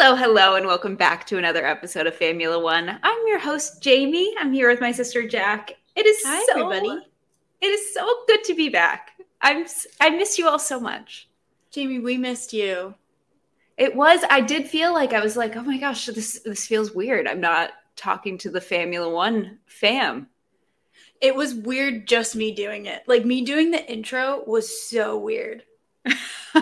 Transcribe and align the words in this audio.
Hello, 0.00 0.14
hello, 0.14 0.54
and 0.54 0.64
welcome 0.64 0.94
back 0.94 1.26
to 1.26 1.38
another 1.38 1.66
episode 1.66 2.06
of 2.06 2.16
Famula 2.16 2.62
One. 2.62 3.00
I'm 3.02 3.26
your 3.26 3.40
host, 3.40 3.82
Jamie. 3.82 4.32
I'm 4.38 4.52
here 4.52 4.70
with 4.70 4.80
my 4.80 4.92
sister 4.92 5.26
Jack. 5.26 5.72
It 5.96 6.06
is 6.06 6.22
Hi, 6.24 6.40
so, 6.46 6.70
everybody. 6.70 7.04
It 7.60 7.66
is 7.66 7.92
so 7.92 8.06
good 8.28 8.44
to 8.44 8.54
be 8.54 8.68
back. 8.68 9.10
I'm 9.42 9.66
I 10.00 10.10
miss 10.10 10.38
you 10.38 10.46
all 10.46 10.60
so 10.60 10.78
much. 10.78 11.28
Jamie, 11.72 11.98
we 11.98 12.16
missed 12.16 12.52
you. 12.52 12.94
It 13.76 13.96
was 13.96 14.20
I 14.30 14.40
did 14.40 14.68
feel 14.68 14.92
like 14.92 15.12
I 15.12 15.20
was 15.20 15.36
like, 15.36 15.56
oh 15.56 15.62
my 15.62 15.78
gosh, 15.78 16.06
this 16.06 16.42
this 16.44 16.64
feels 16.64 16.92
weird. 16.92 17.26
I'm 17.26 17.40
not 17.40 17.72
talking 17.96 18.38
to 18.38 18.50
the 18.50 18.60
Famula 18.60 19.12
One 19.12 19.58
fam. 19.66 20.28
It 21.20 21.34
was 21.34 21.54
weird 21.54 22.06
just 22.06 22.36
me 22.36 22.54
doing 22.54 22.86
it. 22.86 23.02
Like 23.08 23.24
me 23.24 23.44
doing 23.44 23.72
the 23.72 23.84
intro 23.90 24.44
was 24.46 24.80
so 24.80 25.18
weird. 25.18 25.64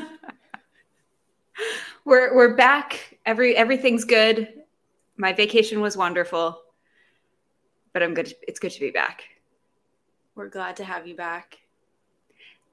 We're 2.06 2.36
we're 2.36 2.54
back. 2.54 3.15
Every 3.26 3.56
everything's 3.56 4.04
good. 4.04 4.48
My 5.16 5.32
vacation 5.32 5.80
was 5.80 5.96
wonderful. 5.96 6.62
But 7.92 8.02
I'm 8.02 8.14
good. 8.14 8.32
It's 8.46 8.58
good 8.60 8.70
to 8.72 8.80
be 8.80 8.90
back. 8.90 9.24
We're 10.34 10.48
glad 10.48 10.76
to 10.76 10.84
have 10.84 11.06
you 11.06 11.16
back. 11.16 11.58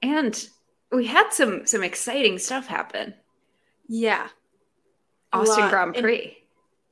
And 0.01 0.47
we 0.91 1.07
had 1.07 1.31
some 1.31 1.65
some 1.65 1.83
exciting 1.83 2.37
stuff 2.37 2.67
happen. 2.67 3.15
Yeah. 3.87 4.27
Austin 5.33 5.69
Grand 5.69 5.95
in- 5.95 6.03
Prix. 6.03 6.37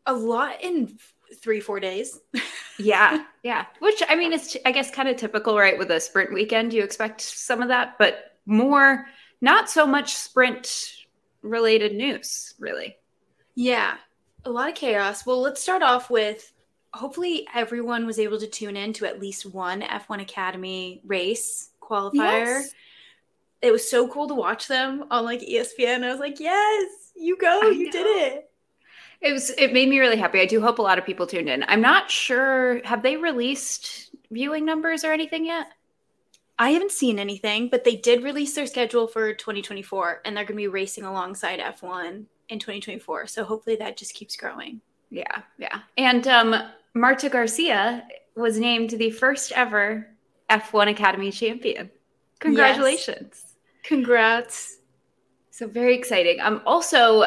A 0.07 0.13
lot 0.13 0.63
in 0.63 0.97
three, 1.41 1.59
four 1.59 1.80
days. 1.80 2.19
yeah, 2.80 3.23
yeah. 3.43 3.66
Which 3.80 4.02
I 4.09 4.16
mean, 4.16 4.33
it's 4.33 4.57
I 4.66 4.71
guess 4.71 4.89
kind 4.89 5.07
of 5.07 5.17
typical, 5.17 5.57
right? 5.57 5.77
With 5.77 5.91
a 5.91 5.99
sprint 5.99 6.33
weekend, 6.33 6.73
you 6.73 6.83
expect 6.83 7.21
some 7.21 7.61
of 7.61 7.67
that, 7.67 7.97
but 7.99 8.38
more, 8.45 9.05
not 9.41 9.69
so 9.69 9.85
much 9.85 10.16
sprint 10.16 10.95
related 11.43 11.95
news, 11.95 12.55
really. 12.59 12.97
Yeah. 13.61 13.97
A 14.45 14.49
lot 14.49 14.70
of 14.70 14.75
chaos. 14.75 15.25
Well, 15.25 15.39
let's 15.39 15.61
start 15.61 15.83
off 15.83 16.09
with 16.09 16.52
hopefully 16.93 17.47
everyone 17.53 18.08
was 18.08 18.17
able 18.17 18.39
to 18.39 18.47
tune 18.47 18.75
in 18.75 18.91
to 18.94 19.05
at 19.05 19.19
least 19.19 19.45
one 19.45 19.81
F1 19.81 20.22
Academy 20.22 21.02
race 21.05 21.69
qualifier. 21.80 22.63
It 23.61 23.71
was 23.71 23.89
so 23.89 24.08
cool 24.08 24.27
to 24.27 24.33
watch 24.33 24.67
them 24.67 25.05
on 25.11 25.25
like 25.25 25.41
ESPN. 25.41 26.03
I 26.03 26.11
was 26.11 26.19
like, 26.19 26.39
yes, 26.39 27.11
you 27.16 27.38
go, 27.38 27.61
I 27.63 27.69
you 27.69 27.91
did 27.91 28.08
it. 28.08 28.49
It 29.21 29.33
was. 29.33 29.52
It 29.52 29.71
made 29.71 29.88
me 29.88 29.99
really 29.99 30.17
happy. 30.17 30.41
I 30.41 30.47
do 30.47 30.59
hope 30.59 30.80
a 30.80 30.81
lot 30.81 30.97
of 30.97 31.05
people 31.05 31.27
tuned 31.27 31.47
in. 31.47 31.64
I'm 31.67 31.81
not 31.81 32.09
sure. 32.09 32.83
Have 32.83 33.03
they 33.03 33.17
released 33.17 34.09
viewing 34.31 34.66
numbers 34.66 35.03
or 35.03 35.14
anything 35.14 35.45
yet? 35.45 35.67
I 36.58 36.71
haven't 36.71 36.91
seen 36.91 37.19
anything, 37.19 37.69
but 37.69 37.83
they 37.83 37.95
did 37.95 38.23
release 38.23 38.55
their 38.55 38.66
schedule 38.66 39.08
for 39.08 39.33
2024 39.33 40.21
and 40.25 40.36
they're 40.36 40.43
going 40.43 40.58
to 40.58 40.64
be 40.64 40.67
racing 40.67 41.03
alongside 41.03 41.59
F1 41.59 42.25
in 42.52 42.59
2024. 42.59 43.27
So 43.27 43.44
hopefully 43.44 43.75
that 43.77 43.97
just 43.97 44.13
keeps 44.13 44.35
growing. 44.35 44.81
Yeah, 45.09 45.41
yeah. 45.57 45.80
And 45.97 46.27
um, 46.27 46.55
Marta 46.93 47.30
Garcia 47.30 48.08
was 48.35 48.59
named 48.59 48.91
the 48.91 49.11
first 49.11 49.52
ever 49.53 50.08
F1 50.49 50.89
Academy 50.89 51.31
champion. 51.31 51.89
Congratulations. 52.39 53.55
Congrats. 53.83 54.77
So 55.49 55.67
very 55.67 55.95
exciting. 55.95 56.39
Um, 56.39 56.61
also, 56.66 57.23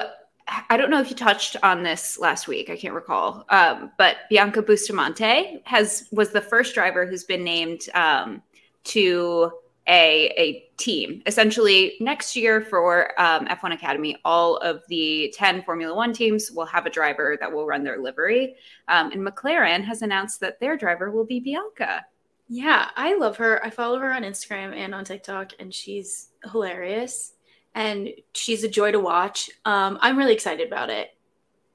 I 0.68 0.76
don't 0.76 0.90
know 0.90 1.00
if 1.00 1.10
you 1.10 1.16
touched 1.16 1.56
on 1.62 1.82
this 1.82 2.18
last 2.18 2.48
week. 2.48 2.68
I 2.68 2.76
can't 2.76 2.94
recall. 2.94 3.44
Um, 3.48 3.92
but 3.96 4.16
Bianca 4.28 4.62
Bustamante 4.62 5.62
has 5.64 6.08
was 6.12 6.30
the 6.30 6.40
first 6.40 6.74
driver 6.74 7.06
who's 7.06 7.24
been 7.24 7.44
named 7.44 7.82
um, 7.94 8.42
to 8.84 9.52
a 9.86 10.26
a 10.36 10.68
team. 10.76 11.22
Essentially, 11.26 11.96
next 12.00 12.34
year 12.36 12.60
for 12.62 13.18
um, 13.20 13.46
F1 13.46 13.74
Academy, 13.74 14.16
all 14.24 14.56
of 14.58 14.82
the 14.88 15.32
ten 15.36 15.62
Formula 15.62 15.94
One 15.94 16.12
teams 16.12 16.50
will 16.50 16.66
have 16.66 16.86
a 16.86 16.90
driver 16.90 17.36
that 17.40 17.52
will 17.52 17.66
run 17.66 17.84
their 17.84 18.00
livery. 18.00 18.56
Um, 18.88 19.12
and 19.12 19.26
McLaren 19.26 19.84
has 19.84 20.02
announced 20.02 20.40
that 20.40 20.60
their 20.60 20.76
driver 20.76 21.10
will 21.10 21.24
be 21.24 21.40
Bianca. 21.40 22.04
Yeah, 22.48 22.90
I 22.96 23.14
love 23.14 23.36
her. 23.38 23.64
I 23.64 23.70
follow 23.70 23.98
her 23.98 24.12
on 24.12 24.22
Instagram 24.22 24.74
and 24.76 24.94
on 24.94 25.04
TikTok 25.04 25.52
and 25.58 25.72
she's 25.72 26.28
hilarious 26.50 27.32
and 27.74 28.10
she's 28.34 28.64
a 28.64 28.68
joy 28.68 28.92
to 28.92 29.00
watch. 29.00 29.50
Um, 29.64 29.98
I'm 30.00 30.18
really 30.18 30.34
excited 30.34 30.66
about 30.66 30.90
it. 30.90 31.08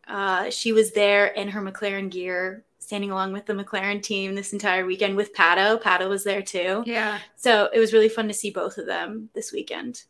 Uh, 0.07 0.49
she 0.49 0.71
was 0.71 0.91
there 0.91 1.27
in 1.27 1.49
her 1.49 1.61
McLaren 1.61 2.09
gear, 2.09 2.65
standing 2.89 3.11
along 3.11 3.31
with 3.31 3.45
the 3.45 3.53
McLaren 3.53 4.01
team 4.01 4.33
this 4.33 4.51
entire 4.51 4.83
weekend 4.83 5.15
with 5.15 5.31
Pato. 5.35 5.79
Pato 5.79 6.09
was 6.09 6.23
there 6.23 6.41
too. 6.41 6.81
Yeah, 6.87 7.19
So 7.35 7.69
it 7.71 7.77
was 7.77 7.93
really 7.93 8.09
fun 8.09 8.27
to 8.29 8.33
see 8.33 8.49
both 8.49 8.79
of 8.79 8.87
them 8.87 9.29
this 9.35 9.51
weekend. 9.53 10.05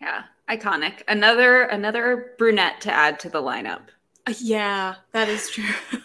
yeah, 0.00 0.22
iconic. 0.48 1.02
Another 1.08 1.62
another 1.64 2.34
brunette 2.38 2.80
to 2.82 2.92
add 2.92 3.18
to 3.20 3.28
the 3.28 3.42
lineup. 3.42 3.88
Uh, 4.24 4.34
Yeah, 4.40 4.94
that 5.10 5.28
is 5.28 5.50
true. 5.50 5.64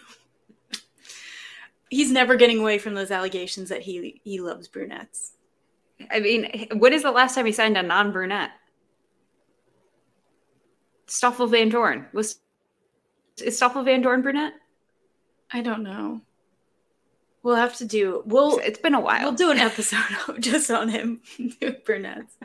He's 1.91 2.11
never 2.11 2.35
getting 2.35 2.57
away 2.61 2.79
from 2.79 2.95
those 2.95 3.11
allegations 3.11 3.69
that 3.69 3.83
he 3.83 4.19
he 4.23 4.41
loves 4.41 4.67
brunettes. 4.67 5.33
I 6.09 6.19
mean, 6.19 6.67
when 6.79 6.93
is 6.93 7.03
the 7.03 7.11
last 7.11 7.35
time 7.35 7.45
he 7.45 7.51
signed 7.51 7.77
a 7.77 7.83
non-brunette? 7.83 8.49
Stoffel 11.05 11.47
Vandoorne 11.47 12.11
was 12.11 12.39
is 13.37 13.55
Stoffel 13.55 13.83
Vandoorne 13.83 14.23
brunette? 14.23 14.53
I 15.53 15.61
don't 15.61 15.83
know. 15.83 16.21
We'll 17.43 17.55
have 17.55 17.75
to 17.77 17.85
do 17.85 18.21
we'll 18.25 18.59
it's 18.59 18.77
been 18.79 18.93
a 18.93 18.99
while. 18.99 19.23
we'll 19.23 19.31
do 19.33 19.49
an 19.51 19.57
episode 19.57 19.99
just 20.39 20.69
on 20.69 20.89
him 20.89 21.21
brunettes. 21.85 22.35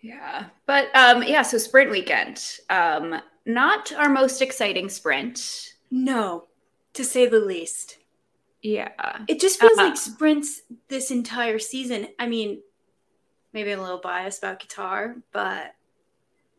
yeah, 0.00 0.46
but 0.66 0.94
um, 0.94 1.22
yeah. 1.22 1.42
So 1.42 1.58
sprint 1.58 1.90
weekend, 1.90 2.40
um, 2.70 3.20
not 3.46 3.92
our 3.92 4.08
most 4.08 4.40
exciting 4.42 4.88
sprint. 4.88 5.72
No, 5.90 6.46
to 6.94 7.04
say 7.04 7.26
the 7.26 7.40
least. 7.40 7.98
Yeah, 8.62 8.92
It 9.28 9.40
just 9.40 9.60
feels 9.60 9.76
Uh-uh. 9.76 9.88
like 9.88 9.96
sprints 9.98 10.62
this 10.88 11.10
entire 11.10 11.58
season. 11.58 12.08
I 12.18 12.26
mean, 12.26 12.62
maybe 13.52 13.70
I'm 13.72 13.78
a 13.78 13.82
little 13.82 13.98
biased 14.00 14.38
about 14.38 14.58
Qatar, 14.58 15.20
but 15.32 15.74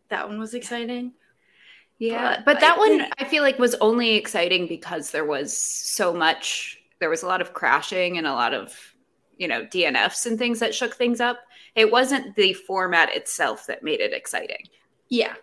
that 0.09 0.27
one 0.29 0.39
was 0.39 0.53
exciting. 0.53 1.13
Yeah. 2.00 2.38
But 2.38 2.45
But, 2.45 2.59
that 2.61 2.75
I 2.75 2.78
one 2.79 3.00
think- 3.00 3.13
I 3.19 3.25
feel 3.25 3.44
like 3.44 3.59
was 3.59 3.75
only 3.75 4.16
exciting 4.16 4.67
because 4.67 5.11
there 5.11 5.25
was 5.25 5.56
so 5.56 6.13
much. 6.13 6.79
There 7.00 7.09
was 7.09 7.23
a 7.23 7.28
lot 7.28 7.41
of 7.41 7.53
crashing 7.53 8.17
and 8.17 8.25
a 8.28 8.33
lot 8.33 8.53
of 8.53 8.73
you 9.38 9.47
know 9.47 9.63
DNFs 9.66 10.25
and 10.25 10.38
things 10.38 10.59
that 10.59 10.73
shook 10.75 10.95
things 10.95 11.19
up. 11.22 11.39
It 11.75 11.91
wasn't 11.91 12.35
the 12.35 12.53
format 12.53 13.13
itself 13.16 13.67
that 13.67 13.83
made 13.83 14.00
it 14.00 14.13
exciting. 14.13 14.63
Yeah. 15.09 15.33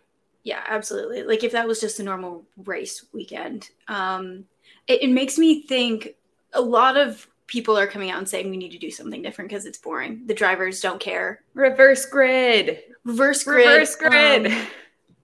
Yeah, 0.45 0.63
absolutely. 0.67 1.23
Like 1.23 1.45
if 1.45 1.53
that 1.53 1.69
was 1.69 1.81
just 1.81 2.01
a 2.01 2.03
normal 2.03 2.45
race 2.65 3.05
weekend. 3.13 3.71
Um 3.89 4.47
it, 4.89 5.03
it 5.03 5.11
makes 5.11 5.39
me 5.39 5.63
think 5.63 6.15
a 6.55 6.61
lot 6.61 6.97
of 6.97 7.29
people 7.47 7.79
are 7.79 7.87
coming 7.87 8.11
out 8.11 8.19
and 8.19 8.29
saying 8.29 8.49
we 8.51 8.57
need 8.57 8.73
to 8.73 8.79
do 8.79 8.91
something 8.91 9.21
different 9.23 9.51
because 9.51 9.67
it's 9.67 9.79
boring. 9.79 10.23
The 10.27 10.35
drivers 10.35 10.81
don't 10.81 10.99
care. 11.01 11.43
Reverse 11.55 12.07
grid. 12.07 12.81
Reverse 13.05 13.45
grid. 13.45 13.67
Reverse 13.67 13.95
grid. 13.97 14.47
um, 14.47 14.67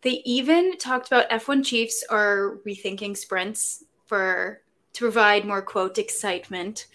they 0.03 0.23
even 0.25 0.79
talked 0.79 1.09
about 1.09 1.29
F1 1.31 1.65
Chiefs 1.65 2.05
are 2.09 2.59
rethinking 2.67 3.17
sprints 3.17 3.85
for 4.07 4.63
to 4.93 5.01
provide 5.01 5.45
more 5.45 5.63
quote 5.63 5.99
excitement, 5.99 6.87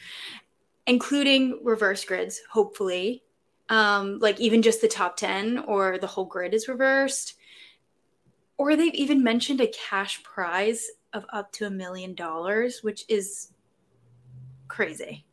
including 0.88 1.60
reverse 1.64 2.04
grids, 2.06 2.42
hopefully. 2.50 3.24
Um, 3.70 4.20
like 4.20 4.40
even 4.40 4.62
just 4.62 4.82
the 4.82 4.88
top 4.88 5.16
10 5.16 5.60
or 5.60 5.98
the 5.98 6.08
whole 6.08 6.26
grid 6.26 6.54
is 6.54 6.68
reversed. 6.68 7.36
Or 8.58 8.76
they've 8.76 8.94
even 8.94 9.24
mentioned 9.24 9.62
a 9.62 9.68
cash 9.68 10.22
prize 10.24 10.88
of 11.14 11.26
up 11.30 11.52
to 11.54 11.66
a 11.66 11.72
million 11.72 12.14
dollars, 12.14 12.84
which 12.84 13.06
is 13.08 13.54
crazy. 14.68 15.26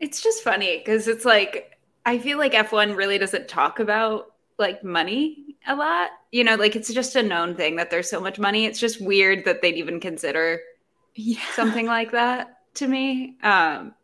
It's 0.00 0.22
just 0.22 0.42
funny 0.42 0.78
because 0.78 1.08
it's 1.08 1.24
like 1.24 1.78
I 2.06 2.18
feel 2.18 2.38
like 2.38 2.52
F1 2.52 2.96
really 2.96 3.18
doesn't 3.18 3.48
talk 3.48 3.78
about 3.78 4.32
like 4.58 4.84
money 4.84 5.43
a 5.66 5.74
lot. 5.74 6.10
You 6.32 6.44
know, 6.44 6.56
like 6.56 6.76
it's 6.76 6.92
just 6.92 7.16
a 7.16 7.22
known 7.22 7.54
thing 7.56 7.76
that 7.76 7.90
there's 7.90 8.10
so 8.10 8.20
much 8.20 8.38
money. 8.38 8.66
It's 8.66 8.78
just 8.80 9.00
weird 9.00 9.44
that 9.44 9.62
they'd 9.62 9.76
even 9.76 10.00
consider 10.00 10.60
Yeah. 11.14 11.40
something 11.54 11.86
like 11.86 12.12
that 12.12 12.58
to 12.74 12.86
me. 12.86 13.36
Um 13.42 13.94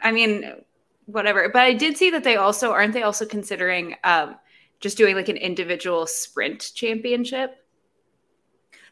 I 0.00 0.12
mean, 0.12 0.52
whatever. 1.06 1.48
But 1.48 1.62
I 1.62 1.72
did 1.72 1.96
see 1.96 2.10
that 2.10 2.22
they 2.24 2.36
also 2.36 2.70
aren't 2.72 2.92
they 2.92 3.02
also 3.02 3.26
considering 3.26 3.96
um 4.04 4.36
just 4.80 4.96
doing 4.96 5.16
like 5.16 5.28
an 5.28 5.36
individual 5.36 6.06
sprint 6.06 6.70
championship. 6.74 7.64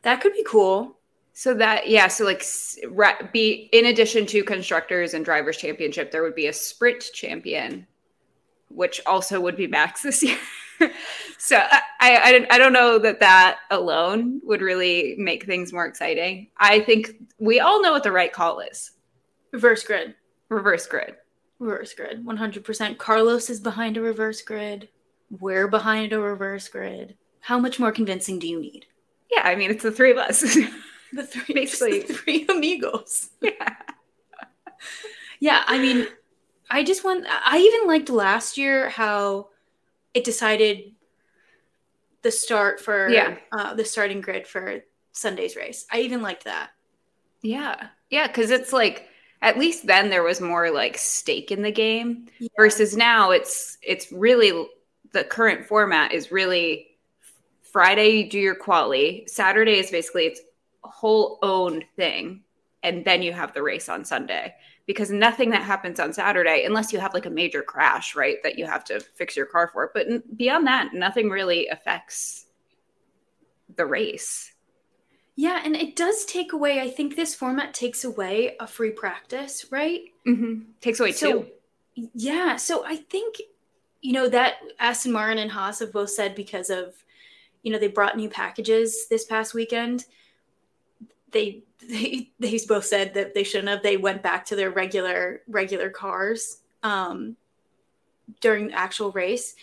That 0.02 0.20
could 0.20 0.32
be 0.32 0.44
cool. 0.44 0.96
So 1.32 1.52
that 1.54 1.88
yeah, 1.88 2.08
so 2.08 2.24
like 2.24 2.42
be 3.32 3.68
in 3.72 3.86
addition 3.86 4.24
to 4.26 4.42
constructors 4.42 5.12
and 5.14 5.24
drivers 5.24 5.58
championship, 5.58 6.10
there 6.10 6.22
would 6.22 6.34
be 6.34 6.46
a 6.46 6.52
sprint 6.52 7.04
champion, 7.12 7.86
which 8.70 9.00
also 9.06 9.40
would 9.40 9.56
be 9.56 9.66
Max 9.66 10.02
this 10.02 10.22
year. 10.22 10.38
so 11.38 11.56
I, 11.58 11.80
I 12.00 12.46
I 12.50 12.58
don't- 12.58 12.72
know 12.72 12.98
that 12.98 13.20
that 13.20 13.58
alone 13.70 14.40
would 14.44 14.60
really 14.60 15.14
make 15.18 15.44
things 15.46 15.72
more 15.72 15.86
exciting. 15.86 16.48
I 16.58 16.80
think 16.80 17.12
we 17.38 17.60
all 17.60 17.80
know 17.82 17.92
what 17.92 18.02
the 18.02 18.12
right 18.12 18.32
call 18.32 18.60
is: 18.60 18.92
Reverse 19.52 19.82
grid. 19.84 20.14
reverse 20.48 20.86
grid. 20.86 21.16
Reverse 21.58 21.94
grid. 21.94 22.24
100%. 22.24 22.98
Carlos 22.98 23.48
is 23.48 23.60
behind 23.60 23.96
a 23.96 24.00
reverse 24.02 24.42
grid. 24.42 24.88
We're 25.40 25.68
behind 25.68 26.12
a 26.12 26.20
reverse 26.20 26.68
grid. 26.68 27.16
How 27.40 27.58
much 27.58 27.78
more 27.80 27.92
convincing 27.92 28.38
do 28.38 28.46
you 28.48 28.60
need? 28.60 28.84
Yeah, 29.32 29.42
I 29.44 29.54
mean 29.56 29.70
it's 29.70 29.82
the 29.82 29.90
three 29.92 30.10
of 30.10 30.18
us. 30.18 30.56
The 31.12 31.22
three, 31.24 31.54
Basically. 31.54 32.00
the 32.00 32.12
three 32.14 32.46
amigos. 32.48 33.30
yeah. 33.40 33.76
Yeah, 35.40 35.62
I 35.66 35.78
mean, 35.78 36.06
I 36.70 36.82
just 36.82 37.04
want. 37.04 37.26
I 37.28 37.58
even 37.58 37.86
liked 37.86 38.10
last 38.10 38.58
year 38.58 38.88
how 38.88 39.48
it 40.16 40.24
decided 40.24 40.94
the 42.22 42.30
start 42.30 42.80
for 42.80 43.08
Yeah. 43.10 43.36
uh, 43.52 43.74
the 43.74 43.84
starting 43.84 44.22
grid 44.22 44.46
for 44.46 44.80
Sunday's 45.12 45.54
race. 45.56 45.84
I 45.92 46.00
even 46.00 46.22
liked 46.22 46.44
that. 46.44 46.70
Yeah. 47.42 47.88
Yeah, 48.10 48.26
cuz 48.28 48.50
it's 48.50 48.72
like 48.72 49.08
at 49.42 49.58
least 49.58 49.86
then 49.86 50.08
there 50.08 50.22
was 50.22 50.40
more 50.40 50.70
like 50.70 50.96
stake 50.96 51.52
in 51.52 51.60
the 51.60 51.70
game 51.70 52.28
Yeah. 52.38 52.48
versus 52.56 52.96
now 52.96 53.30
it's 53.30 53.76
it's 53.82 54.10
really 54.10 54.66
the 55.12 55.24
current 55.24 55.66
format 55.66 56.12
is 56.12 56.32
really 56.32 56.96
Friday 57.62 58.08
you 58.22 58.30
do 58.30 58.38
your 58.38 58.54
quali, 58.54 59.24
Saturday 59.26 59.78
is 59.78 59.90
basically 59.90 60.26
its 60.26 60.40
a 60.82 60.88
whole 60.88 61.38
owned 61.42 61.84
thing 61.96 62.42
and 62.82 63.04
then 63.04 63.20
you 63.22 63.32
have 63.34 63.52
the 63.52 63.62
race 63.62 63.88
on 63.90 64.04
Sunday 64.04 64.54
because 64.86 65.10
nothing 65.10 65.50
that 65.50 65.62
happens 65.62 65.98
on 66.00 66.12
Saturday 66.12 66.64
unless 66.64 66.92
you 66.92 66.98
have 67.00 67.12
like 67.14 67.26
a 67.26 67.30
major 67.30 67.62
crash, 67.62 68.14
right, 68.14 68.36
that 68.44 68.58
you 68.58 68.64
have 68.66 68.84
to 68.84 69.00
fix 69.00 69.36
your 69.36 69.46
car 69.46 69.68
for, 69.72 69.90
but 69.92 70.06
n- 70.06 70.22
beyond 70.36 70.66
that 70.66 70.94
nothing 70.94 71.28
really 71.28 71.66
affects 71.68 72.46
the 73.74 73.84
race. 73.84 74.52
Yeah, 75.34 75.60
and 75.64 75.76
it 75.76 75.96
does 75.96 76.24
take 76.24 76.52
away. 76.54 76.80
I 76.80 76.88
think 76.88 77.14
this 77.14 77.34
format 77.34 77.74
takes 77.74 78.04
away 78.04 78.56
a 78.58 78.66
free 78.66 78.90
practice, 78.90 79.66
right? 79.70 80.00
Mm-hmm. 80.26 80.70
Takes 80.80 81.00
away 81.00 81.12
So- 81.12 81.42
two. 81.42 81.48
Yeah, 82.14 82.56
so 82.56 82.84
I 82.84 82.96
think 82.96 83.36
you 84.02 84.12
know 84.12 84.28
that 84.28 84.56
Aston 84.78 85.12
Martin 85.12 85.38
and 85.38 85.50
Haas 85.50 85.78
have 85.78 85.92
both 85.92 86.10
said 86.10 86.34
because 86.34 86.68
of 86.68 86.94
you 87.62 87.72
know 87.72 87.78
they 87.78 87.88
brought 87.88 88.16
new 88.18 88.28
packages 88.28 89.06
this 89.08 89.24
past 89.24 89.54
weekend. 89.54 90.04
They 91.32 91.64
they 91.80 92.30
they 92.38 92.58
both 92.66 92.84
said 92.86 93.14
that 93.14 93.34
they 93.34 93.44
shouldn't 93.44 93.68
have. 93.68 93.82
They 93.82 93.96
went 93.96 94.22
back 94.22 94.44
to 94.46 94.56
their 94.56 94.70
regular 94.70 95.42
regular 95.48 95.90
cars 95.90 96.58
um, 96.82 97.36
during 98.40 98.68
the 98.68 98.74
actual 98.74 99.12
race. 99.12 99.54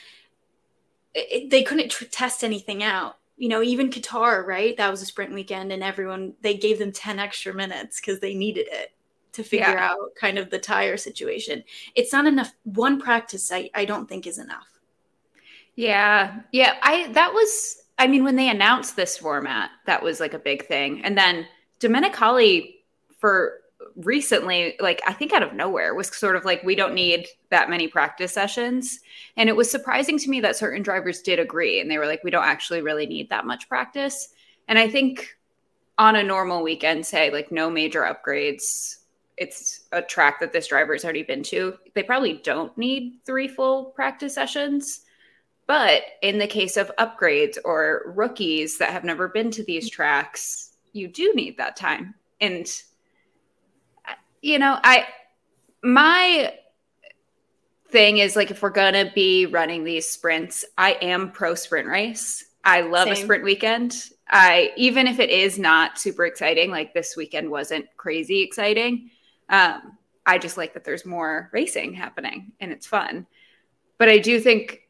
It, 1.13 1.43
it- 1.43 1.49
they 1.49 1.63
couldn't 1.63 1.89
tr- 1.89 2.05
test 2.05 2.43
anything 2.43 2.83
out. 2.83 3.17
You 3.37 3.49
know, 3.49 3.63
even 3.63 3.89
Qatar, 3.89 4.45
right? 4.45 4.77
That 4.77 4.91
was 4.91 5.01
a 5.01 5.05
sprint 5.05 5.33
weekend, 5.33 5.71
and 5.71 5.83
everyone 5.83 6.33
they 6.41 6.55
gave 6.55 6.79
them 6.79 6.91
ten 6.91 7.19
extra 7.19 7.53
minutes 7.53 7.99
because 7.99 8.19
they 8.19 8.35
needed 8.35 8.67
it 8.71 8.93
to 9.33 9.43
figure 9.43 9.65
Yeah. 9.67 9.89
out 9.93 10.13
kind 10.15 10.37
of 10.37 10.51
the 10.51 10.59
tire 10.59 10.95
situation 10.95 11.63
it's 11.95 12.13
not 12.13 12.27
enough 12.27 12.53
one 12.65 13.01
practice 13.01 13.51
I, 13.51 13.67
I 13.73 13.83
don't 13.83 14.07
think 14.07 14.27
is 14.27 14.37
enough 14.37 14.67
Yeah. 15.75 16.41
Yeah. 16.51 16.75
I 16.83 17.11
that 17.13 17.33
was 17.33 17.81
I 17.97 18.07
mean, 18.07 18.23
when 18.23 18.35
they 18.35 18.49
announced 18.49 18.95
this 18.95 19.17
format, 19.17 19.69
that 19.85 20.01
was 20.03 20.19
like 20.19 20.33
a 20.33 20.39
big 20.39 20.65
thing. 20.67 21.03
And 21.03 21.17
then 21.17 21.45
Domenicali 21.83 22.75
for 23.19 23.59
recently, 23.97 24.75
like 24.79 25.01
I 25.05 25.13
think 25.13 25.33
out 25.33 25.43
of 25.43 25.53
nowhere, 25.53 25.93
was 25.93 26.15
sort 26.15 26.35
of 26.35 26.45
like, 26.45 26.63
we 26.63 26.75
don't 26.75 26.93
need 26.93 27.27
that 27.49 27.69
many 27.69 27.87
practice 27.87 28.33
sessions. 28.33 28.99
And 29.37 29.49
it 29.49 29.55
was 29.55 29.69
surprising 29.69 30.17
to 30.19 30.29
me 30.29 30.39
that 30.41 30.55
certain 30.55 30.81
drivers 30.81 31.21
did 31.21 31.39
agree. 31.39 31.79
And 31.79 31.91
they 31.91 31.97
were 31.97 32.07
like, 32.07 32.23
we 32.23 32.31
don't 32.31 32.45
actually 32.45 32.81
really 32.81 33.05
need 33.05 33.29
that 33.29 33.45
much 33.45 33.69
practice. 33.69 34.29
And 34.67 34.79
I 34.79 34.89
think 34.89 35.37
on 35.97 36.15
a 36.15 36.23
normal 36.23 36.63
weekend, 36.63 37.05
say 37.05 37.29
like 37.29 37.51
no 37.51 37.69
major 37.69 38.01
upgrades, 38.01 38.97
it's 39.37 39.81
a 39.91 40.01
track 40.01 40.39
that 40.39 40.53
this 40.53 40.67
driver's 40.67 41.03
already 41.03 41.23
been 41.23 41.43
to. 41.43 41.77
They 41.93 42.03
probably 42.03 42.41
don't 42.43 42.75
need 42.77 43.19
three 43.25 43.47
full 43.47 43.85
practice 43.85 44.35
sessions. 44.35 45.01
But 45.65 46.03
in 46.21 46.39
the 46.39 46.47
case 46.47 46.77
of 46.77 46.91
upgrades 46.99 47.57
or 47.63 48.13
rookies 48.15 48.77
that 48.79 48.91
have 48.91 49.03
never 49.03 49.27
been 49.29 49.49
to 49.51 49.63
these 49.63 49.89
tracks, 49.89 50.72
you 50.93 51.07
do 51.07 51.33
need 51.33 51.57
that 51.57 51.75
time. 51.75 52.15
And 52.39 52.67
you 54.41 54.59
know, 54.59 54.79
I 54.83 55.05
my 55.83 56.53
thing 57.89 58.19
is 58.19 58.35
like 58.35 58.51
if 58.51 58.61
we're 58.61 58.69
going 58.69 58.93
to 58.93 59.11
be 59.13 59.45
running 59.45 59.83
these 59.83 60.07
sprints, 60.07 60.65
I 60.77 60.93
am 61.01 61.31
pro 61.31 61.55
sprint 61.55 61.87
race. 61.87 62.45
I 62.63 62.81
love 62.81 63.09
a 63.09 63.15
sprint 63.15 63.43
weekend. 63.43 64.09
I 64.29 64.71
even 64.77 65.07
if 65.07 65.19
it 65.19 65.29
is 65.29 65.59
not 65.59 65.99
super 65.99 66.25
exciting, 66.25 66.71
like 66.71 66.93
this 66.93 67.17
weekend 67.17 67.49
wasn't 67.49 67.85
crazy 67.97 68.41
exciting. 68.41 69.09
Um, 69.49 69.97
I 70.25 70.37
just 70.37 70.57
like 70.57 70.73
that 70.73 70.85
there's 70.85 71.05
more 71.05 71.49
racing 71.51 71.93
happening 71.93 72.53
and 72.61 72.71
it's 72.71 72.87
fun. 72.87 73.27
But 73.97 74.09
I 74.09 74.17
do 74.17 74.39
think 74.39 74.82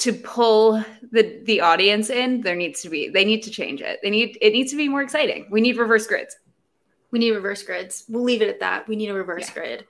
to 0.00 0.12
pull 0.12 0.82
the 1.12 1.40
the 1.44 1.60
audience 1.60 2.10
in, 2.10 2.40
there 2.42 2.56
needs 2.56 2.80
to 2.82 2.88
be 2.90 3.08
they 3.08 3.24
need 3.24 3.42
to 3.42 3.50
change 3.50 3.80
it. 3.80 3.98
They 4.02 4.10
need 4.10 4.36
it 4.40 4.52
needs 4.52 4.70
to 4.72 4.76
be 4.76 4.88
more 4.88 5.02
exciting. 5.02 5.46
We 5.50 5.60
need 5.60 5.76
reverse 5.78 6.06
grids. 6.06 6.36
we 7.12 7.18
need 7.18 7.32
reverse 7.32 7.62
grids 7.64 8.04
we'll 8.08 8.22
leave 8.22 8.40
it 8.40 8.48
at 8.48 8.60
that 8.60 8.86
we 8.86 8.94
need 8.94 9.08
a 9.10 9.14
reverse 9.14 9.48
Yeah. 9.48 9.54
grid 9.54 9.84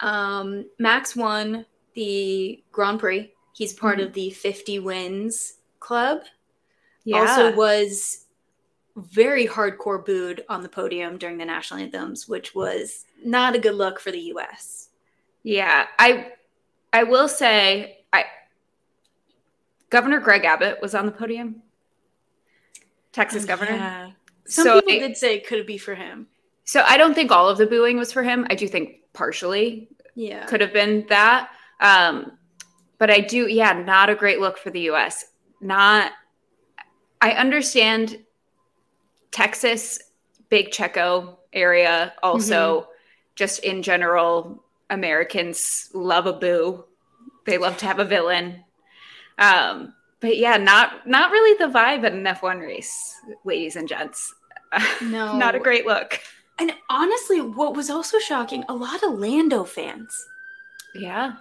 um, 0.00 0.66
max 0.78 1.16
won 1.16 1.64
the 1.94 2.62
grand 2.70 3.00
prix 3.00 3.32
he's 3.54 3.72
part 3.72 3.98
Mhm. 3.98 4.04
of 4.06 4.12
the 4.12 4.28
50 4.30 4.78
wins 4.78 5.54
club 5.78 6.18
Yeah. 7.04 7.20
also 7.20 7.56
was 7.56 8.26
very 8.96 9.46
hardcore 9.46 10.04
booed 10.04 10.44
on 10.50 10.62
the 10.62 10.68
podium 10.68 11.16
during 11.16 11.38
the 11.38 11.46
national 11.46 11.80
anthems 11.80 12.28
which 12.28 12.54
was 12.54 13.06
not 13.24 13.54
a 13.54 13.58
good 13.58 13.74
look 13.74 13.98
for 13.98 14.10
the 14.12 14.20
us 14.20 14.90
Yeah, 15.42 15.86
I 15.98 16.32
I 16.92 17.04
will 17.04 17.28
say 17.28 18.04
I 18.12 18.26
Governor 19.90 20.20
Greg 20.20 20.44
Abbott 20.44 20.80
was 20.80 20.94
on 20.94 21.06
the 21.06 21.12
podium. 21.12 21.62
Texas 23.12 23.44
governor. 23.44 23.72
Oh, 23.72 23.76
Yeah. 23.76 24.10
Some 24.46 24.64
So 24.64 24.80
people 24.82 25.04
I- 25.04 25.08
did 25.08 25.16
say 25.16 25.36
it 25.36 25.46
could 25.46 25.66
be 25.66 25.78
for 25.78 25.94
him. 25.94 26.28
So 26.64 26.82
I 26.86 26.96
don't 26.96 27.14
think 27.14 27.30
all 27.32 27.48
of 27.48 27.58
the 27.58 27.66
booing 27.66 27.98
was 27.98 28.12
for 28.12 28.22
him. 28.22 28.46
I 28.50 28.54
do 28.54 28.66
think 28.68 29.00
partially 29.12 29.88
Yeah. 30.14 30.46
could 30.46 30.60
have 30.60 30.72
been 30.72 31.06
that. 31.08 31.50
Um, 31.80 32.38
but 32.98 33.10
I 33.10 33.20
do, 33.20 33.48
yeah, 33.48 33.72
not 33.72 34.10
a 34.10 34.14
great 34.14 34.40
look 34.40 34.58
for 34.58 34.70
the 34.70 34.80
US. 34.82 35.24
Not, 35.60 36.12
I 37.20 37.32
understand 37.32 38.24
Texas, 39.30 39.98
big 40.48 40.70
Checo 40.70 41.38
area, 41.52 42.14
also 42.22 42.88
just 43.34 43.60
in 43.64 43.82
general, 43.82 44.64
Americans 44.90 45.88
love 45.94 46.26
a 46.26 46.32
boo. 46.32 46.84
They 47.46 47.58
love 47.58 47.76
to 47.78 47.86
have 47.86 47.98
a 47.98 48.04
villain. 48.04 48.64
Um, 49.40 49.94
but 50.20 50.36
yeah, 50.36 50.56
not 50.58 51.06
not 51.08 51.30
really 51.32 51.56
the 51.58 51.72
vibe 51.72 52.04
at 52.04 52.12
an 52.12 52.24
F1 52.24 52.60
race, 52.60 53.14
ladies 53.44 53.76
and 53.76 53.88
gents. 53.88 54.34
No. 55.02 55.36
not 55.36 55.56
a 55.56 55.58
great 55.58 55.84
look. 55.86 56.20
And 56.60 56.72
honestly, 56.90 57.40
what 57.40 57.74
was 57.74 57.90
also 57.90 58.18
shocking, 58.20 58.64
a 58.68 58.74
lot 58.74 59.02
of 59.02 59.18
Lando 59.18 59.64
fans. 59.64 60.14
Yeah. 60.94 61.32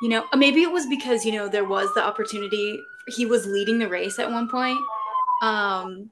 You 0.00 0.08
know, 0.08 0.24
maybe 0.36 0.62
it 0.62 0.70
was 0.72 0.86
because, 0.86 1.24
you 1.26 1.32
know, 1.32 1.48
there 1.48 1.64
was 1.66 1.92
the 1.94 2.02
opportunity. 2.02 2.80
He 3.08 3.26
was 3.26 3.44
leading 3.46 3.78
the 3.78 3.88
race 3.88 4.18
at 4.18 4.30
one 4.30 4.48
point. 4.48 4.78
Um, 5.42 6.10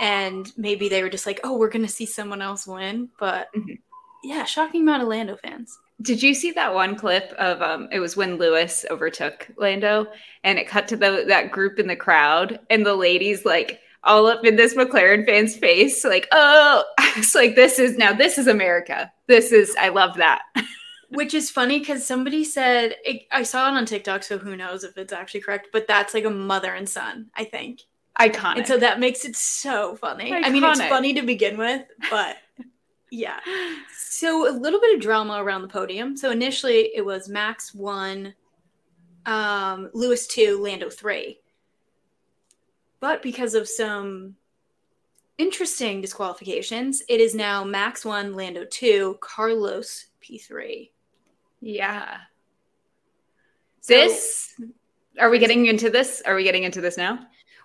and 0.00 0.52
maybe 0.58 0.88
they 0.88 1.02
were 1.02 1.08
just 1.08 1.24
like, 1.24 1.40
oh, 1.44 1.56
we're 1.56 1.70
going 1.70 1.86
to 1.86 1.90
see 1.92 2.04
someone 2.06 2.42
else 2.42 2.66
win. 2.66 3.08
But 3.18 3.48
Mhm. 3.54 3.78
yeah, 4.24 4.44
shocking 4.44 4.82
amount 4.82 5.02
of 5.02 5.08
Lando 5.08 5.36
fans. 5.36 5.78
Did 6.02 6.22
you 6.22 6.34
see 6.34 6.50
that 6.52 6.74
one 6.74 6.96
clip 6.96 7.32
of 7.38 7.62
um 7.62 7.88
it 7.92 8.00
was 8.00 8.16
when 8.16 8.36
Lewis 8.36 8.84
overtook 8.90 9.48
Lando 9.56 10.06
and 10.42 10.58
it 10.58 10.68
cut 10.68 10.88
to 10.88 10.96
the 10.96 11.24
that 11.28 11.50
group 11.50 11.78
in 11.78 11.86
the 11.86 11.96
crowd 11.96 12.60
and 12.70 12.84
the 12.84 12.94
ladies 12.94 13.44
like 13.44 13.80
all 14.02 14.26
up 14.26 14.44
in 14.44 14.56
this 14.56 14.74
McLaren 14.74 15.24
fan's 15.24 15.56
face 15.56 16.04
like 16.04 16.28
oh 16.32 16.84
it's 17.16 17.34
like 17.34 17.54
this 17.54 17.78
is 17.78 17.96
now 17.96 18.12
this 18.12 18.38
is 18.38 18.46
America. 18.46 19.12
This 19.26 19.52
is 19.52 19.74
I 19.78 19.88
love 19.88 20.16
that. 20.16 20.42
Which 21.10 21.34
is 21.34 21.48
funny 21.48 21.78
because 21.78 22.04
somebody 22.04 22.42
said, 22.42 22.96
it, 23.04 23.22
I 23.30 23.44
saw 23.44 23.68
it 23.68 23.76
on 23.76 23.86
TikTok, 23.86 24.24
so 24.24 24.36
who 24.36 24.56
knows 24.56 24.82
if 24.82 24.98
it's 24.98 25.12
actually 25.12 25.42
correct, 25.42 25.68
but 25.72 25.86
that's 25.86 26.12
like 26.12 26.24
a 26.24 26.30
mother 26.30 26.72
and 26.72 26.88
son, 26.88 27.30
I 27.36 27.44
think. 27.44 27.82
Iconic. 28.18 28.58
And 28.58 28.66
so 28.66 28.78
that 28.78 28.98
makes 28.98 29.24
it 29.24 29.36
so 29.36 29.96
funny. 29.96 30.32
I 30.32 30.50
mean, 30.50 30.64
it's 30.64 30.80
funny 30.80 31.14
to 31.14 31.22
begin 31.22 31.56
with, 31.56 31.82
but 32.10 32.36
yeah. 33.14 33.40
So 34.16 34.48
a 34.48 34.54
little 34.56 34.80
bit 34.80 34.94
of 34.94 35.00
drama 35.02 35.42
around 35.42 35.62
the 35.62 35.68
podium. 35.68 36.16
So 36.16 36.30
initially 36.30 36.92
it 36.94 37.04
was 37.04 37.28
Max 37.28 37.74
one, 37.74 38.32
um, 39.26 39.90
Lewis 39.92 40.28
two, 40.28 40.62
Lando 40.62 40.88
three. 40.88 41.40
But 43.00 43.22
because 43.22 43.54
of 43.54 43.68
some 43.68 44.36
interesting 45.36 46.00
disqualifications, 46.00 47.02
it 47.08 47.20
is 47.20 47.34
now 47.34 47.64
Max 47.64 48.04
one, 48.04 48.34
Lando 48.36 48.64
two, 48.70 49.18
Carlos 49.20 50.06
P 50.20 50.38
three. 50.38 50.92
yeah. 51.60 52.18
So- 53.80 53.94
This 53.94 54.54
are 55.18 55.28
we 55.28 55.38
getting 55.40 55.66
into 55.66 55.90
this? 55.90 56.22
Are 56.24 56.36
we 56.36 56.44
getting 56.44 56.62
into 56.62 56.80
this 56.80 56.96
now? 56.96 57.18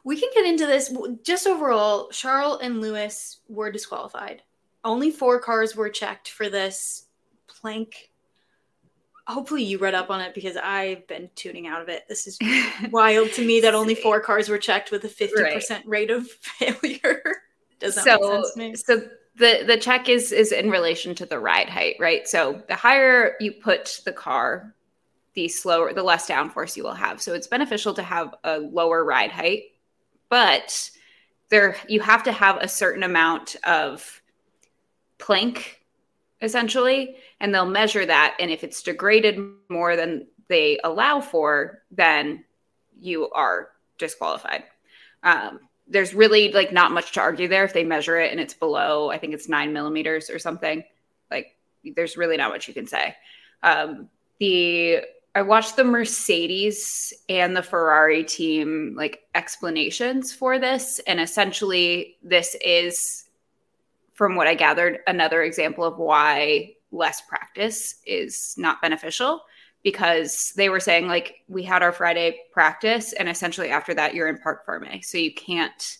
We 0.03 0.19
can 0.19 0.29
get 0.33 0.45
into 0.45 0.65
this. 0.65 0.91
Just 1.23 1.45
overall, 1.45 2.09
Charles 2.09 2.59
and 2.63 2.81
Lewis 2.81 3.41
were 3.47 3.71
disqualified. 3.71 4.41
Only 4.83 5.11
four 5.11 5.39
cars 5.39 5.75
were 5.75 5.89
checked 5.89 6.29
for 6.29 6.49
this 6.49 7.05
plank. 7.47 8.11
Hopefully, 9.27 9.63
you 9.63 9.77
read 9.77 9.93
up 9.93 10.09
on 10.09 10.21
it 10.21 10.33
because 10.33 10.57
I've 10.57 11.05
been 11.07 11.29
tuning 11.35 11.67
out 11.67 11.81
of 11.81 11.89
it. 11.89 12.05
This 12.07 12.25
is 12.25 12.39
wild 12.91 13.31
to 13.33 13.45
me 13.45 13.59
that 13.61 13.75
only 13.75 13.95
four 13.95 14.19
cars 14.19 14.49
were 14.49 14.57
checked 14.57 14.91
with 14.91 15.03
a 15.03 15.09
50% 15.09 15.83
rate 15.85 16.09
of 16.09 16.27
failure. 16.41 17.21
Does 17.79 17.95
that 17.95 18.03
so, 18.03 18.19
make 18.19 18.31
sense 18.31 18.53
to 18.53 18.59
me? 18.59 18.75
So 18.75 19.09
the 19.39 19.63
the 19.65 19.77
check 19.77 20.09
is 20.09 20.31
is 20.31 20.51
in 20.51 20.69
relation 20.69 21.15
to 21.15 21.25
the 21.25 21.39
ride 21.39 21.69
height, 21.69 21.95
right? 21.99 22.27
So 22.27 22.61
the 22.67 22.75
higher 22.75 23.35
you 23.39 23.53
put 23.53 24.01
the 24.05 24.11
car, 24.11 24.75
the 25.33 25.47
slower, 25.47 25.93
the 25.93 26.03
less 26.03 26.27
downforce 26.27 26.75
you 26.75 26.83
will 26.83 26.93
have. 26.93 27.21
So 27.21 27.33
it's 27.33 27.47
beneficial 27.47 27.93
to 27.95 28.03
have 28.03 28.35
a 28.43 28.59
lower 28.59 29.03
ride 29.05 29.31
height, 29.31 29.63
but 30.29 30.91
there 31.49 31.75
you 31.87 32.01
have 32.01 32.23
to 32.23 32.31
have 32.31 32.57
a 32.57 32.67
certain 32.67 33.03
amount 33.03 33.55
of 33.63 34.18
plank 35.19 35.79
essentially 36.41 37.17
and 37.39 37.53
they'll 37.53 37.65
measure 37.65 38.05
that. 38.05 38.35
And 38.39 38.49
if 38.49 38.63
it's 38.63 38.81
degraded 38.81 39.39
more 39.69 39.95
than 39.95 40.27
they 40.47 40.79
allow 40.83 41.21
for 41.21 41.83
then 41.91 42.43
you 42.99 43.29
are 43.31 43.69
disqualified. 43.97 44.63
Um, 45.23 45.59
there's 45.87 46.13
really 46.13 46.51
like 46.51 46.71
not 46.71 46.91
much 46.91 47.13
to 47.13 47.19
argue 47.19 47.47
there 47.47 47.63
if 47.63 47.73
they 47.73 47.83
measure 47.83 48.19
it 48.19 48.31
and 48.31 48.39
it's 48.39 48.53
below 48.53 49.09
i 49.09 49.17
think 49.17 49.33
it's 49.33 49.49
nine 49.49 49.73
millimeters 49.73 50.29
or 50.29 50.39
something. 50.39 50.83
Like 51.29 51.55
there's 51.95 52.17
really 52.17 52.37
not 52.37 52.51
much 52.51 52.67
you 52.67 52.73
can 52.73 52.87
say. 52.87 53.15
Um, 53.63 54.09
the 54.39 55.01
i 55.35 55.41
watched 55.41 55.75
the 55.75 55.83
mercedes 55.83 57.13
and 57.27 57.55
the 57.55 57.61
ferrari 57.61 58.23
team 58.23 58.95
like 58.97 59.23
explanations 59.35 60.33
for 60.33 60.57
this. 60.57 60.99
And 61.05 61.19
essentially 61.19 62.17
this 62.23 62.55
is 62.65 63.28
from 64.19 64.35
what 64.35 64.47
I 64.47 64.53
gathered, 64.53 64.99
another 65.07 65.43
example 65.43 65.85
of 65.85 65.97
why 65.97 66.73
less 66.91 67.21
practice 67.21 68.01
is 68.05 68.53
not 68.57 68.81
beneficial 68.81 69.43
because 69.81 70.51
they 70.57 70.67
were 70.67 70.81
saying 70.81 71.07
like 71.07 71.35
we 71.47 71.63
had 71.63 71.81
our 71.81 71.93
Friday 71.93 72.37
practice 72.51 73.13
and 73.13 73.29
essentially 73.29 73.69
after 73.69 73.93
that 73.93 74.13
you're 74.13 74.27
in 74.27 74.37
parc 74.37 74.65
ferme. 74.65 75.01
So 75.03 75.17
you 75.17 75.33
can't 75.33 75.99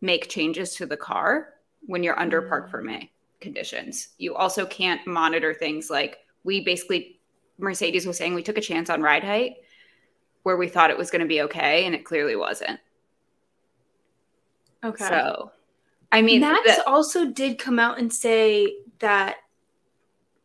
make 0.00 0.28
changes 0.28 0.74
to 0.74 0.84
the 0.84 0.96
car 0.96 1.50
when 1.86 2.02
you're 2.02 2.18
under 2.18 2.42
parc 2.42 2.66
Mm. 2.66 2.70
ferme 2.72 3.08
conditions. 3.40 4.08
You 4.18 4.34
also 4.34 4.66
can't 4.66 5.06
monitor 5.06 5.54
things 5.54 5.88
like 5.90 6.18
we 6.42 6.64
basically 6.64 7.20
Mercedes 7.56 8.04
was 8.04 8.16
saying 8.16 8.34
we 8.34 8.42
took 8.42 8.58
a 8.58 8.60
chance 8.60 8.90
on 8.90 9.00
ride 9.00 9.22
height 9.22 9.58
where 10.42 10.56
we 10.56 10.66
thought 10.68 10.90
it 10.90 10.98
was 10.98 11.12
going 11.12 11.22
to 11.22 11.28
be 11.28 11.42
okay 11.42 11.86
and 11.86 11.94
it 11.94 12.04
clearly 12.04 12.34
wasn't. 12.34 12.80
Okay. 14.82 15.06
So 15.06 15.52
I 16.12 16.22
mean 16.22 16.40
Max 16.40 16.76
the- 16.76 16.88
also 16.88 17.26
did 17.26 17.58
come 17.58 17.78
out 17.78 17.98
and 17.98 18.12
say 18.12 18.76
that 18.98 19.36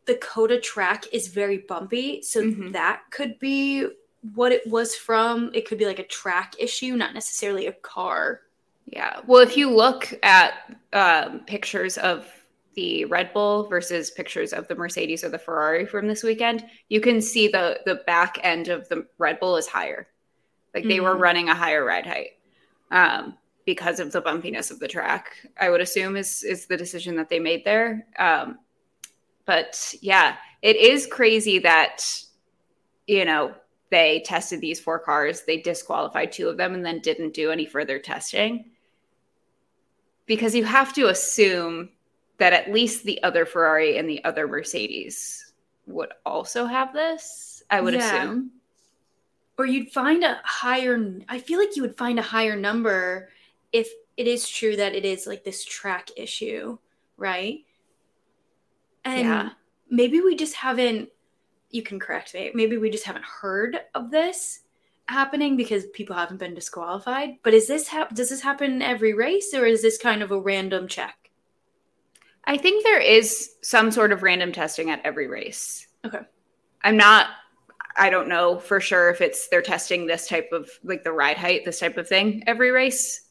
the 0.05 0.15
COTA 0.15 0.59
track 0.59 1.05
is 1.11 1.27
very 1.29 1.57
bumpy, 1.57 2.21
so 2.21 2.43
Mhm. 2.43 2.73
that 2.73 3.01
could 3.09 3.39
be 3.39 3.87
what 4.33 4.51
it 4.51 4.65
was 4.67 4.95
from. 4.95 5.49
It 5.53 5.67
could 5.67 5.77
be 5.79 5.85
like 5.87 5.99
a 5.99 6.03
track 6.07 6.53
issue, 6.59 6.95
not 6.95 7.13
necessarily 7.13 7.65
a 7.67 7.73
car. 7.73 8.41
Yeah. 8.85 9.21
Well, 9.25 9.41
if 9.41 9.57
you 9.57 9.69
look 9.71 10.13
at 10.21 10.75
um, 10.93 11.39
pictures 11.45 11.97
of 11.97 12.31
the 12.75 13.05
Red 13.05 13.33
Bull 13.33 13.67
versus 13.67 14.11
pictures 14.11 14.53
of 14.53 14.67
the 14.67 14.75
Mercedes 14.75 15.23
or 15.23 15.29
the 15.29 15.39
Ferrari 15.39 15.85
from 15.85 16.07
this 16.07 16.23
weekend, 16.23 16.65
you 16.89 17.01
can 17.01 17.19
see 17.21 17.47
the 17.47 17.79
the 17.85 17.95
back 18.05 18.37
end 18.43 18.67
of 18.67 18.87
the 18.89 19.07
Red 19.17 19.39
Bull 19.39 19.57
is 19.57 19.67
higher. 19.67 20.07
Like 20.75 20.83
they 20.87 20.99
were 20.99 21.15
Mhm. 21.15 21.19
running 21.21 21.49
a 21.49 21.55
higher 21.55 21.83
ride 21.83 22.05
height 22.05 22.37
um, 22.91 23.37
because 23.65 23.99
of 23.99 24.11
the 24.11 24.21
bumpiness 24.21 24.71
of 24.71 24.79
the 24.79 24.87
track. 24.87 25.47
I 25.59 25.69
would 25.69 25.81
assume 25.81 26.15
is 26.15 26.43
is 26.43 26.67
the 26.67 26.77
decision 26.77 27.15
that 27.15 27.29
they 27.29 27.39
made 27.39 27.65
there. 27.65 28.05
Um, 28.17 28.59
but 29.45 29.93
yeah, 30.01 30.37
it 30.61 30.75
is 30.75 31.07
crazy 31.07 31.59
that 31.59 32.03
you 33.07 33.25
know 33.25 33.53
they 33.91 34.23
tested 34.25 34.61
these 34.61 34.79
four 34.79 34.99
cars, 34.99 35.43
they 35.43 35.57
disqualified 35.61 36.31
two 36.31 36.49
of 36.49 36.57
them, 36.57 36.73
and 36.73 36.85
then 36.85 36.99
didn't 36.99 37.33
do 37.33 37.51
any 37.51 37.65
further 37.65 37.99
testing 37.99 38.65
because 40.25 40.55
you 40.55 40.63
have 40.63 40.93
to 40.93 41.07
assume 41.07 41.89
that 42.37 42.53
at 42.53 42.71
least 42.71 43.03
the 43.03 43.21
other 43.23 43.45
Ferrari 43.45 43.97
and 43.97 44.09
the 44.09 44.23
other 44.23 44.47
Mercedes 44.47 45.53
would 45.87 46.09
also 46.25 46.65
have 46.65 46.93
this. 46.93 47.63
I 47.69 47.81
would 47.81 47.93
Yeah. 47.93 48.23
assume. 48.23 48.51
Or 49.57 49.65
you'd 49.65 49.91
find 49.91 50.23
a 50.23 50.41
higher 50.43 51.21
I 51.29 51.39
feel 51.39 51.59
like 51.59 51.75
you 51.75 51.81
would 51.83 51.97
find 51.97 52.19
a 52.19 52.23
higher 52.23 52.55
number 52.55 53.29
if 53.75 53.89
it 54.15 54.27
is 54.27 54.47
true 54.47 54.77
that 54.77 54.95
it 54.95 55.03
is 55.03 55.27
like 55.27 55.43
this 55.43 55.65
track 55.65 56.09
issue, 56.15 56.77
right? 57.17 57.59
And 59.03 59.27
Yeah. 59.27 59.49
maybe 59.89 60.21
we 60.21 60.35
just 60.35 60.55
haven't 60.55 61.09
you 61.71 61.83
can 61.83 61.99
correct 61.99 62.33
me. 62.33 62.51
Maybe 62.53 62.77
we 62.77 62.89
just 62.89 63.03
haven't 63.03 63.25
heard 63.25 63.77
of 63.95 64.09
this 64.09 64.61
happening 65.09 65.57
because 65.57 65.87
people 65.87 66.15
haven't 66.15 66.37
been 66.37 66.53
disqualified. 66.53 67.31
But 67.43 67.53
is 67.53 67.67
this 67.67 67.89
hap- 67.89 68.15
does 68.15 68.29
this 68.29 68.39
happen 68.39 68.71
in 68.71 68.81
every 68.81 69.13
race 69.13 69.53
or 69.53 69.65
is 69.65 69.81
this 69.81 69.97
kind 69.97 70.23
of 70.23 70.31
a 70.31 70.39
random 70.39 70.87
check? 70.87 71.31
I 72.45 72.55
think 72.57 72.83
there 72.85 73.01
is 73.01 73.55
some 73.61 73.91
sort 73.91 74.13
of 74.13 74.23
random 74.23 74.53
testing 74.53 74.89
at 74.89 75.01
every 75.03 75.27
race. 75.27 75.87
Okay. 76.05 76.21
I'm 76.81 76.95
not 76.95 77.27
I 77.97 78.09
don't 78.09 78.29
know 78.29 78.57
for 78.59 78.79
sure 78.79 79.09
if 79.09 79.19
it's 79.19 79.49
they're 79.49 79.61
testing 79.61 80.05
this 80.05 80.29
type 80.29 80.49
of 80.53 80.69
like 80.83 81.03
the 81.03 81.11
ride 81.11 81.37
height, 81.37 81.65
this 81.65 81.79
type 81.79 81.97
of 81.97 82.07
thing 82.07 82.43
every 82.47 82.71
race. 82.71 83.24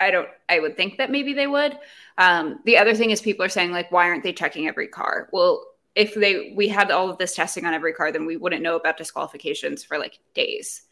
I 0.00 0.10
don't 0.10 0.28
I 0.48 0.60
would 0.60 0.76
think 0.76 0.98
that 0.98 1.10
maybe 1.10 1.32
they 1.32 1.46
would. 1.46 1.78
Um, 2.18 2.60
the 2.64 2.78
other 2.78 2.94
thing 2.94 3.10
is 3.10 3.20
people 3.20 3.44
are 3.44 3.50
saying 3.50 3.72
like 3.72 3.90
why 3.90 4.08
aren't 4.08 4.22
they 4.22 4.32
checking 4.32 4.68
every 4.68 4.88
car? 4.88 5.28
Well, 5.32 5.64
if 5.94 6.14
they 6.14 6.52
we 6.54 6.68
had 6.68 6.90
all 6.90 7.10
of 7.10 7.18
this 7.18 7.34
testing 7.34 7.64
on 7.64 7.74
every 7.74 7.92
car, 7.92 8.12
then 8.12 8.26
we 8.26 8.36
wouldn't 8.36 8.62
know 8.62 8.76
about 8.76 8.98
disqualifications 8.98 9.82
for 9.84 9.98
like 9.98 10.18
days. 10.34 10.82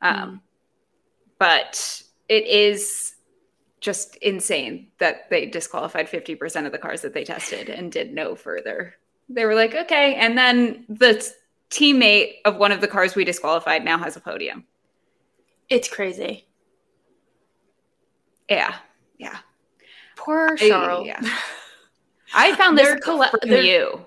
Um, 0.00 0.40
but 1.38 2.02
it 2.28 2.46
is 2.46 3.14
just 3.80 4.16
insane 4.16 4.88
that 4.98 5.30
they 5.30 5.46
disqualified 5.46 6.08
50% 6.08 6.66
of 6.66 6.72
the 6.72 6.78
cars 6.78 7.02
that 7.02 7.14
they 7.14 7.24
tested 7.24 7.68
and 7.68 7.92
did 7.92 8.12
no 8.12 8.34
further. 8.34 8.96
They 9.28 9.44
were 9.44 9.54
like, 9.54 9.74
okay. 9.74 10.14
And 10.16 10.36
then 10.36 10.84
the 10.88 11.24
teammate 11.70 12.36
of 12.44 12.56
one 12.56 12.72
of 12.72 12.80
the 12.80 12.88
cars 12.88 13.14
we 13.14 13.24
disqualified 13.24 13.84
now 13.84 13.98
has 13.98 14.16
a 14.16 14.20
podium. 14.20 14.64
It's 15.68 15.88
crazy. 15.88 16.47
Yeah. 18.48 18.74
Yeah. 19.18 19.36
Poor 20.16 20.56
I- 20.60 20.68
Charles. 20.68 21.06
yeah. 21.06 21.20
I 22.34 22.54
found 22.56 22.76
this 22.76 22.88
They're 22.88 22.98
from 23.00 23.64
you. 23.64 24.04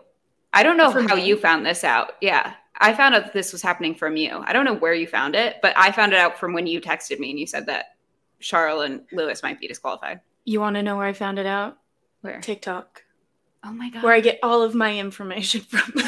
I 0.53 0.61
don't 0.63 0.77
know 0.77 0.91
From 0.91 1.07
how 1.07 1.15
me? 1.15 1.25
you 1.25 1.37
found 1.37 1.65
this 1.65 1.83
out. 1.83 2.13
Yeah. 2.21 2.53
I 2.77 2.93
found 2.93 3.15
out 3.15 3.23
that 3.23 3.33
this 3.33 3.51
was 3.51 3.61
happening 3.63 3.95
from 3.95 4.15
you. 4.17 4.41
I 4.45 4.53
don't 4.53 4.65
know 4.65 4.73
where 4.75 4.93
you 4.93 5.07
found 5.07 5.35
it, 5.35 5.57
but 5.61 5.73
I 5.77 5.91
found 5.91 6.13
it 6.13 6.19
out 6.19 6.37
from 6.37 6.53
when 6.53 6.67
you 6.67 6.79
texted 6.81 7.17
me 7.19 7.29
and 7.31 7.39
you 7.39 7.47
said 7.47 7.65
that 7.67 7.95
Charles 8.39 8.83
and 8.85 9.01
Lewis 9.11 9.41
might 9.43 9.59
be 9.59 9.67
disqualified. 9.67 10.19
You 10.45 10.59
want 10.59 10.75
to 10.75 10.83
know 10.83 10.97
where 10.97 11.07
I 11.07 11.13
found 11.13 11.39
it 11.39 11.45
out? 11.45 11.77
Where? 12.21 12.39
TikTok. 12.41 13.03
Oh 13.63 13.71
my 13.71 13.89
god. 13.91 14.03
where 14.03 14.13
I 14.13 14.19
get 14.19 14.39
all 14.43 14.61
of 14.63 14.73
my 14.75 14.97
information 14.97 15.61
from. 15.61 15.91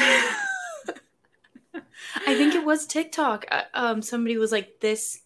I 2.26 2.34
think 2.36 2.54
it 2.54 2.64
was 2.64 2.86
TikTok. 2.86 3.46
Uh, 3.50 3.62
Um, 3.74 4.02
somebody 4.02 4.36
was 4.36 4.52
like 4.52 4.80
this. 4.80 5.20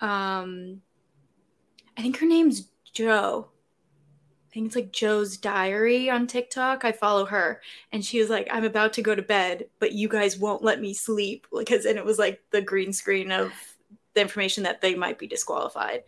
Um, 0.00 0.80
I 1.96 2.02
think 2.02 2.18
her 2.18 2.26
name's 2.26 2.68
Joe. 2.92 3.48
I 4.50 4.54
think 4.54 4.66
it's 4.66 4.76
like 4.76 4.92
Joe's 4.92 5.36
Diary 5.38 6.10
on 6.10 6.26
TikTok. 6.26 6.84
I 6.84 6.92
follow 6.92 7.24
her, 7.24 7.60
and 7.90 8.04
she 8.04 8.18
was 8.20 8.28
like, 8.28 8.48
"I'm 8.50 8.64
about 8.64 8.92
to 8.94 9.02
go 9.02 9.14
to 9.14 9.22
bed, 9.22 9.66
but 9.78 9.92
you 9.92 10.08
guys 10.08 10.36
won't 10.38 10.62
let 10.62 10.80
me 10.80 10.92
sleep 10.94 11.46
because." 11.56 11.86
And 11.86 11.98
it 11.98 12.04
was 12.04 12.18
like 12.18 12.42
the 12.50 12.60
green 12.60 12.92
screen 12.92 13.32
of 13.32 13.50
the 14.14 14.20
information 14.20 14.62
that 14.64 14.80
they 14.82 14.94
might 14.94 15.18
be 15.18 15.26
disqualified. 15.26 16.02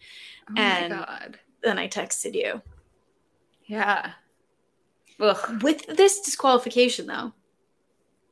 Oh 0.51 0.53
my 0.53 0.61
and- 0.61 0.93
god. 0.93 1.39
Then 1.63 1.79
I 1.79 1.89
texted 1.89 2.35
you 2.35 2.61
Yeah. 3.65 4.13
Ugh. 5.19 5.63
with 5.63 5.87
this 5.87 6.21
disqualification 6.21 7.07
though 7.07 7.33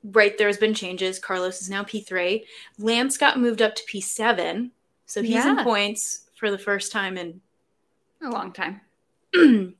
right 0.04 0.36
there's 0.36 0.56
been 0.58 0.74
changes 0.74 1.18
carlos 1.20 1.62
is 1.62 1.70
now 1.70 1.84
p3 1.84 2.42
lance 2.78 3.16
got 3.16 3.38
moved 3.38 3.62
up 3.62 3.74
to 3.76 3.82
p7 3.84 4.70
so 5.06 5.22
he's 5.22 5.46
in 5.46 5.56
points 5.62 6.26
for 6.42 6.50
the 6.50 6.58
first 6.58 6.90
time 6.90 7.16
in 7.16 7.40
A 8.20 8.28
long 8.28 8.52
time. 8.52 8.80
and 9.34 9.74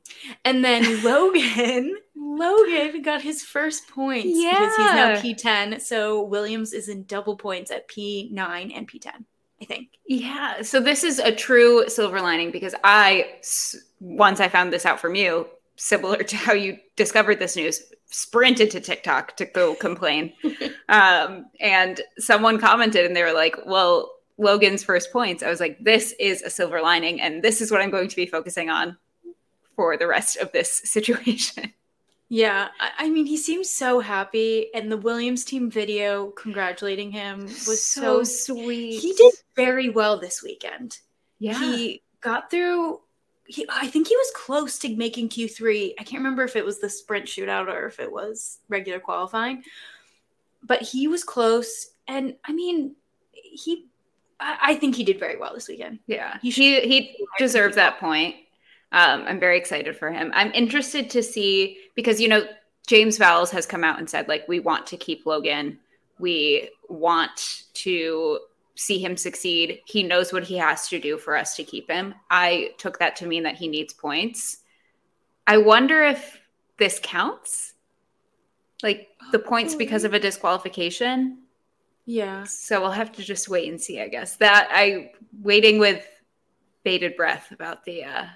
then 0.45 1.03
logan 1.05 1.95
logan 2.17 3.03
got 3.03 3.21
his 3.21 3.43
first 3.43 3.89
points 3.89 4.29
because 4.29 4.77
he's 4.77 4.95
now 4.95 5.15
p10 5.17 5.79
so 5.79 6.23
williams 6.23 6.73
is 6.73 6.89
in 6.89 7.03
double 7.03 7.37
points 7.37 7.71
at 7.71 7.87
p9 7.87 8.73
and 8.75 8.91
p10 8.91 9.13
i 9.61 9.65
think 9.67 9.89
Yeah. 10.07 10.63
So 10.63 10.79
this 10.81 11.05
is 11.05 11.19
a 11.19 11.33
true 11.33 11.89
silver 11.89 12.21
lining 12.21 12.51
because 12.51 12.75
I, 12.85 13.41
once 14.01 14.41
I 14.41 14.49
found 14.49 14.73
this 14.73 14.85
out 14.85 15.01
from 15.01 15.15
you, 15.15 15.49
similar 15.77 16.23
to 16.23 16.37
how 16.37 16.53
you 16.53 16.79
discovered 16.97 17.39
this 17.39 17.57
news, 17.57 17.83
sprinted 18.07 18.71
to 18.73 18.81
TikTok 18.81 19.37
to 19.39 19.47
go 19.47 19.75
complain. 19.75 20.33
um, 20.89 21.47
and 21.61 22.01
someone 22.19 22.59
commented 22.59 23.07
and 23.07 23.17
they 23.17 23.23
were 23.23 23.33
like, 23.33 23.57
well, 23.67 24.12
Logan's 24.39 24.83
first 24.83 25.13
points. 25.13 25.43
I 25.43 25.49
was 25.51 25.61
like, 25.61 25.79
this 25.83 26.15
is 26.19 26.43
a 26.43 26.51
silver 26.51 26.81
lining. 26.81 27.21
And 27.21 27.43
this 27.43 27.61
is 27.61 27.71
what 27.71 27.81
I'm 27.81 27.91
going 27.91 28.09
to 28.09 28.17
be 28.17 28.27
focusing 28.27 28.71
on 28.71 28.97
for 29.77 29.97
the 29.97 30.07
rest 30.07 30.37
of 30.37 30.53
this 30.53 30.71
situation. 30.85 31.73
yeah 32.29 32.69
I, 32.81 32.91
I 33.07 33.11
mean 33.11 33.27
he 33.27 33.37
seems 33.37 33.69
so 33.71 34.01
happy 34.01 34.69
and 34.75 34.91
the 34.93 34.97
williams 34.97 35.45
team 35.45 35.71
video 35.71 36.31
congratulating 36.31 37.11
him 37.11 37.45
was 37.45 37.83
so, 37.85 38.23
sweet. 38.25 39.01
he 39.01 39.13
did 39.15 39.35
very 39.57 39.89
well 39.91 40.19
this 40.19 40.43
weekend 40.43 40.99
Yeah. 41.39 41.59
he 41.59 42.03
got 42.21 42.51
through 42.51 43.01
he, 43.47 43.67
I 43.69 43.87
think 43.89 44.09
he 44.09 44.17
was 44.17 44.31
close 44.35 44.79
to 44.79 44.97
making 44.97 45.29
Q3. 45.29 45.95
I 45.99 46.05
can't 46.05 46.21
remember 46.23 46.43
if 46.45 46.57
it 46.57 46.65
was 46.65 46.79
the 46.79 46.89
sprint 46.89 47.27
shootout 47.27 47.67
or 47.69 47.87
if 47.87 47.99
it 48.01 48.11
was 48.11 48.61
regular 48.69 49.01
qualifying, 49.01 49.63
but 50.63 50.81
he 50.81 51.09
was 51.09 51.23
close. 51.25 51.91
And 52.09 52.37
I 52.45 52.53
mean, 52.53 52.95
he, 53.33 53.89
I, 54.43 54.59
I 54.63 54.75
think 54.75 54.95
he 54.95 55.05
did 55.05 55.19
very 55.19 55.37
well 55.39 55.55
this 55.55 55.69
weekend. 55.69 56.01
Yeah, 56.07 56.39
he 56.43 56.51
he, 56.51 56.81
he 56.81 57.17
deserves 57.39 57.77
that 57.77 57.99
point. 57.99 58.37
Um, 58.93 59.25
I'm 59.27 59.41
very 59.41 59.57
excited 59.57 59.97
for 59.97 60.11
him. 60.11 60.31
I'm 60.35 60.53
interested 60.53 61.09
to 61.11 61.23
see 61.23 61.79
because 61.95 62.21
you 62.21 62.29
know 62.29 62.47
James 62.87 63.19
Vowles 63.19 63.51
has 63.51 63.67
come 63.67 63.85
out 63.85 63.99
and 63.99 64.09
said 64.09 64.29
like 64.29 64.47
we 64.49 64.61
want 64.61 64.87
to 64.89 64.97
keep 64.97 65.25
Logan. 65.25 65.79
We 66.19 66.69
want 66.89 67.65
to 67.75 68.41
see 68.75 68.99
him 68.99 69.17
succeed. 69.17 69.81
He 69.87 70.03
knows 70.03 70.33
what 70.33 70.45
he 70.45 70.57
has 70.57 70.89
to 70.89 70.99
do 70.99 71.19
for 71.19 71.37
us 71.37 71.57
to 71.57 71.65
keep 71.65 71.91
him. 71.91 72.15
I 72.31 72.73
took 72.79 72.99
that 72.99 73.17
to 73.17 73.27
mean 73.27 73.45
that 73.45 73.57
he 73.57 73.69
needs 73.69 73.93
points. 73.93 74.59
I 75.47 75.59
wonder 75.59 76.03
if 76.03 76.39
this 76.79 77.01
counts. 77.03 77.75
Like 78.83 79.09
the 79.31 79.39
points 79.39 79.75
because 79.77 80.05
of 80.05 80.13
a 80.13 80.19
disqualification. 80.19 81.42
Yeah. 82.07 82.45
So 82.45 82.81
we'll 82.81 82.91
have 82.91 83.13
to 83.13 83.23
just 83.23 83.49
wait 83.49 83.69
and 83.69 83.81
see, 83.81 84.01
I 84.01 84.09
guess. 84.09 84.37
That 84.37 84.69
I 84.71 85.13
waiting 85.41 85.79
with 85.79 86.07
bated 86.85 87.17
breath 87.17 87.53
about 87.53 87.85
the 87.85 88.05
uh 88.05 88.27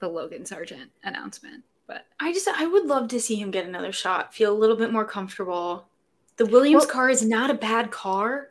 the 0.00 0.08
Logan 0.08 0.42
Sargeant 0.42 0.88
announcement. 1.02 1.64
But 1.86 2.06
I 2.20 2.32
just 2.32 2.48
I 2.48 2.66
would 2.66 2.86
love 2.86 3.08
to 3.08 3.20
see 3.20 3.36
him 3.36 3.50
get 3.50 3.66
another 3.66 3.92
shot, 3.92 4.34
feel 4.34 4.52
a 4.52 4.58
little 4.58 4.76
bit 4.76 4.92
more 4.92 5.04
comfortable. 5.04 5.86
The 6.36 6.46
Williams 6.46 6.82
well, 6.82 6.92
car 6.92 7.10
is 7.10 7.24
not 7.24 7.50
a 7.50 7.54
bad 7.54 7.90
car. 7.90 8.50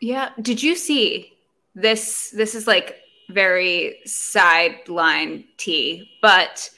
Yeah. 0.00 0.30
Did 0.40 0.62
you 0.62 0.76
see 0.76 1.32
this? 1.74 2.30
This 2.30 2.54
is 2.54 2.66
like 2.66 2.98
very 3.30 4.00
sideline 4.04 5.44
T, 5.56 6.10
but 6.20 6.70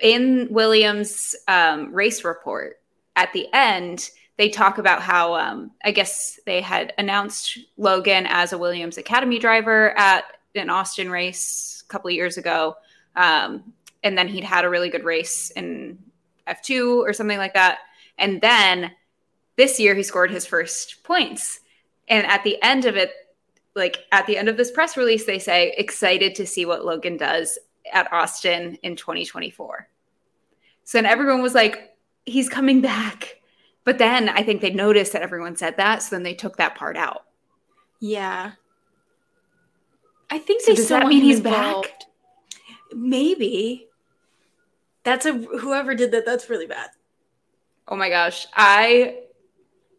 in 0.00 0.48
Williams' 0.50 1.36
um, 1.46 1.94
race 1.94 2.24
report 2.24 2.80
at 3.16 3.32
the 3.32 3.46
end, 3.52 4.10
they 4.36 4.48
talk 4.48 4.78
about 4.78 5.00
how 5.00 5.34
um, 5.34 5.70
I 5.84 5.92
guess 5.92 6.40
they 6.44 6.60
had 6.60 6.92
announced 6.98 7.58
Logan 7.76 8.26
as 8.28 8.52
a 8.52 8.58
Williams 8.58 8.98
Academy 8.98 9.38
driver 9.38 9.96
at 9.96 10.24
an 10.54 10.70
Austin 10.70 11.10
race 11.10 11.84
a 11.86 11.88
couple 11.90 12.08
of 12.08 12.14
years 12.14 12.36
ago. 12.36 12.76
Um, 13.16 13.72
and 14.02 14.18
then 14.18 14.28
he'd 14.28 14.44
had 14.44 14.64
a 14.64 14.68
really 14.68 14.90
good 14.90 15.04
race 15.04 15.50
in 15.50 15.98
F2 16.48 16.98
or 16.98 17.12
something 17.12 17.38
like 17.38 17.54
that. 17.54 17.78
And 18.18 18.40
then 18.40 18.92
this 19.56 19.78
year 19.78 19.94
he 19.94 20.02
scored 20.02 20.30
his 20.30 20.46
first 20.46 21.02
points. 21.04 21.60
And 22.08 22.26
at 22.26 22.44
the 22.44 22.60
end 22.62 22.84
of 22.84 22.96
it, 22.96 23.12
like 23.74 23.98
at 24.12 24.26
the 24.26 24.36
end 24.36 24.48
of 24.48 24.56
this 24.56 24.70
press 24.70 24.96
release, 24.96 25.24
they 25.24 25.38
say, 25.38 25.74
excited 25.78 26.34
to 26.36 26.46
see 26.46 26.66
what 26.66 26.84
Logan 26.84 27.16
does 27.16 27.58
at 27.92 28.12
Austin 28.12 28.76
in 28.82 28.96
2024. 28.96 29.88
So 30.84 30.98
then 30.98 31.06
everyone 31.06 31.42
was 31.42 31.54
like, 31.54 31.96
he's 32.26 32.48
coming 32.48 32.80
back. 32.80 33.40
But 33.84 33.98
then 33.98 34.28
I 34.28 34.42
think 34.42 34.60
they 34.60 34.70
noticed 34.70 35.12
that 35.12 35.22
everyone 35.22 35.56
said 35.56 35.76
that. 35.76 36.02
So 36.02 36.16
then 36.16 36.22
they 36.22 36.34
took 36.34 36.56
that 36.56 36.74
part 36.74 36.96
out. 36.96 37.24
Yeah. 38.00 38.52
I 40.30 40.38
think 40.38 40.62
so 40.62 40.72
they 40.72 40.76
does 40.76 40.88
that 40.88 41.06
mean 41.06 41.22
he's 41.22 41.38
involved. 41.38 41.88
back? 41.88 42.00
Maybe. 42.92 43.88
That's 45.04 45.26
a 45.26 45.32
whoever 45.34 45.94
did 45.94 46.12
that. 46.12 46.24
That's 46.24 46.48
really 46.48 46.66
bad. 46.66 46.88
Oh 47.86 47.96
my 47.96 48.08
gosh, 48.08 48.46
I 48.54 49.18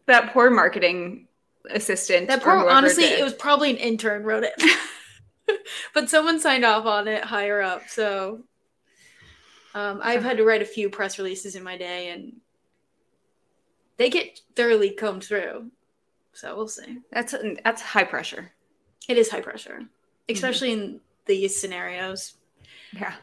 that 0.08 0.34
poor 0.34 0.50
marketing 0.50 1.28
assistant. 1.70 2.28
That 2.28 2.44
poor. 2.44 2.68
Honestly, 2.68 3.04
did. 3.04 3.20
it 3.20 3.24
was 3.24 3.34
probably 3.34 3.70
an 3.70 3.78
intern 3.78 4.24
wrote 4.24 4.44
it, 4.44 5.60
but 5.94 6.10
someone 6.10 6.40
signed 6.40 6.66
off 6.66 6.86
on 6.86 7.08
it 7.08 7.24
higher 7.24 7.62
up. 7.62 7.88
So 7.88 8.42
um, 9.76 10.00
I've 10.04 10.24
had 10.24 10.38
to 10.38 10.44
write 10.44 10.64
a 10.64 10.66
few 10.66 10.90
press 10.90 11.20
releases 11.20 11.56
in 11.56 11.64
my 11.64 11.78
day, 11.78 12.10
and 12.10 12.34
they 13.98 14.10
get 14.10 14.42
thoroughly 14.56 14.92
combed 14.92 15.24
through. 15.24 15.72
So 16.34 16.56
we'll 16.56 16.68
see. 16.68 17.00
That's 17.12 17.34
that's 17.64 17.82
high 17.82 18.04
pressure. 18.04 18.52
It 19.08 19.18
is 19.18 19.30
high 19.30 19.42
pressure, 19.42 19.84
especially 20.30 20.72
mm-hmm. 20.72 20.96
in 20.96 21.00
these 21.26 21.60
scenarios. 21.60 22.36
Yeah. 22.92 23.14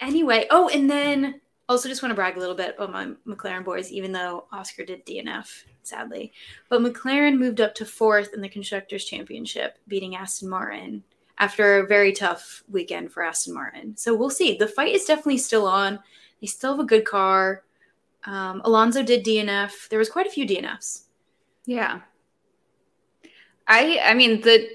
Anyway, 0.00 0.46
oh, 0.50 0.68
and 0.68 0.90
then 0.90 1.40
also 1.68 1.88
just 1.88 2.02
want 2.02 2.10
to 2.10 2.16
brag 2.16 2.36
a 2.36 2.40
little 2.40 2.54
bit 2.54 2.74
about 2.78 2.92
my 2.92 3.12
McLaren 3.26 3.64
boys, 3.64 3.92
even 3.92 4.12
though 4.12 4.46
Oscar 4.52 4.84
did 4.84 5.06
DNF, 5.06 5.64
sadly. 5.82 6.32
But 6.68 6.82
McLaren 6.82 7.38
moved 7.38 7.60
up 7.60 7.74
to 7.76 7.84
fourth 7.84 8.34
in 8.34 8.40
the 8.40 8.48
Constructors' 8.48 9.04
Championship, 9.04 9.78
beating 9.86 10.16
Aston 10.16 10.48
Martin 10.48 11.04
after 11.38 11.78
a 11.78 11.86
very 11.86 12.12
tough 12.12 12.62
weekend 12.68 13.12
for 13.12 13.22
Aston 13.22 13.54
Martin. 13.54 13.96
So 13.96 14.14
we'll 14.14 14.30
see. 14.30 14.56
The 14.56 14.66
fight 14.66 14.94
is 14.94 15.04
definitely 15.04 15.38
still 15.38 15.66
on. 15.66 15.98
They 16.40 16.46
still 16.46 16.72
have 16.72 16.80
a 16.80 16.84
good 16.84 17.04
car. 17.04 17.62
Um, 18.24 18.60
Alonso 18.64 19.02
did 19.02 19.24
DNF. 19.24 19.88
There 19.88 19.98
was 19.98 20.10
quite 20.10 20.26
a 20.26 20.30
few 20.30 20.46
DNFs. 20.46 21.04
Yeah. 21.66 22.00
I 23.66 24.00
I 24.04 24.14
mean 24.14 24.40
the 24.40 24.68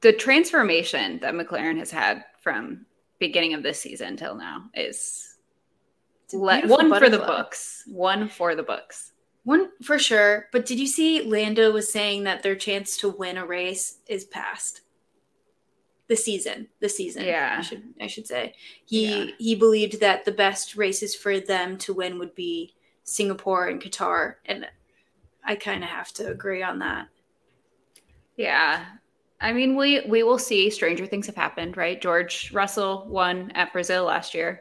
the 0.00 0.12
transformation 0.12 1.20
that 1.20 1.34
McLaren 1.34 1.78
has 1.78 1.90
had 1.90 2.24
from 2.40 2.84
beginning 3.18 3.54
of 3.54 3.62
this 3.62 3.80
season 3.80 4.16
till 4.16 4.34
now 4.34 4.64
is 4.74 5.36
le- 6.32 6.66
one 6.66 6.90
butterfly. 6.90 6.98
for 6.98 7.10
the 7.10 7.18
books. 7.18 7.84
One 7.86 8.28
for 8.28 8.54
the 8.54 8.62
books. 8.64 9.12
One 9.44 9.70
for 9.82 9.98
sure. 9.98 10.48
But 10.52 10.66
did 10.66 10.78
you 10.78 10.86
see 10.86 11.22
Lando 11.22 11.72
was 11.72 11.90
saying 11.90 12.24
that 12.24 12.42
their 12.42 12.56
chance 12.56 12.96
to 12.98 13.08
win 13.08 13.36
a 13.36 13.46
race 13.46 13.98
is 14.08 14.24
past? 14.24 14.81
The 16.12 16.16
season. 16.16 16.68
The 16.80 16.90
season. 16.90 17.24
Yeah. 17.24 17.56
I 17.58 17.62
should 17.62 17.82
I 17.98 18.06
should 18.06 18.26
say. 18.26 18.54
He 18.84 19.08
yeah. 19.08 19.30
he 19.38 19.54
believed 19.54 19.98
that 20.00 20.26
the 20.26 20.30
best 20.32 20.76
races 20.76 21.14
for 21.14 21.40
them 21.40 21.78
to 21.78 21.94
win 21.94 22.18
would 22.18 22.34
be 22.34 22.74
Singapore 23.02 23.68
and 23.68 23.80
Qatar. 23.80 24.34
And 24.44 24.66
I 25.42 25.56
kind 25.56 25.82
of 25.82 25.88
have 25.88 26.12
to 26.12 26.28
agree 26.28 26.62
on 26.62 26.80
that. 26.80 27.08
Yeah. 28.36 28.84
I 29.40 29.54
mean, 29.54 29.74
we 29.74 30.02
we 30.06 30.22
will 30.22 30.38
see. 30.38 30.68
Stranger 30.68 31.06
things 31.06 31.24
have 31.28 31.34
happened, 31.34 31.78
right? 31.78 31.98
George 31.98 32.52
Russell 32.52 33.06
won 33.08 33.50
at 33.52 33.72
Brazil 33.72 34.04
last 34.04 34.34
year. 34.34 34.60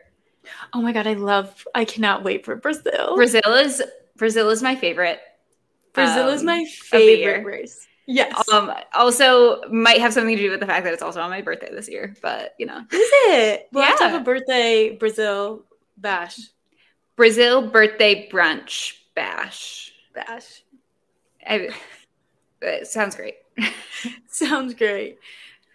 Oh 0.72 0.82
my 0.82 0.94
god, 0.94 1.06
I 1.06 1.16
love! 1.16 1.68
I 1.76 1.84
cannot 1.84 2.24
wait 2.24 2.46
for 2.46 2.56
Brazil. 2.56 3.18
Brazil 3.18 3.42
is 3.56 3.84
Brazil 4.16 4.50
is 4.52 4.64
my 4.64 4.78
favorite. 4.78 5.20
Brazil 5.92 6.30
um, 6.30 6.34
is 6.34 6.44
my 6.44 6.64
favorite 6.64 7.44
race. 7.44 7.86
Yes. 8.12 8.50
Um, 8.50 8.74
also, 8.94 9.62
might 9.70 10.02
have 10.02 10.14
something 10.14 10.36
to 10.36 10.42
do 10.42 10.52
with 10.52 10.60
the 10.60 10.66
fact 10.66 10.84
that 10.84 10.94
it's 10.94 11.02
also 11.02 11.22
on 11.22 11.30
my 11.30 11.42
birthday 11.42 11.70
this 11.72 11.88
year, 11.88 12.14
but 12.22 12.56
you 12.60 12.66
know, 12.66 12.80
is 12.80 12.86
it? 12.92 13.70
We'll 13.72 13.86
yeah. 13.86 13.96
have 14.00 14.20
a 14.20 14.24
birthday 14.24 14.98
Brazil 14.98 15.64
bash. 15.98 16.38
Brazil 17.16 17.70
birthday 17.70 18.28
brunch 18.30 18.98
bash. 19.16 19.94
Bash. 20.14 20.64
I, 21.48 21.70
it 22.62 22.88
sounds 22.88 23.16
great. 23.16 23.36
Sounds 24.28 24.74
great. 24.74 25.20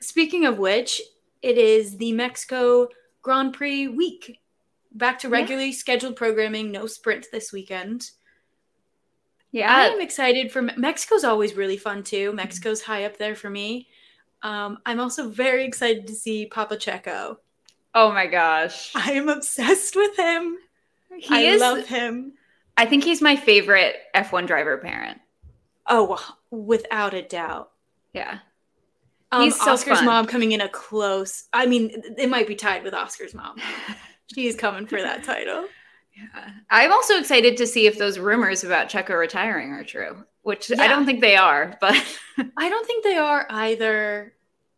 Speaking 0.00 0.46
of 0.46 0.58
which, 0.58 1.00
it 1.42 1.58
is 1.58 1.96
the 1.96 2.12
Mexico 2.12 2.88
Grand 3.22 3.52
Prix 3.52 3.88
week. 3.88 4.40
Back 4.92 5.18
to 5.20 5.28
regularly 5.28 5.68
yeah. 5.68 5.76
scheduled 5.76 6.16
programming, 6.16 6.70
no 6.70 6.86
sprint 6.86 7.26
this 7.30 7.52
weekend. 7.52 8.10
Yeah. 9.56 9.74
I 9.74 9.86
am 9.86 10.02
excited 10.02 10.52
for 10.52 10.60
Mexico's 10.60 11.24
always 11.24 11.54
really 11.54 11.78
fun 11.78 12.02
too. 12.02 12.30
Mexico's 12.34 12.82
high 12.82 13.06
up 13.06 13.16
there 13.16 13.34
for 13.34 13.48
me. 13.48 13.88
Um, 14.42 14.80
I'm 14.84 15.00
also 15.00 15.30
very 15.30 15.64
excited 15.64 16.06
to 16.08 16.14
see 16.14 16.44
Papa 16.44 16.76
Checo. 16.76 17.38
Oh 17.94 18.12
my 18.12 18.26
gosh. 18.26 18.92
I 18.94 19.12
am 19.12 19.30
obsessed 19.30 19.96
with 19.96 20.14
him. 20.14 20.58
He 21.18 21.34
I 21.34 21.40
is, 21.40 21.60
love 21.62 21.86
him. 21.86 22.34
I 22.76 22.84
think 22.84 23.02
he's 23.02 23.22
my 23.22 23.34
favorite 23.34 23.96
F1 24.14 24.46
driver 24.46 24.76
parent. 24.76 25.20
Oh, 25.86 26.22
without 26.50 27.14
a 27.14 27.22
doubt. 27.22 27.70
Yeah. 28.12 28.40
Um, 29.32 29.44
He's 29.44 29.58
so 29.58 29.72
Oscar's 29.72 29.98
fun. 29.98 30.04
mom 30.04 30.26
coming 30.26 30.52
in 30.52 30.60
a 30.60 30.68
close. 30.68 31.44
I 31.54 31.64
mean, 31.64 32.02
it 32.18 32.28
might 32.28 32.46
be 32.46 32.56
tied 32.56 32.84
with 32.84 32.92
Oscar's 32.92 33.32
mom. 33.32 33.56
She's 34.34 34.54
coming 34.54 34.86
for 34.86 35.00
that 35.00 35.24
title. 35.24 35.66
Yeah. 36.16 36.50
I'm 36.70 36.92
also 36.92 37.18
excited 37.18 37.56
to 37.58 37.66
see 37.66 37.86
if 37.86 37.98
those 37.98 38.18
rumors 38.18 38.64
about 38.64 38.88
Checo 38.88 39.18
retiring 39.18 39.72
are 39.72 39.84
true, 39.84 40.24
which 40.42 40.70
yeah. 40.70 40.80
I 40.80 40.88
don't 40.88 41.04
think 41.04 41.20
they 41.20 41.36
are, 41.36 41.76
but 41.80 41.94
I 42.56 42.68
don't 42.68 42.86
think 42.86 43.04
they 43.04 43.16
are 43.16 43.46
either. 43.50 44.32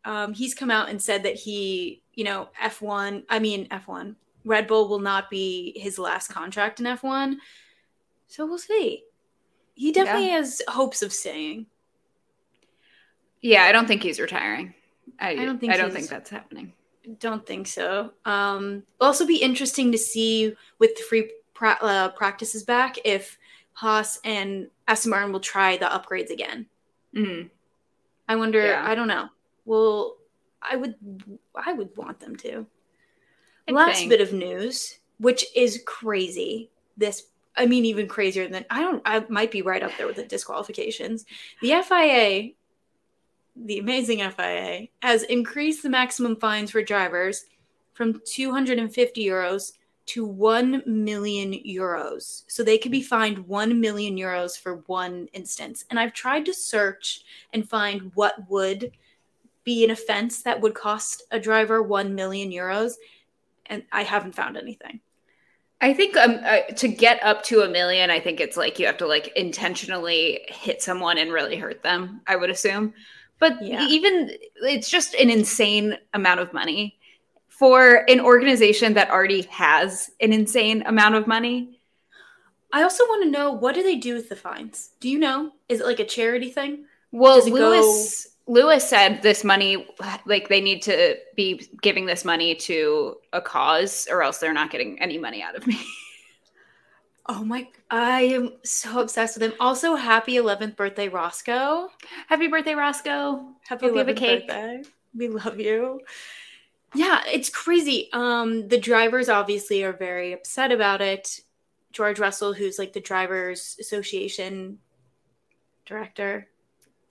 Um, 0.04 0.32
he's 0.32 0.54
come 0.54 0.70
out 0.70 0.88
and 0.88 1.00
said 1.00 1.24
that 1.24 1.34
he, 1.34 2.02
you 2.14 2.24
know, 2.24 2.48
F1, 2.60 3.24
I 3.28 3.38
mean, 3.38 3.68
F1, 3.68 4.16
Red 4.44 4.66
Bull 4.66 4.88
will 4.88 5.00
not 5.00 5.28
be 5.28 5.78
his 5.78 5.98
last 5.98 6.28
contract 6.28 6.80
in 6.80 6.86
F1. 6.86 7.36
So 8.26 8.46
we'll 8.46 8.58
see. 8.58 9.04
He 9.74 9.92
definitely 9.92 10.28
yeah. 10.28 10.38
has 10.38 10.62
hopes 10.66 11.02
of 11.02 11.12
staying. 11.12 11.66
Yeah, 13.40 13.64
I 13.64 13.72
don't 13.72 13.86
think 13.86 14.02
he's 14.02 14.18
retiring. 14.18 14.74
I, 15.20 15.30
I 15.30 15.44
don't 15.44 15.60
think 15.60 15.72
I 15.72 15.76
don't 15.76 15.92
think 15.92 16.08
that's 16.08 16.30
happening. 16.30 16.72
Don't 17.18 17.46
think 17.46 17.66
so. 17.66 18.12
Um, 18.24 18.82
also 19.00 19.26
be 19.26 19.36
interesting 19.36 19.92
to 19.92 19.98
see 19.98 20.54
with 20.78 20.96
the 20.96 21.02
free 21.02 21.32
pra- 21.54 21.78
uh, 21.80 22.08
practices 22.10 22.62
back 22.64 22.96
if 23.04 23.38
Haas 23.72 24.18
and 24.24 24.68
Aston 24.86 25.10
Martin 25.10 25.32
will 25.32 25.40
try 25.40 25.76
the 25.76 25.86
upgrades 25.86 26.30
again. 26.30 26.66
Mm-hmm. 27.14 27.48
I 28.28 28.36
wonder. 28.36 28.64
Yeah. 28.66 28.84
I 28.84 28.94
don't 28.94 29.08
know. 29.08 29.28
Well, 29.64 30.16
I 30.60 30.76
would. 30.76 30.94
I 31.54 31.72
would 31.72 31.96
want 31.96 32.20
them 32.20 32.36
to. 32.36 32.66
Last 33.70 34.00
thing. 34.00 34.08
bit 34.08 34.20
of 34.20 34.32
news, 34.32 34.98
which 35.18 35.44
is 35.54 35.82
crazy. 35.86 36.70
This, 36.96 37.24
I 37.56 37.66
mean, 37.66 37.84
even 37.84 38.08
crazier 38.08 38.48
than 38.48 38.64
I 38.70 38.80
don't. 38.80 39.02
I 39.04 39.24
might 39.28 39.50
be 39.50 39.62
right 39.62 39.82
up 39.82 39.92
there 39.96 40.06
with 40.06 40.16
the 40.16 40.24
disqualifications. 40.24 41.24
The 41.62 41.82
FIA, 41.82 42.52
the 43.64 43.78
amazing 43.78 44.18
FIA, 44.30 44.88
has 45.02 45.22
increased 45.24 45.82
the 45.82 45.88
maximum 45.88 46.36
fines 46.36 46.70
for 46.70 46.82
drivers 46.82 47.46
from 47.94 48.20
250 48.24 49.24
euros 49.24 49.72
to 50.06 50.24
1 50.24 50.82
million 50.86 51.52
euros. 51.52 52.44
So 52.48 52.62
they 52.62 52.78
could 52.78 52.92
be 52.92 53.02
fined 53.02 53.46
1 53.46 53.80
million 53.80 54.16
euros 54.16 54.58
for 54.58 54.76
one 54.86 55.28
instance. 55.32 55.84
And 55.90 56.00
I've 56.00 56.14
tried 56.14 56.46
to 56.46 56.54
search 56.54 57.24
and 57.52 57.68
find 57.68 58.10
what 58.14 58.48
would 58.48 58.92
be 59.64 59.84
an 59.84 59.90
offense 59.90 60.42
that 60.42 60.60
would 60.62 60.74
cost 60.74 61.24
a 61.30 61.38
driver 61.38 61.82
1 61.82 62.14
million 62.14 62.50
euros 62.50 62.94
and 63.66 63.82
I 63.92 64.02
haven't 64.02 64.34
found 64.34 64.56
anything. 64.56 65.00
I 65.80 65.94
think 65.94 66.16
um, 66.16 66.40
uh, 66.42 66.60
to 66.76 66.88
get 66.88 67.22
up 67.22 67.44
to 67.44 67.60
a 67.60 67.68
million, 67.68 68.10
I 68.10 68.18
think 68.18 68.40
it's 68.40 68.56
like 68.56 68.78
you 68.78 68.86
have 68.86 68.96
to 68.98 69.06
like 69.06 69.32
intentionally 69.36 70.40
hit 70.48 70.82
someone 70.82 71.18
and 71.18 71.32
really 71.32 71.56
hurt 71.56 71.82
them. 71.82 72.20
I 72.26 72.34
would 72.34 72.50
assume, 72.50 72.94
but 73.38 73.62
Yeah. 73.62 73.86
even 73.86 74.30
it's 74.56 74.88
just 74.88 75.14
an 75.14 75.30
insane 75.30 75.96
amount 76.14 76.40
of 76.40 76.52
money 76.52 76.98
for 77.48 78.04
an 78.08 78.20
organization 78.20 78.94
that 78.94 79.10
already 79.10 79.42
has 79.42 80.10
an 80.20 80.32
insane 80.32 80.82
amount 80.86 81.14
of 81.16 81.26
money. 81.26 81.80
I 82.72 82.82
also 82.82 83.04
want 83.04 83.24
to 83.24 83.30
know 83.30 83.52
what 83.52 83.74
do 83.74 83.82
they 83.82 83.96
do 83.96 84.14
with 84.14 84.28
the 84.28 84.36
fines? 84.36 84.90
Do 85.00 85.08
you 85.08 85.18
know? 85.18 85.52
Is 85.68 85.80
it 85.80 85.86
like 85.86 86.00
a 86.00 86.04
charity 86.04 86.50
thing? 86.50 86.84
Well, 87.10 87.42
Lewis 87.48 88.28
Lewis 88.46 88.88
said 88.88 89.22
this 89.22 89.44
money, 89.44 89.86
like 90.24 90.48
they 90.48 90.60
need 90.60 90.82
to 90.82 91.16
be 91.36 91.68
giving 91.82 92.06
this 92.06 92.24
money 92.24 92.54
to 92.54 93.16
a 93.32 93.42
cause, 93.42 94.08
or 94.10 94.22
else 94.22 94.38
they're 94.38 94.54
not 94.54 94.70
getting 94.70 95.00
any 95.00 95.18
money 95.18 95.42
out 95.42 95.54
of 95.54 95.66
me. 95.66 95.78
Oh 97.28 97.44
my 97.44 97.68
I 97.90 98.22
am 98.22 98.52
so 98.64 99.00
obsessed 99.00 99.36
with 99.36 99.42
him. 99.42 99.52
Also, 99.60 99.94
happy 99.94 100.34
11th 100.36 100.76
birthday, 100.76 101.08
Roscoe. 101.08 101.88
Happy 102.26 102.46
birthday, 102.48 102.74
Roscoe! 102.74 103.44
Happy 103.68 103.86
Hope 103.86 103.92
you 103.92 103.98
have 103.98 104.08
a 104.08 104.12
11th 104.14 104.16
cake. 104.16 104.48
birthday. 104.48 104.82
We 105.14 105.28
love 105.28 105.60
you. 105.60 106.00
Yeah, 106.94 107.22
it's 107.26 107.50
crazy. 107.50 108.08
Um, 108.14 108.68
the 108.68 108.78
drivers 108.78 109.28
obviously 109.28 109.82
are 109.84 109.92
very 109.92 110.32
upset 110.32 110.72
about 110.72 111.00
it. 111.02 111.40
George 111.92 112.18
Russell, 112.18 112.52
who's 112.54 112.78
like 112.78 112.92
the 112.94 113.00
drivers 113.00 113.76
association 113.80 114.78
director. 115.84 116.48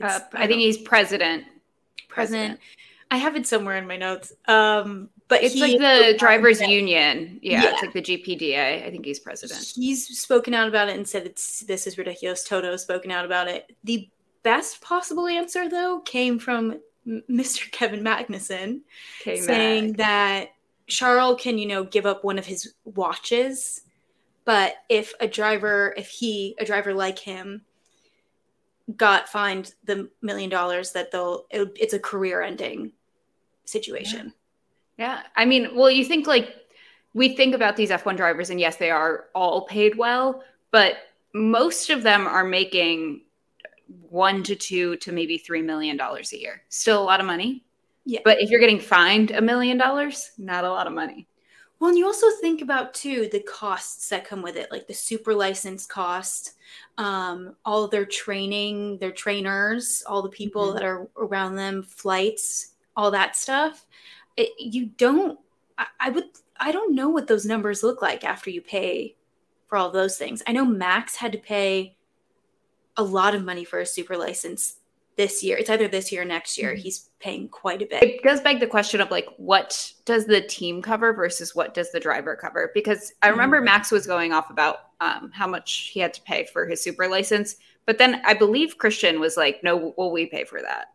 Uh, 0.01 0.05
It's- 0.05 0.21
I 0.33 0.47
think 0.47 0.61
he's 0.61 0.77
president. 0.77 1.45
president. 2.07 2.59
I 3.11 3.17
have 3.17 3.35
it 3.35 3.45
somewhere 3.47 3.77
in 3.77 3.87
my 3.87 3.97
notes. 3.97 4.33
Um, 4.47 5.09
but 5.27 5.43
It's 5.43 5.55
like 5.55 5.77
the 5.79 6.15
drivers' 6.17 6.61
union. 6.61 7.39
Yeah, 7.41 7.63
Yeah. 7.63 7.71
it's 7.73 7.81
like 7.81 7.93
the 7.93 8.01
GPDA. 8.01 8.85
I 8.85 8.91
think 8.91 9.05
he's 9.05 9.19
president. 9.19 9.73
He's 9.75 10.19
spoken 10.19 10.53
out 10.53 10.67
about 10.67 10.89
it 10.89 10.95
and 10.95 11.07
said 11.07 11.25
it's 11.25 11.61
this 11.61 11.85
is 11.87 11.97
ridiculous. 11.97 12.43
Toto 12.43 12.71
has 12.71 12.81
spoken 12.81 13.11
out 13.11 13.25
about 13.25 13.47
it. 13.47 13.75
The 13.83 14.09
best 14.43 14.79
possible 14.81 15.27
answer 15.27 15.67
though 15.69 15.99
came 15.99 16.39
from 16.39 16.79
Mr. 17.07 17.69
Kevin 17.71 18.03
Magnussen 18.03 18.81
Okay, 19.21 19.37
saying 19.41 19.93
that 19.93 20.49
Charles 20.87 21.41
can, 21.41 21.57
you 21.57 21.65
know, 21.67 21.83
give 21.83 22.05
up 22.05 22.23
one 22.23 22.37
of 22.39 22.45
his 22.45 22.73
watches, 22.85 23.81
but 24.45 24.75
if 24.87 25.13
a 25.19 25.27
driver, 25.27 25.93
if 25.97 26.07
he, 26.07 26.55
a 26.59 26.63
driver 26.65 26.93
like 26.93 27.19
him, 27.19 27.63
got 28.95 29.27
fined 29.27 29.73
the 29.83 30.09
million 30.21 30.49
dollars, 30.49 30.93
that 30.93 31.11
they'll, 31.11 31.45
it, 31.49 31.75
it's 31.77 31.93
a 31.93 31.99
career-ending 31.99 32.93
situation. 33.65 34.27
Yeah, 34.27 34.31
I 34.99 35.45
mean, 35.45 35.75
well, 35.75 35.91
you 35.91 36.03
think 36.05 36.27
like 36.27 36.55
we 37.13 37.35
think 37.35 37.55
about 37.55 37.75
these 37.75 37.89
F1 37.89 38.17
drivers, 38.17 38.49
and 38.49 38.59
yes, 38.59 38.77
they 38.77 38.89
are 38.91 39.25
all 39.35 39.65
paid 39.65 39.97
well, 39.97 40.43
but 40.71 40.95
most 41.33 41.89
of 41.89 42.03
them 42.03 42.27
are 42.27 42.43
making 42.43 43.21
one 44.09 44.43
to 44.43 44.55
two 44.55 44.97
to 44.97 45.11
maybe 45.11 45.37
three 45.37 45.61
million 45.61 45.97
dollars 45.97 46.33
a 46.33 46.39
year. 46.39 46.63
Still 46.69 47.01
a 47.01 47.05
lot 47.05 47.19
of 47.19 47.25
money. 47.25 47.63
Yeah. 48.05 48.19
But 48.23 48.41
if 48.41 48.49
you're 48.49 48.59
getting 48.59 48.79
fined 48.79 49.31
a 49.31 49.41
million 49.41 49.77
dollars, 49.77 50.31
not 50.37 50.63
a 50.63 50.69
lot 50.69 50.87
of 50.87 50.93
money. 50.93 51.27
Well, 51.79 51.89
and 51.89 51.97
you 51.97 52.05
also 52.05 52.27
think 52.41 52.61
about 52.61 52.93
too 52.95 53.29
the 53.31 53.41
costs 53.41 54.09
that 54.09 54.25
come 54.25 54.41
with 54.41 54.55
it, 54.55 54.71
like 54.71 54.87
the 54.87 54.93
super 54.93 55.33
license 55.35 55.85
cost, 55.85 56.53
um, 56.97 57.55
all 57.65 57.87
their 57.87 58.05
training, 58.05 58.97
their 58.97 59.11
trainers, 59.11 60.03
all 60.07 60.21
the 60.23 60.29
people 60.29 60.69
Mhm. 60.69 60.73
that 60.73 60.83
are 60.83 61.07
around 61.17 61.55
them, 61.55 61.83
flights, 61.83 62.73
all 62.95 63.11
that 63.11 63.35
stuff. 63.35 63.85
It, 64.37 64.49
you 64.59 64.85
don't. 64.85 65.39
I, 65.77 65.87
I 65.99 66.09
would. 66.11 66.25
I 66.59 66.71
don't 66.71 66.95
know 66.95 67.09
what 67.09 67.27
those 67.27 67.45
numbers 67.45 67.83
look 67.83 68.01
like 68.01 68.23
after 68.23 68.49
you 68.49 68.61
pay 68.61 69.15
for 69.67 69.77
all 69.77 69.91
those 69.91 70.17
things. 70.17 70.41
I 70.47 70.53
know 70.53 70.65
Max 70.65 71.15
had 71.15 71.31
to 71.33 71.37
pay 71.37 71.97
a 72.95 73.03
lot 73.03 73.35
of 73.35 73.43
money 73.43 73.63
for 73.63 73.79
a 73.79 73.85
super 73.85 74.17
license 74.17 74.77
this 75.17 75.43
year. 75.43 75.57
It's 75.57 75.69
either 75.69 75.87
this 75.87 76.11
year 76.11 76.21
or 76.21 76.25
next 76.25 76.57
year. 76.57 76.73
Mhm. 76.73 76.77
He's 76.77 77.09
paying 77.19 77.49
quite 77.49 77.81
a 77.81 77.85
bit. 77.85 78.01
It 78.03 78.23
does 78.23 78.39
beg 78.41 78.59
the 78.59 78.67
question 78.67 79.01
of 79.01 79.11
like, 79.11 79.27
what 79.37 79.91
does 80.05 80.25
the 80.25 80.41
team 80.41 80.81
cover 80.81 81.11
versus 81.13 81.53
what 81.55 81.73
does 81.73 81.91
the 81.91 81.99
driver 81.99 82.35
cover? 82.35 82.71
Because 82.73 83.13
I 83.23 83.27
remember 83.29 83.59
Max 83.61 83.91
was 83.91 84.07
going 84.07 84.31
off 84.31 84.49
about 84.49 84.77
um, 85.01 85.31
how 85.33 85.47
much 85.47 85.91
he 85.93 85.99
had 85.99 86.13
to 86.15 86.21
pay 86.21 86.45
for 86.45 86.65
his 86.67 86.81
super 86.83 87.07
license, 87.07 87.57
but 87.85 87.97
then 87.97 88.21
I 88.25 88.33
believe 88.35 88.77
Christian 88.79 89.19
was 89.19 89.37
like, 89.37 89.63
"No, 89.63 89.93
will 89.97 90.11
we 90.11 90.25
pay 90.27 90.43
for 90.43 90.61
that?" 90.61 90.93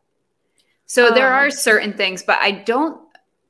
So 0.86 1.10
there 1.10 1.28
Oh. 1.32 1.36
are 1.36 1.50
certain 1.50 1.92
things, 1.92 2.22
but 2.22 2.38
I 2.40 2.50
don't, 2.50 3.01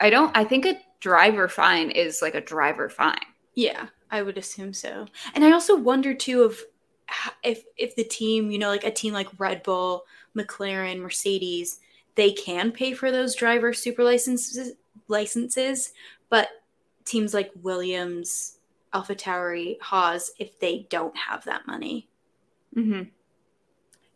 I 0.03 0.11
don't, 0.11 0.37
I 0.37 0.45
think 0.45 0.67
a 0.67 0.79
driver 1.01 1.49
fine 1.49 1.91
is 1.91 2.21
like 2.21 2.35
a 2.35 2.41
driver 2.41 2.89
fine. 2.89 3.17
Yeah, 3.55 3.87
I 4.11 4.23
would 4.23 4.37
assume 4.37 4.75
so. 4.75 5.07
And 5.35 5.45
I 5.45 5.53
also 5.53 5.77
wonder 5.77 6.13
too 6.13 6.43
of 6.43 6.61
if 7.43 7.65
if 7.77 7.95
the 7.97 8.05
team, 8.05 8.51
you 8.51 8.59
know, 8.59 8.69
like 8.69 8.85
a 8.85 8.91
team 8.91 9.13
like 9.13 9.29
Red 9.39 9.63
Bull, 9.63 10.05
McLaren, 10.37 11.01
Mercedes, 11.01 11.81
they 12.15 12.33
can 12.33 12.73
pay 12.73 12.93
for 12.93 13.11
those 13.11 13.35
driver 13.35 13.73
super 13.73 14.05
licenses 14.05 14.73
licenses, 15.09 15.93
but 16.31 16.49
teams 17.05 17.35
like 17.35 17.51
Williams, 17.63 18.59
AlphaTauri, 18.95 19.81
Haas, 19.81 20.33
if 20.39 20.59
they 20.59 20.87
don't 20.91 21.17
have 21.17 21.45
that 21.45 21.67
money. 21.67 22.09
Mm-hmm. 22.77 23.03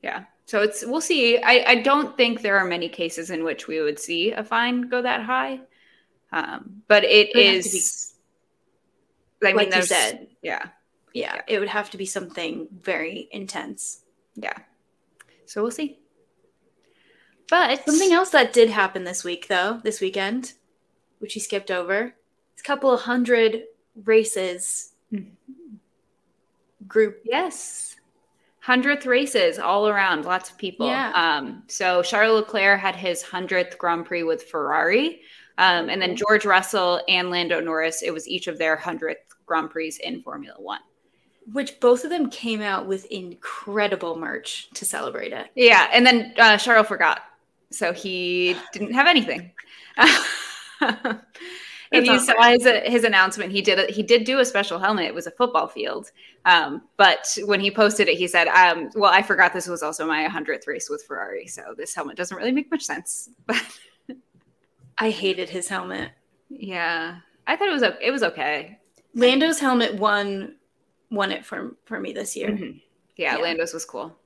Yeah. 0.02 0.24
So 0.46 0.62
it's 0.62 0.84
we'll 0.86 1.00
see. 1.00 1.38
I, 1.38 1.64
I 1.66 1.74
don't 1.82 2.16
think 2.16 2.40
there 2.40 2.58
are 2.58 2.64
many 2.64 2.88
cases 2.88 3.30
in 3.30 3.44
which 3.44 3.66
we 3.66 3.80
would 3.80 3.98
see 3.98 4.32
a 4.32 4.44
fine 4.44 4.88
go 4.88 5.02
that 5.02 5.22
high, 5.22 5.60
um, 6.32 6.82
but 6.88 7.04
it 7.04 7.28
It 7.28 7.32
to 7.32 7.38
be- 7.38 7.46
is. 7.46 8.14
I 9.42 9.46
mean, 9.48 9.56
like 9.56 9.66
you 9.66 9.72
there's 9.72 9.88
said. 9.88 10.28
yeah, 10.42 10.68
Yeah, 11.12 11.42
it 11.46 11.58
would 11.58 11.68
have 11.68 11.90
to 11.90 11.98
be 11.98 12.06
something 12.06 12.68
very 12.80 13.28
intense. 13.30 14.00
yeah. 14.34 14.56
So 15.44 15.62
we'll 15.62 15.70
see. 15.70 15.98
But 17.48 17.84
Something 17.84 18.12
else 18.12 18.30
that 18.30 18.52
did 18.52 18.70
happen 18.70 19.04
this 19.04 19.22
week, 19.22 19.46
though, 19.46 19.80
this 19.84 20.00
weekend, 20.00 20.54
which 21.20 21.36
you 21.36 21.40
skipped 21.40 21.70
over, 21.70 22.14
it's 22.54 22.62
a 22.62 22.64
couple 22.64 22.90
of 22.90 23.02
hundred 23.02 23.64
races. 24.04 24.92
Group. 26.88 27.20
Yes. 27.24 27.96
Hundredth 28.60 29.06
races 29.06 29.58
all 29.60 29.86
around, 29.88 30.24
lots 30.24 30.50
of 30.50 30.58
people. 30.58 30.88
Yeah. 30.88 31.12
Um, 31.14 31.62
so 31.68 32.02
Charles 32.02 32.40
Leclerc 32.40 32.80
had 32.80 32.96
his 32.96 33.22
hundredth 33.22 33.78
Grand 33.78 34.06
Prix 34.06 34.24
with 34.24 34.42
Ferrari, 34.50 35.20
um, 35.58 35.88
and 35.88 36.00
then 36.00 36.16
George 36.16 36.44
Russell 36.44 37.00
and 37.08 37.30
Lando 37.30 37.60
Norris. 37.60 38.02
It 38.02 38.12
was 38.12 38.28
each 38.28 38.46
of 38.46 38.58
their 38.58 38.76
hundredth 38.76 39.34
Grand 39.46 39.70
Prix 39.70 39.94
in 40.02 40.22
Formula 40.22 40.56
One. 40.60 40.80
Which 41.52 41.78
both 41.78 42.02
of 42.02 42.10
them 42.10 42.28
came 42.28 42.60
out 42.60 42.86
with 42.86 43.04
incredible 43.06 44.18
merch 44.18 44.68
to 44.74 44.84
celebrate 44.84 45.32
it. 45.32 45.48
Yeah, 45.54 45.88
and 45.92 46.04
then 46.04 46.34
uh, 46.38 46.58
Charles 46.58 46.88
forgot, 46.88 47.20
so 47.70 47.92
he 47.92 48.56
didn't 48.72 48.94
have 48.94 49.06
anything. 49.06 49.52
if 51.92 52.04
you 52.04 52.12
not 52.12 52.22
saw 52.22 52.42
his, 52.50 52.66
his 52.84 53.04
announcement, 53.04 53.52
he 53.52 53.62
did 53.62 53.78
a, 53.78 53.92
he 53.92 54.02
did 54.02 54.24
do 54.24 54.40
a 54.40 54.44
special 54.44 54.80
helmet. 54.80 55.06
It 55.06 55.14
was 55.14 55.28
a 55.28 55.30
football 55.30 55.68
field, 55.68 56.10
um, 56.46 56.82
but 56.96 57.38
when 57.44 57.60
he 57.60 57.70
posted 57.70 58.08
it, 58.08 58.18
he 58.18 58.26
said, 58.26 58.48
um, 58.48 58.90
"Well, 58.96 59.12
I 59.12 59.22
forgot 59.22 59.52
this 59.52 59.68
was 59.68 59.84
also 59.84 60.04
my 60.04 60.24
hundredth 60.24 60.66
race 60.66 60.90
with 60.90 61.04
Ferrari, 61.04 61.46
so 61.46 61.74
this 61.76 61.94
helmet 61.94 62.16
doesn't 62.16 62.36
really 62.36 62.52
make 62.52 62.70
much 62.72 62.82
sense." 62.82 63.30
But 63.46 63.62
I 64.98 65.10
hated 65.10 65.48
his 65.50 65.68
helmet. 65.68 66.10
yeah, 66.48 67.18
I 67.46 67.56
thought 67.56 67.68
it 67.68 67.72
was 67.72 67.82
it 67.82 68.10
was 68.10 68.22
okay. 68.22 68.78
Lando's 69.14 69.58
helmet 69.60 69.94
won 69.94 70.56
won 71.10 71.32
it 71.32 71.44
for 71.44 71.76
for 71.84 72.00
me 72.00 72.12
this 72.12 72.36
year. 72.36 72.50
Mhm. 72.50 72.80
Yeah, 73.16 73.36
Yeah. 73.36 73.42
Lando's 73.42 73.72
was 73.72 73.84
cool. 73.84 74.16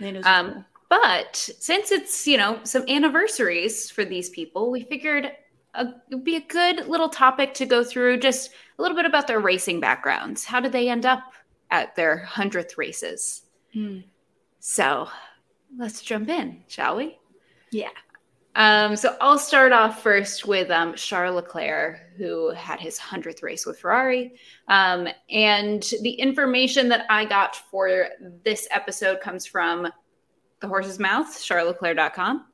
Lando's 0.00 0.24
was 0.24 0.26
Um, 0.32 0.52
cool. 0.52 0.64
But 0.88 1.36
since 1.36 1.90
it's, 1.90 2.28
you 2.28 2.36
know, 2.36 2.60
some 2.62 2.84
anniversaries 2.88 3.90
for 3.90 4.04
these 4.04 4.30
people, 4.30 4.70
we 4.70 4.82
figured 4.84 5.32
a, 5.74 5.86
it'd 6.10 6.22
be 6.22 6.36
a 6.36 6.40
good 6.40 6.86
little 6.86 7.08
topic 7.08 7.54
to 7.54 7.66
go 7.66 7.82
through 7.82 8.18
just 8.18 8.52
a 8.78 8.82
little 8.82 8.96
bit 8.96 9.04
about 9.04 9.26
their 9.26 9.40
racing 9.40 9.80
backgrounds. 9.80 10.44
How 10.44 10.60
did 10.60 10.70
they 10.70 10.88
end 10.88 11.04
up 11.04 11.32
at 11.72 11.96
their 11.96 12.24
100th 12.30 12.78
races? 12.78 13.42
Hmm. 13.72 13.98
So 14.60 15.08
let's 15.76 16.02
jump 16.02 16.28
in, 16.28 16.62
shall 16.68 16.96
we? 16.96 17.18
Yeah. 17.72 17.88
Um, 18.56 18.96
so 18.96 19.16
I'll 19.20 19.38
start 19.38 19.72
off 19.72 20.02
first 20.02 20.46
with 20.46 20.70
um, 20.70 20.94
Charles 20.94 21.36
Leclerc, 21.36 22.00
who 22.16 22.52
had 22.52 22.80
his 22.80 22.98
100th 22.98 23.42
race 23.42 23.66
with 23.66 23.78
Ferrari. 23.78 24.32
Um, 24.68 25.06
and 25.30 25.82
the 26.00 26.12
information 26.12 26.88
that 26.88 27.04
I 27.10 27.26
got 27.26 27.54
for 27.54 28.08
this 28.44 28.66
episode 28.70 29.20
comes 29.20 29.44
from 29.44 29.86
the 30.60 30.68
horse's 30.68 30.98
mouth, 30.98 31.26
charlesleclerc.com, 31.26 32.46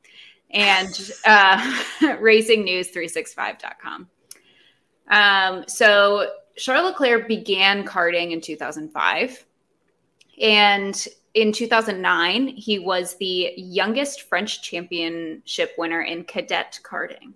and 0.50 1.12
uh, 1.24 1.82
racingnews365.com. 2.00 4.08
Um, 5.08 5.64
so 5.68 6.32
Charles 6.56 6.90
Leclerc 6.90 7.28
began 7.28 7.84
karting 7.84 8.32
in 8.32 8.40
2005. 8.40 9.46
And 10.40 11.06
in 11.34 11.52
2009, 11.52 12.48
he 12.48 12.78
was 12.78 13.16
the 13.16 13.52
youngest 13.56 14.22
French 14.22 14.62
championship 14.62 15.72
winner 15.78 16.02
in 16.02 16.24
cadet 16.24 16.78
karting. 16.82 17.32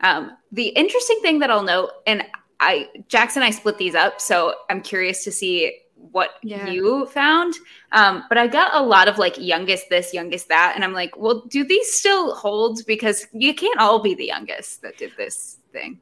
Um, 0.00 0.36
the 0.52 0.68
interesting 0.68 1.18
thing 1.22 1.38
that 1.40 1.50
I'll 1.50 1.62
note, 1.62 1.90
and 2.06 2.24
I 2.60 2.88
Jackson 3.08 3.42
I 3.42 3.50
split 3.50 3.78
these 3.78 3.94
up, 3.94 4.20
so 4.20 4.54
I'm 4.70 4.80
curious 4.80 5.24
to 5.24 5.32
see 5.32 5.78
what 5.94 6.34
yeah. 6.42 6.68
you 6.68 7.06
found. 7.06 7.54
Um, 7.92 8.24
but 8.28 8.38
I 8.38 8.46
got 8.46 8.74
a 8.74 8.82
lot 8.82 9.08
of 9.08 9.18
like 9.18 9.36
youngest 9.38 9.88
this, 9.88 10.14
youngest 10.14 10.48
that, 10.48 10.72
and 10.74 10.84
I'm 10.84 10.92
like, 10.92 11.16
well, 11.16 11.44
do 11.48 11.64
these 11.64 11.92
still 11.92 12.34
hold? 12.34 12.84
Because 12.86 13.26
you 13.32 13.54
can't 13.54 13.80
all 13.80 14.00
be 14.00 14.14
the 14.14 14.26
youngest 14.26 14.82
that 14.82 14.98
did 14.98 15.12
this 15.16 15.58
thing. 15.72 16.00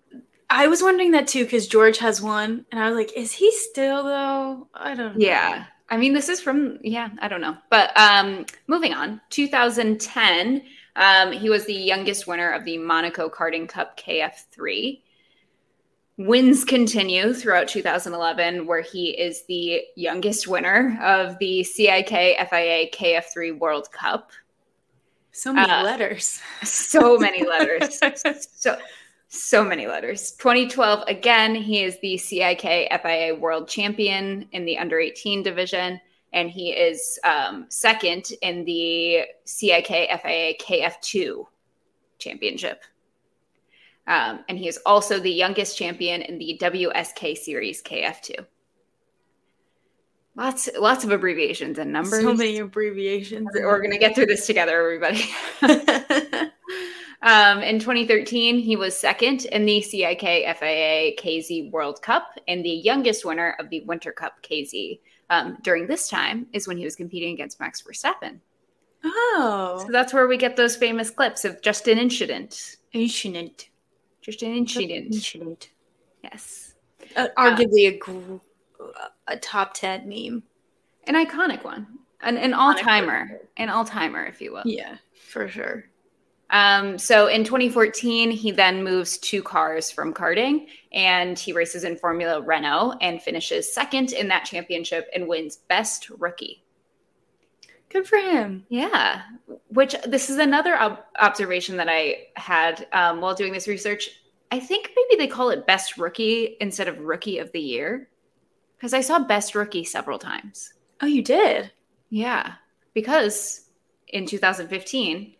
I 0.51 0.69
was 0.69 0.83
wondering 0.83 1.11
that 1.12 1.27
too 1.27 1.45
because 1.45 1.66
George 1.66 1.99
has 1.99 2.21
one, 2.21 2.66
and 2.71 2.81
I 2.81 2.88
was 2.88 2.97
like, 2.97 3.12
is 3.16 3.33
he 3.33 3.51
still 3.53 4.05
though? 4.05 4.69
I 4.75 4.95
don't. 4.95 5.19
know. 5.19 5.27
Yeah, 5.27 5.66
I 5.88 5.96
mean, 5.96 6.14
this 6.14 6.29
is 6.29 6.40
from 6.40 6.79
yeah, 6.83 7.11
I 7.20 7.29
don't 7.29 7.40
know, 7.40 7.57
but 7.70 7.96
um, 7.96 8.44
moving 8.66 8.92
on, 8.92 9.20
2010, 9.31 10.62
um, 10.96 11.33
he 11.33 11.49
was 11.49 11.64
the 11.66 11.75
youngest 11.75 12.27
winner 12.27 12.51
of 12.51 12.64
the 12.64 12.79
Monaco 12.79 13.29
Karting 13.29 13.68
Cup 13.68 13.99
KF3. 13.99 15.01
Wins 16.18 16.64
continue 16.64 17.35
throughout 17.35 17.68
2011, 17.68 18.66
where 18.66 18.81
he 18.81 19.11
is 19.11 19.44
the 19.46 19.83
youngest 19.96 20.49
winner 20.49 20.99
of 21.03 21.38
the 21.38 21.62
CIK 21.62 22.09
FIA 22.49 22.90
KF3 22.90 23.59
World 23.59 23.92
Cup. 23.92 24.31
So 25.33 25.53
many 25.53 25.70
uh, 25.70 25.85
letters. 25.85 26.40
So 26.64 27.18
many 27.18 27.46
letters. 27.46 28.01
so 28.57 28.79
so 29.29 29.65
many 29.65 29.87
letters. 29.87 30.33
2012, 30.33 31.05
again, 31.09 31.55
he 31.55 31.83
is 31.83 31.99
the 32.01 32.17
CIK 32.17 32.89
FIA 33.03 33.35
World 33.35 33.69
Champion 33.69 34.49
in 34.53 34.65
the 34.65 34.79
under 34.79 34.99
18 34.99 35.43
division, 35.43 36.01
and 36.33 36.51
he 36.51 36.71
is 36.71 37.19
um, 37.25 37.67
second 37.69 38.31
in 38.43 38.65
the 38.65 39.23
CIK 39.45 39.89
FIA 40.23 40.55
KF2 40.59 41.45
championship. 42.19 42.85
Um, 44.07 44.45
and 44.49 44.57
he 44.57 44.69
is 44.69 44.79
also 44.87 45.19
the 45.19 45.33
youngest 45.33 45.77
champion 45.77 46.23
in 46.23 46.39
the 46.39 46.59
WSK 46.62 47.37
Series 47.37 47.83
KF2. 47.83 48.47
Lots, 50.37 50.69
lots 50.79 51.03
of 51.03 51.11
abbreviations 51.11 51.79
and 51.79 51.93
numbers. 51.93 52.21
So 52.21 52.35
many 52.35 52.59
abbreviations. 52.59 53.49
We're, 53.55 53.67
we're 53.67 53.79
going 53.79 53.93
to 53.93 53.99
get 53.99 54.15
through 54.15 54.27
this 54.27 54.47
together, 54.47 54.79
everybody. 54.81 55.25
Um, 57.22 57.62
in 57.62 57.79
2013, 57.79 58.59
he 58.59 58.76
was 58.76 58.96
second 58.96 59.46
in 59.46 59.64
the 59.64 59.81
CIK 59.81 60.20
FIA 60.20 61.16
KZ 61.16 61.70
World 61.70 62.02
Cup 62.02 62.38
and 62.46 62.64
the 62.64 62.70
youngest 62.70 63.24
winner 63.24 63.57
of 63.59 63.70
the 63.70 63.81
Winter 63.85 64.12
Cup 64.12 64.42
KZ. 64.42 65.00
Um, 65.29 65.59
during 65.62 65.88
this 65.88 66.09
time 66.09 66.46
is 66.52 66.68
when 66.68 66.79
he 66.79 66.85
was 66.85 66.94
competing 66.94 67.35
against 67.35 67.59
Max 67.59 67.83
Verstappen. 67.83 68.38
Oh. 69.05 69.83
So 69.85 69.92
that's 69.92 70.12
where 70.12 70.29
we 70.29 70.37
get 70.37 70.57
those 70.57 70.76
famous 70.76 71.11
clips 71.11 71.44
of 71.44 71.61
just 71.62 71.88
an 71.88 71.98
incident. 71.98 72.76
Incident. 72.92 73.70
Just 74.20 74.42
an 74.42 74.55
incident. 74.55 75.14
Incident. 75.14 75.70
Yes. 76.22 76.74
Uh, 77.16 77.29
arguably 77.37 77.88
a, 77.88 77.98
gr- 77.98 78.37
a 79.26 79.37
top 79.37 79.74
10 79.74 80.09
meme. 80.09 80.42
An 81.05 81.14
iconic 81.14 81.64
one. 81.64 81.87
An, 82.20 82.37
an 82.37 82.55
all 82.55 82.74
timer. 82.74 83.40
An 83.57 83.68
all 83.68 83.85
timer, 83.85 84.24
if 84.24 84.40
you 84.40 84.52
will. 84.52 84.62
Yeah, 84.64 84.96
for 85.29 85.48
sure. 85.48 85.85
Um, 86.50 86.96
so 86.98 87.26
in 87.26 87.42
2014, 87.42 88.30
he 88.30 88.52
then 88.52 88.85
moves 88.85 89.18
to 89.18 89.42
cars 89.42 89.90
from 89.90 90.14
karting 90.14 90.66
and 90.92 91.38
he 91.38 91.52
races 91.52 91.85
in 91.85 91.96
Formula 91.96 92.40
Renault 92.40 92.94
and 93.00 93.20
finishes 93.20 93.72
second 93.72 94.12
in 94.12 94.28
that 94.28 94.44
championship 94.44 95.09
and 95.14 95.26
wins 95.26 95.56
Best 95.68 96.09
Rookie. 96.11 96.62
Good 97.88 98.06
for 98.06 98.18
him. 98.18 98.64
Yeah. 98.68 99.22
Which 99.68 99.94
this 100.06 100.30
is 100.30 100.38
another 100.38 100.78
ob- 100.78 101.04
observation 101.18 101.76
that 101.78 101.88
I 101.88 102.28
had 102.37 102.87
um, 102.92 103.20
while 103.20 103.35
doing 103.35 103.52
this 103.52 103.68
research. 103.68 104.11
I 104.50 104.61
think 104.61 104.90
maybe 104.96 105.18
they 105.18 105.28
call 105.28 105.50
it 105.50 105.66
Best 105.66 105.96
Rookie 105.98 106.56
instead 106.61 106.88
of 106.88 107.00
Rookie 107.00 107.38
of 107.38 107.50
the 107.52 107.61
Year 107.61 108.09
because 108.76 108.94
I 108.94 109.00
saw 109.00 109.18
Best 109.18 109.54
Rookie 109.54 109.85
several 109.85 110.18
times. 110.18 110.72
Oh, 111.00 111.06
you 111.06 111.22
did? 111.22 111.72
Yeah. 112.11 112.54
Because 112.94 113.66
in 114.09 114.26
2015, 114.26 115.35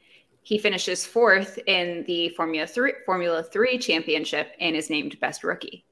he 0.47 0.59
finishes 0.59 1.05
fourth 1.05 1.59
in 1.67 2.05
the 2.05 2.29
Formula 2.29 2.69
Three 2.69 2.93
Formula 3.05 3.43
Three 3.43 3.79
Championship 3.79 4.53
and 4.61 4.77
is 4.77 4.89
named 4.89 5.19
Best 5.19 5.43
Rookie. 5.43 5.85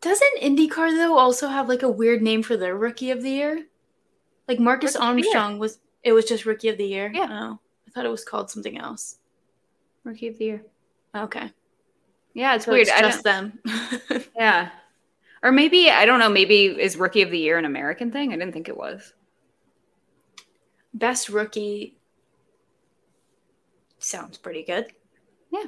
Doesn't 0.00 0.42
IndyCar 0.42 0.96
though 0.96 1.16
also 1.16 1.46
have 1.46 1.68
like 1.68 1.84
a 1.84 1.88
weird 1.88 2.22
name 2.22 2.42
for 2.42 2.56
their 2.56 2.76
Rookie 2.76 3.12
of 3.12 3.22
the 3.22 3.30
Year? 3.30 3.66
Like 4.48 4.58
Marcus 4.58 4.96
Rookie 4.96 5.06
Armstrong 5.06 5.60
was 5.60 5.78
it 6.02 6.10
was 6.10 6.24
just 6.24 6.44
Rookie 6.44 6.70
of 6.70 6.76
the 6.76 6.84
Year. 6.84 7.12
Yeah. 7.14 7.28
Oh, 7.30 7.60
I 7.86 7.90
thought 7.92 8.04
it 8.04 8.10
was 8.10 8.24
called 8.24 8.50
something 8.50 8.76
else. 8.76 9.18
Rookie 10.02 10.26
of 10.26 10.36
the 10.36 10.46
Year. 10.46 10.64
Okay. 11.14 11.52
Yeah, 12.34 12.56
it's 12.56 12.64
so 12.64 12.72
weird. 12.72 12.88
It's 12.88 12.98
just 12.98 13.22
them. 13.22 13.60
yeah. 14.36 14.70
Or 15.44 15.52
maybe 15.52 15.88
I 15.88 16.04
don't 16.04 16.18
know. 16.18 16.28
Maybe 16.28 16.64
is 16.64 16.96
Rookie 16.96 17.22
of 17.22 17.30
the 17.30 17.38
Year 17.38 17.58
an 17.58 17.64
American 17.64 18.10
thing? 18.10 18.32
I 18.32 18.36
didn't 18.36 18.54
think 18.54 18.68
it 18.68 18.76
was. 18.76 19.14
Best 20.94 21.28
Rookie 21.28 21.96
sounds 24.00 24.38
pretty 24.38 24.64
good. 24.64 24.86
Yeah. 25.50 25.64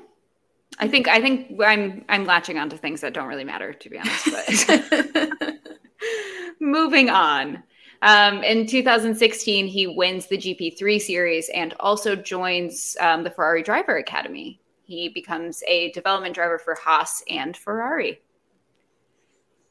I 0.79 0.89
think 0.89 1.09
I 1.09 1.21
think 1.21 1.61
I'm 1.63 2.05
I'm 2.09 2.25
latching 2.25 2.59
onto 2.59 2.77
things 2.77 3.03
that 3.03 3.13
don't 3.13 3.29
really 3.29 3.45
matter 3.45 3.73
to 3.73 3.91
be 3.91 3.99
honest. 3.99 4.67
But 5.13 5.55
moving 6.61 7.11
on. 7.11 7.63
Um, 8.03 8.43
in 8.43 8.67
2016, 8.67 9.67
he 9.69 9.87
wins 9.87 10.27
the 10.27 10.37
GP3 10.37 11.01
series 11.01 11.49
and 11.51 11.73
also 11.79 12.17
joins 12.17 12.97
um, 13.01 13.23
the 13.23 13.31
Ferrari 13.31 13.63
Driver 13.63 13.97
Academy. 13.97 14.61
He 14.83 15.09
becomes 15.09 15.63
a 15.69 15.93
development 15.93 16.35
driver 16.35 16.59
for 16.59 16.75
Haas 16.75 17.23
and 17.31 17.57
Ferrari. 17.57 18.21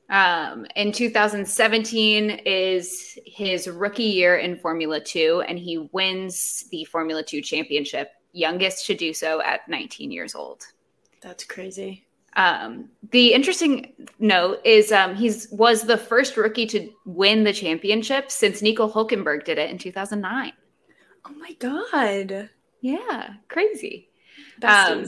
Um, 0.09 0.65
in 0.75 0.91
2017 0.91 2.29
is 2.45 3.17
his 3.25 3.67
rookie 3.67 4.03
year 4.03 4.37
in 4.37 4.57
Formula 4.57 4.99
Two, 4.99 5.43
and 5.47 5.57
he 5.57 5.89
wins 5.91 6.65
the 6.71 6.85
Formula 6.85 7.23
Two 7.23 7.41
championship 7.41 8.11
youngest 8.33 8.85
to 8.87 8.95
do 8.95 9.13
so 9.13 9.41
at 9.41 9.67
19 9.67 10.11
years 10.11 10.35
old. 10.35 10.65
That's 11.21 11.43
crazy. 11.43 12.05
Um, 12.37 12.89
the 13.11 13.33
interesting 13.33 13.93
note 14.19 14.61
is 14.63 14.91
um, 14.91 15.15
he's 15.15 15.49
was 15.51 15.83
the 15.83 15.97
first 15.97 16.37
rookie 16.37 16.65
to 16.67 16.89
win 17.05 17.43
the 17.43 17.51
championship 17.51 18.31
since 18.31 18.61
Nico 18.61 18.89
Hulkenberg 18.89 19.43
did 19.43 19.57
it 19.57 19.69
in 19.69 19.77
2009. 19.77 20.53
Oh 21.25 21.33
my 21.33 21.53
god! 21.59 22.49
Yeah, 22.79 23.33
crazy. 23.49 24.09
Um, 24.63 25.05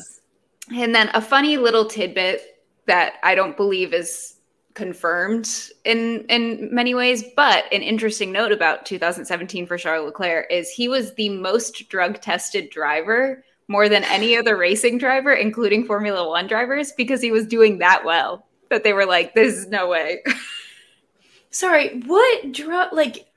and 0.73 0.93
then 0.93 1.09
a 1.13 1.21
funny 1.21 1.57
little 1.57 1.85
tidbit 1.85 2.41
that 2.87 3.13
I 3.23 3.35
don't 3.35 3.55
believe 3.55 3.93
is 3.93 4.35
confirmed 4.73 5.69
in 5.85 6.25
in 6.29 6.69
many 6.73 6.95
ways 6.95 7.23
but 7.35 7.65
an 7.71 7.81
interesting 7.81 8.31
note 8.31 8.51
about 8.51 8.85
2017 8.85 9.67
for 9.67 9.77
Charles 9.77 10.05
Leclerc 10.07 10.47
is 10.49 10.69
he 10.69 10.87
was 10.87 11.13
the 11.13 11.29
most 11.29 11.89
drug 11.89 12.19
tested 12.21 12.69
driver 12.69 13.43
more 13.67 13.87
than 13.87 14.03
any 14.05 14.35
other 14.35 14.57
racing 14.57 14.97
driver 14.97 15.33
including 15.33 15.85
Formula 15.85 16.27
1 16.27 16.47
drivers 16.47 16.91
because 16.93 17.21
he 17.21 17.31
was 17.31 17.45
doing 17.45 17.77
that 17.77 18.03
well 18.03 18.47
that 18.69 18.83
they 18.83 18.93
were 18.93 19.05
like 19.05 19.35
this 19.35 19.53
is 19.53 19.67
no 19.67 19.87
way. 19.87 20.23
Sorry 21.51 22.01
what 22.05 22.51
drug 22.51 22.93
like 22.93 23.27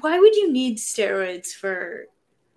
why 0.00 0.18
would 0.18 0.34
you 0.34 0.52
need 0.52 0.78
steroids 0.78 1.52
for 1.52 2.06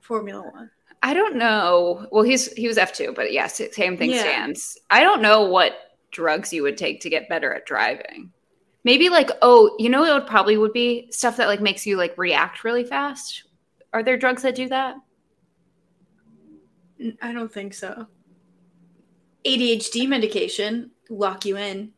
Formula 0.01 0.41
1 0.41 0.71
I 1.03 1.13
don't 1.13 1.35
know. 1.35 2.07
Well 2.11 2.23
he's 2.23 2.51
he 2.53 2.67
was 2.67 2.77
F2 2.77 3.13
but 3.13 3.31
yes 3.31 3.61
same 3.73 3.95
thing 3.95 4.09
yeah. 4.09 4.21
stands. 4.21 4.79
I 4.89 5.01
don't 5.01 5.21
know 5.21 5.43
what 5.43 5.86
drugs 6.17 6.51
you 6.51 6.63
would 6.63 6.77
take 6.77 6.99
to 6.99 7.11
get 7.11 7.29
better 7.29 7.53
at 7.53 7.67
driving. 7.67 8.31
Maybe 8.83 9.07
like, 9.09 9.29
oh, 9.43 9.75
you 9.77 9.87
know, 9.87 10.03
it 10.03 10.11
would 10.11 10.25
probably 10.25 10.57
would 10.57 10.73
be 10.73 11.09
stuff 11.11 11.37
that 11.37 11.47
like 11.47 11.61
makes 11.61 11.85
you 11.85 11.95
like 11.95 12.17
react 12.17 12.63
really 12.63 12.83
fast. 12.83 13.43
Are 13.93 14.01
there 14.01 14.17
drugs 14.17 14.41
that 14.41 14.55
do 14.55 14.67
that? 14.69 14.95
I 17.21 17.31
don't 17.31 17.53
think 17.53 17.75
so. 17.75 18.07
ADHD 19.45 20.07
medication 20.09 20.89
lock 21.11 21.45
you 21.45 21.55
in. 21.55 21.91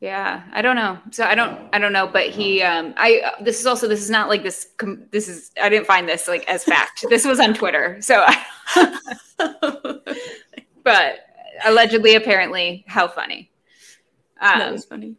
Yeah, 0.00 0.44
I 0.52 0.62
don't 0.62 0.76
know. 0.76 0.98
So 1.10 1.24
I 1.24 1.34
don't, 1.34 1.68
I 1.74 1.78
don't 1.78 1.92
know. 1.92 2.06
But 2.06 2.30
he, 2.30 2.62
um, 2.62 2.94
I. 2.96 3.32
This 3.42 3.60
is 3.60 3.66
also, 3.66 3.88
this 3.88 4.00
is 4.00 4.08
not 4.08 4.28
like 4.28 4.42
this. 4.42 4.68
Com- 4.78 5.04
this 5.10 5.28
is, 5.28 5.50
I 5.60 5.68
didn't 5.68 5.86
find 5.86 6.08
this 6.08 6.28
like 6.28 6.48
as 6.48 6.64
fact. 6.64 7.04
this 7.10 7.26
was 7.26 7.40
on 7.40 7.52
Twitter. 7.52 8.00
So, 8.00 8.24
I, 8.26 8.38
but 10.84 11.27
allegedly, 11.64 12.14
apparently, 12.14 12.84
how 12.86 13.08
funny. 13.08 13.50
Um, 14.40 14.58
that 14.58 14.72
was 14.72 14.84
funny. 14.84 15.16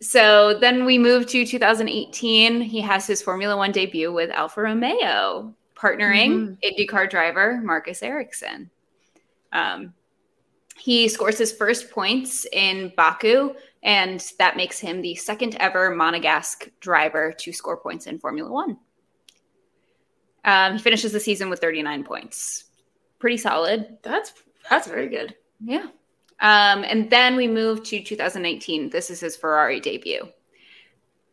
So 0.00 0.58
then 0.58 0.84
we 0.84 0.98
move 0.98 1.26
to 1.28 1.44
2018. 1.44 2.60
He 2.60 2.80
has 2.80 3.06
his 3.06 3.22
Formula 3.22 3.56
One 3.56 3.72
debut 3.72 4.12
with 4.12 4.30
Alfa 4.30 4.62
Romeo, 4.62 5.54
partnering 5.74 6.56
mm-hmm. 6.56 6.82
IndyCar 6.82 7.10
driver 7.10 7.60
Marcus 7.62 8.02
Ericsson. 8.02 8.70
Um, 9.52 9.94
he 10.76 11.08
scores 11.08 11.38
his 11.38 11.52
first 11.52 11.90
points 11.90 12.46
in 12.52 12.92
Baku, 12.96 13.54
and 13.82 14.24
that 14.38 14.56
makes 14.56 14.78
him 14.78 15.02
the 15.02 15.16
second 15.16 15.56
ever 15.58 15.90
Monegasque 15.94 16.70
driver 16.80 17.32
to 17.32 17.52
score 17.52 17.76
points 17.76 18.06
in 18.06 18.18
Formula 18.18 18.50
One. 18.50 18.78
Um, 20.44 20.74
he 20.74 20.78
finishes 20.78 21.12
the 21.12 21.20
season 21.20 21.50
with 21.50 21.60
39 21.60 22.04
points. 22.04 22.64
Pretty 23.18 23.36
solid. 23.36 23.98
That's 24.02 24.32
that's 24.70 24.86
very 24.86 25.08
good. 25.08 25.34
Yeah. 25.60 25.86
Um, 26.40 26.84
and 26.84 27.10
then 27.10 27.36
we 27.36 27.48
move 27.48 27.82
to 27.84 28.00
2019. 28.00 28.90
This 28.90 29.10
is 29.10 29.20
his 29.20 29.36
Ferrari 29.36 29.80
debut. 29.80 30.28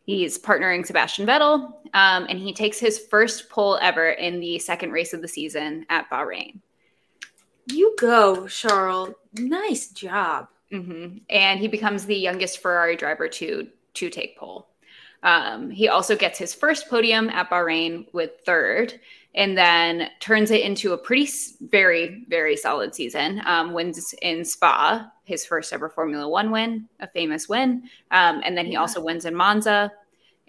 He's 0.06 0.38
partnering 0.38 0.86
Sebastian 0.86 1.26
Vettel, 1.26 1.74
um, 1.94 2.28
and 2.30 2.38
he 2.38 2.54
takes 2.54 2.80
his 2.80 3.00
first 3.00 3.50
pole 3.50 3.80
ever 3.82 4.10
in 4.10 4.40
the 4.40 4.60
second 4.60 4.92
race 4.92 5.14
of 5.14 5.22
the 5.22 5.28
season 5.28 5.86
at 5.90 6.10
Bahrain. 6.12 6.60
You 7.72 7.96
go, 8.00 8.48
Charles. 8.48 9.16
Nice 9.34 9.88
job. 9.90 10.48
Mm-hmm. 10.72 11.18
And 11.30 11.60
he 11.60 11.68
becomes 11.68 12.06
the 12.06 12.16
youngest 12.16 12.60
Ferrari 12.60 12.96
driver 12.96 13.28
to 13.30 13.68
to 13.96 14.10
take 14.10 14.38
pole. 14.38 14.68
Um, 15.24 15.72
he 15.72 15.88
also 15.88 16.16
gets 16.16 16.38
his 16.38 16.54
first 16.54 16.90
podium 16.90 17.30
at 17.30 17.50
Bahrain 17.50 18.06
with 18.14 18.32
third, 18.46 19.00
and 19.36 19.58
then 19.58 20.10
turns 20.22 20.50
it 20.50 20.62
into 20.62 20.94
a 20.94 20.98
pretty, 20.98 21.30
very, 21.62 22.26
very 22.30 22.56
solid 22.56 22.96
season. 22.96 23.42
Um, 23.46 23.74
wins 23.74 24.16
in 24.22 24.46
Spa, 24.46 25.12
his 25.26 25.46
first 25.46 25.74
ever 25.74 25.90
Formula 25.90 26.28
One 26.28 26.52
win, 26.52 26.88
a 27.02 27.08
famous 27.08 27.50
win. 27.50 27.84
Um, 28.12 28.42
and 28.46 28.58
then 28.58 28.66
he 28.66 28.74
yeah. 28.74 28.80
also 28.80 29.04
wins 29.04 29.26
in 29.26 29.36
Monza. 29.36 29.92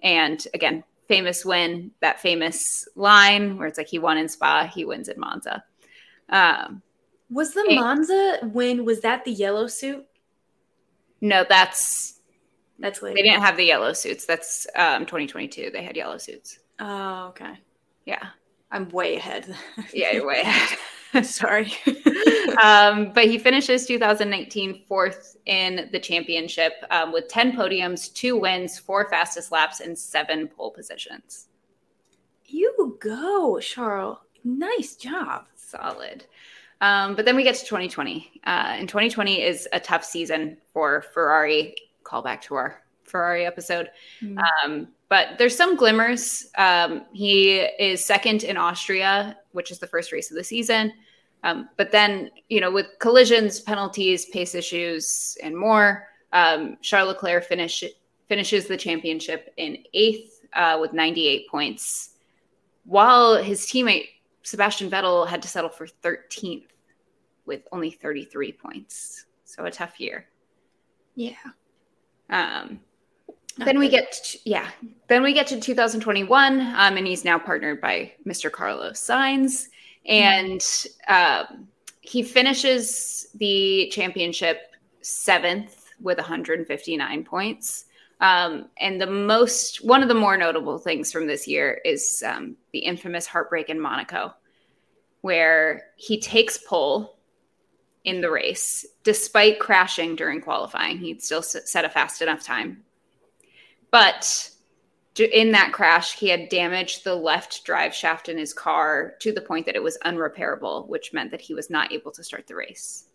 And 0.04 0.46
again, 0.54 0.84
famous 1.08 1.44
win, 1.44 1.90
that 2.00 2.20
famous 2.20 2.88
line 2.94 3.58
where 3.58 3.66
it's 3.66 3.76
like 3.76 3.88
he 3.88 3.98
won 3.98 4.18
in 4.18 4.28
Spa, 4.28 4.68
he 4.72 4.84
wins 4.84 5.08
in 5.08 5.18
Monza. 5.18 5.64
Um, 6.28 6.80
was 7.28 7.54
the 7.54 7.64
Monza 7.74 8.38
win, 8.44 8.84
was 8.84 9.00
that 9.00 9.24
the 9.24 9.32
yellow 9.32 9.66
suit? 9.66 10.06
No, 11.20 11.44
that's 11.48 12.20
that's 12.78 13.02
later. 13.02 13.16
They 13.16 13.22
didn't 13.22 13.42
have 13.42 13.56
the 13.56 13.64
yellow 13.64 13.92
suits. 13.94 14.26
That's 14.26 14.66
um, 14.76 15.06
2022. 15.06 15.70
They 15.72 15.82
had 15.82 15.96
yellow 15.96 16.18
suits. 16.18 16.60
Oh, 16.78 17.28
okay. 17.28 17.54
Yeah. 18.04 18.28
I'm 18.70 18.88
way 18.90 19.16
ahead. 19.16 19.54
yeah, 19.92 20.12
you're 20.12 20.26
way 20.26 20.40
ahead. 20.40 20.78
Sorry. 21.24 21.72
um, 22.62 23.12
but 23.12 23.24
he 23.24 23.38
finishes 23.38 23.86
2019 23.86 24.82
fourth 24.86 25.36
in 25.46 25.88
the 25.92 26.00
championship 26.00 26.72
um, 26.90 27.12
with 27.12 27.28
10 27.28 27.52
podiums, 27.52 28.12
two 28.12 28.36
wins, 28.36 28.78
four 28.78 29.08
fastest 29.08 29.52
laps, 29.52 29.80
and 29.80 29.96
seven 29.96 30.48
pole 30.48 30.70
positions. 30.70 31.48
You 32.44 32.96
go, 33.00 33.58
Charles. 33.60 34.18
Nice 34.44 34.96
job. 34.96 35.46
Solid. 35.56 36.24
Um, 36.80 37.16
but 37.16 37.24
then 37.24 37.36
we 37.36 37.42
get 37.42 37.54
to 37.56 37.64
2020. 37.64 38.40
Uh, 38.44 38.74
and 38.78 38.88
2020 38.88 39.42
is 39.42 39.68
a 39.72 39.80
tough 39.80 40.04
season 40.04 40.56
for 40.72 41.02
Ferrari 41.14 41.74
call 42.06 42.22
back 42.22 42.40
to 42.42 42.54
our 42.54 42.82
Ferrari 43.06 43.46
episode. 43.46 43.90
Mm-hmm. 44.22 44.38
Um, 44.38 44.88
but 45.08 45.38
there's 45.38 45.56
some 45.56 45.76
glimmers. 45.76 46.50
Um, 46.58 47.04
he 47.12 47.58
is 47.78 48.04
second 48.04 48.44
in 48.44 48.56
Austria, 48.56 49.36
which 49.52 49.70
is 49.70 49.78
the 49.78 49.86
first 49.86 50.12
race 50.12 50.30
of 50.30 50.36
the 50.36 50.44
season. 50.44 50.92
Um, 51.42 51.68
but 51.76 51.92
then, 51.92 52.30
you 52.48 52.60
know, 52.60 52.70
with 52.70 52.86
collisions, 52.98 53.60
penalties, 53.60 54.26
pace 54.26 54.54
issues, 54.54 55.36
and 55.42 55.56
more, 55.56 56.08
um, 56.32 56.76
Charles 56.82 57.08
Leclerc 57.08 57.44
finish, 57.44 57.84
finishes 58.28 58.66
the 58.66 58.76
championship 58.76 59.52
in 59.56 59.78
eighth 59.94 60.40
uh, 60.54 60.78
with 60.80 60.92
98 60.92 61.48
points, 61.48 62.10
while 62.84 63.40
his 63.40 63.60
teammate 63.60 64.08
Sebastian 64.42 64.90
Vettel 64.90 65.26
had 65.26 65.42
to 65.42 65.48
settle 65.48 65.70
for 65.70 65.86
13th 65.86 66.66
with 67.46 67.62
only 67.72 67.90
33 67.90 68.52
points. 68.52 69.26
So 69.44 69.64
a 69.64 69.70
tough 69.70 70.00
year. 70.00 70.26
Yeah. 71.14 71.34
Um, 72.28 72.80
then 73.64 73.78
we 73.78 73.88
get 73.88 74.12
to, 74.12 74.38
yeah 74.44 74.68
then 75.08 75.22
we 75.22 75.32
get 75.32 75.46
to 75.46 75.60
2021 75.60 76.60
um, 76.60 76.96
and 76.96 77.06
he's 77.06 77.24
now 77.24 77.38
partnered 77.38 77.80
by 77.80 78.10
mr 78.26 78.50
carlos 78.50 79.00
sainz 79.00 79.68
and 80.06 80.86
um, 81.08 81.66
he 82.00 82.22
finishes 82.22 83.28
the 83.36 83.88
championship 83.92 84.74
seventh 85.00 85.90
with 86.00 86.18
159 86.18 87.24
points 87.24 87.86
um, 88.20 88.68
and 88.78 89.00
the 89.00 89.06
most 89.06 89.84
one 89.84 90.02
of 90.02 90.08
the 90.08 90.14
more 90.14 90.36
notable 90.36 90.78
things 90.78 91.10
from 91.10 91.26
this 91.26 91.46
year 91.46 91.80
is 91.84 92.22
um, 92.26 92.56
the 92.72 92.80
infamous 92.80 93.26
heartbreak 93.26 93.68
in 93.68 93.80
monaco 93.80 94.32
where 95.22 95.86
he 95.96 96.20
takes 96.20 96.58
pole 96.58 97.16
in 98.06 98.20
the 98.20 98.30
race. 98.30 98.86
Despite 99.02 99.58
crashing 99.58 100.16
during 100.16 100.40
qualifying, 100.40 100.98
he'd 100.98 101.22
still 101.22 101.42
set 101.42 101.84
a 101.84 101.90
fast 101.90 102.22
enough 102.22 102.42
time. 102.42 102.84
But 103.96 104.50
in 105.16 105.52
that 105.52 105.72
crash, 105.72 106.18
he 106.18 106.28
had 106.28 106.50
damaged 106.50 107.02
the 107.02 107.14
left 107.14 107.64
drive 107.64 107.94
shaft 107.94 108.28
in 108.28 108.36
his 108.36 108.52
car 108.52 109.14
to 109.20 109.32
the 109.32 109.40
point 109.40 109.64
that 109.64 109.74
it 109.74 109.82
was 109.82 109.96
unrepairable, 110.04 110.86
which 110.86 111.14
meant 111.14 111.30
that 111.30 111.40
he 111.40 111.54
was 111.54 111.70
not 111.70 111.94
able 111.94 112.10
to 112.12 112.22
start 112.22 112.46
the 112.46 112.56
race. 112.56 113.06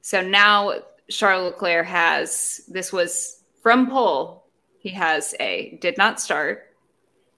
So 0.00 0.22
now 0.22 0.74
Charles 1.10 1.54
Leclerc 1.54 1.86
has 1.86 2.60
this 2.68 2.92
was 2.92 3.42
from 3.64 3.90
pole. 3.90 4.46
He 4.78 4.90
has 4.90 5.34
a 5.40 5.76
did 5.80 5.98
not 5.98 6.20
start. 6.20 6.76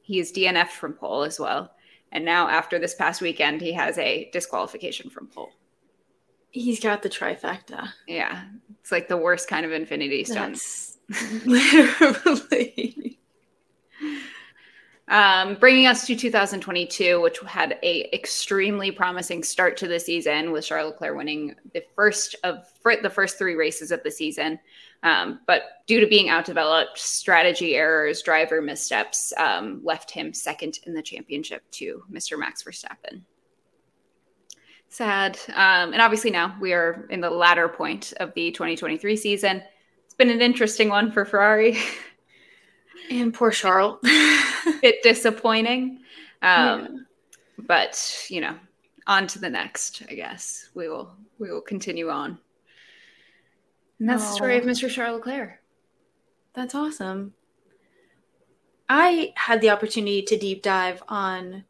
He 0.03 0.19
is 0.19 0.31
DNF 0.31 0.69
from 0.69 0.93
pole 0.93 1.23
as 1.23 1.41
well. 1.41 1.71
And 2.13 2.23
now 2.23 2.51
after 2.51 2.79
this 2.79 2.95
past 2.95 3.23
weekend, 3.23 3.63
he 3.63 3.73
has 3.73 3.97
a 3.97 4.29
disqualification 4.31 5.09
from 5.09 5.29
pole. 5.29 5.53
He's 6.51 6.81
got 6.81 7.01
the 7.01 7.09
trifecta. 7.09 7.89
Yeah. 8.07 8.45
It's 8.79 8.93
like 8.93 9.09
the 9.09 9.17
worst 9.17 9.49
kind 9.49 9.65
of 9.65 9.73
infinity 9.73 10.25
stones. 10.25 10.98
literally. 11.45 13.19
Um, 15.09 15.55
bringing 15.55 15.87
us 15.87 16.07
to 16.07 16.15
2022, 16.15 17.21
which 17.21 17.39
had 17.47 17.79
a 17.83 18.15
extremely 18.15 18.91
promising 18.91 19.43
start 19.43 19.79
to 19.79 19.89
the 19.89 19.99
season, 19.99 20.53
with 20.53 20.67
Charles 20.67 20.93
Leclerc 20.93 21.17
winning 21.17 21.55
the 21.73 21.83
first 21.97 22.37
of 22.45 22.71
the 23.03 23.11
first 23.11 23.39
three 23.39 23.55
races 23.55 23.91
of 23.91 24.03
the 24.03 24.11
season. 24.11 24.59
Um, 25.03 25.41
but 25.47 25.63
due 25.87 26.01
to 26.01 26.07
being 26.07 26.27
outdeveloped, 26.27 26.99
strategy 26.99 27.77
errors, 27.77 28.21
driver 28.21 28.61
missteps 28.61 29.33
um, 29.39 29.81
left 29.83 30.11
him 30.11 30.35
second 30.35 30.81
in 30.85 30.93
the 30.93 31.03
championship 31.03 31.63
to 31.73 32.03
Mr. 32.13 32.39
Max 32.39 32.63
Verstappen 32.63 33.23
sad. 34.91 35.39
Um, 35.51 35.93
and 35.93 36.01
obviously 36.01 36.31
now 36.31 36.57
we 36.61 36.73
are 36.73 37.07
in 37.11 37.21
the 37.21 37.31
latter 37.31 37.69
point 37.69 38.13
of 38.21 38.33
the 38.35 38.51
2023 38.53 39.17
season. 39.17 39.63
Been 40.19 40.31
an 40.31 40.43
interesting 40.43 40.89
one 40.89 41.11
for 41.11 41.25
Ferrari. 41.25 41.79
And 43.11 43.33
poor 43.33 43.51
Charles. 43.51 43.99
bit 44.83 45.03
disappointing. 45.03 46.01
Um, 46.43 46.81
yeah. 46.81 46.89
But, 47.67 48.27
you 48.29 48.41
know, 48.41 48.57
on 49.07 49.27
to 49.29 49.39
the 49.39 49.49
next, 49.49 50.03
I 50.11 50.15
guess. 50.15 50.69
We 50.75 50.89
will 50.89 51.15
we 51.39 51.51
will 51.51 51.61
continue 51.61 52.11
on. 52.11 52.39
And 53.99 54.09
that's 54.09 54.25
oh. 54.25 54.27
the 54.27 54.35
story 54.35 54.59
of 54.59 54.65
Mr. 54.65 54.91
Charles 54.91 55.17
Leclerc. 55.17 55.61
That's 56.55 56.75
awesome. 56.75 57.35
I 58.89 59.33
had 59.37 59.61
the 59.61 59.71
opportunity 59.71 60.23
to 60.23 60.39
deep 60.39 60.63
dive 60.63 61.03
on 61.09 61.65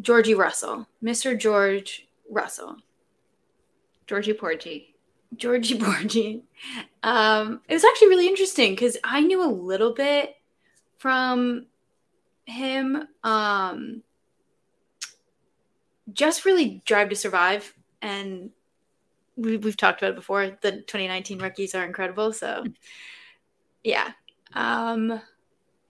Georgie 0.00 0.34
Russell, 0.34 0.86
Mr. 1.02 1.38
George 1.38 2.08
Russell. 2.30 2.76
Georgie 4.06 4.32
Porgy. 4.32 4.91
Georgie 5.36 5.78
Porgy. 5.80 6.44
Um, 7.02 7.60
it 7.68 7.74
was 7.74 7.84
actually 7.84 8.08
really 8.08 8.28
interesting 8.28 8.72
because 8.72 8.96
I 9.04 9.20
knew 9.20 9.42
a 9.42 9.50
little 9.50 9.94
bit 9.94 10.36
from 10.98 11.66
him. 12.46 13.08
Um, 13.24 14.02
just 16.12 16.44
really 16.44 16.82
Drive 16.84 17.08
to 17.10 17.16
Survive, 17.16 17.72
and 18.00 18.50
we, 19.36 19.56
we've 19.56 19.76
talked 19.76 20.02
about 20.02 20.12
it 20.12 20.16
before. 20.16 20.46
The 20.60 20.72
2019 20.72 21.40
rookies 21.40 21.74
are 21.74 21.84
incredible. 21.84 22.32
So, 22.32 22.64
yeah. 23.82 24.12
Um, 24.54 25.20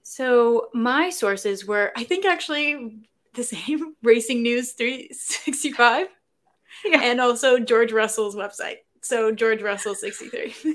so 0.03 0.69
my 0.75 1.11
sources 1.11 1.67
were, 1.67 1.93
I 1.97 2.05
think, 2.05 2.25
actually 2.25 3.09
the 3.35 3.43
same 3.45 3.97
Racing 4.03 4.43
News 4.43 4.73
365 4.73 6.09
yeah. 6.85 7.01
and 7.03 7.21
also 7.21 7.59
George 7.59 7.93
Russell's 7.93 8.37
website. 8.37 8.79
So 9.03 9.33
George 9.33 9.63
Russell 9.63 9.95
63. 9.95 10.55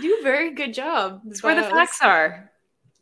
do 0.00 0.16
a 0.20 0.22
very 0.22 0.52
good 0.52 0.72
job. 0.72 1.22
It's 1.26 1.42
where 1.42 1.54
the 1.54 1.68
facts 1.68 2.00
are. 2.02 2.50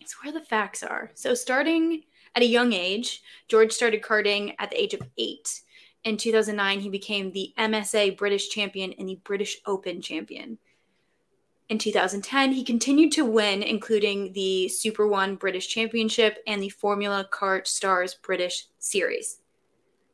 It's 0.01 0.23
where 0.23 0.33
the 0.33 0.41
facts 0.41 0.83
are. 0.83 1.11
So, 1.15 1.35
starting 1.35 2.03
at 2.35 2.43
a 2.43 2.47
young 2.47 2.73
age, 2.73 3.23
George 3.49 3.73
started 3.73 4.03
karting 4.03 4.55
at 4.59 4.71
the 4.71 4.81
age 4.81 4.95
of 4.95 5.03
eight. 5.19 5.61
In 6.05 6.17
2009, 6.17 6.81
he 6.81 6.91
became 6.91 7.33
the 7.33 7.55
MSA 7.59 8.19
British 8.19 8.51
champion 8.51 8.93
and 8.99 9.09
the 9.09 9.21
British 9.25 9.59
Open 9.67 10.03
champion. 10.03 10.59
In 11.71 11.79
2010, 11.79 12.53
he 12.53 12.63
continued 12.63 13.11
to 13.13 13.25
win, 13.25 13.63
including 13.63 14.35
the 14.35 14.69
Super 14.69 15.09
One 15.09 15.37
British 15.37 15.69
Championship 15.69 16.39
and 16.47 16.63
the 16.63 16.69
Formula 16.69 17.27
Kart 17.33 17.67
Stars 17.67 18.17
British 18.23 18.67
Series. 18.79 19.39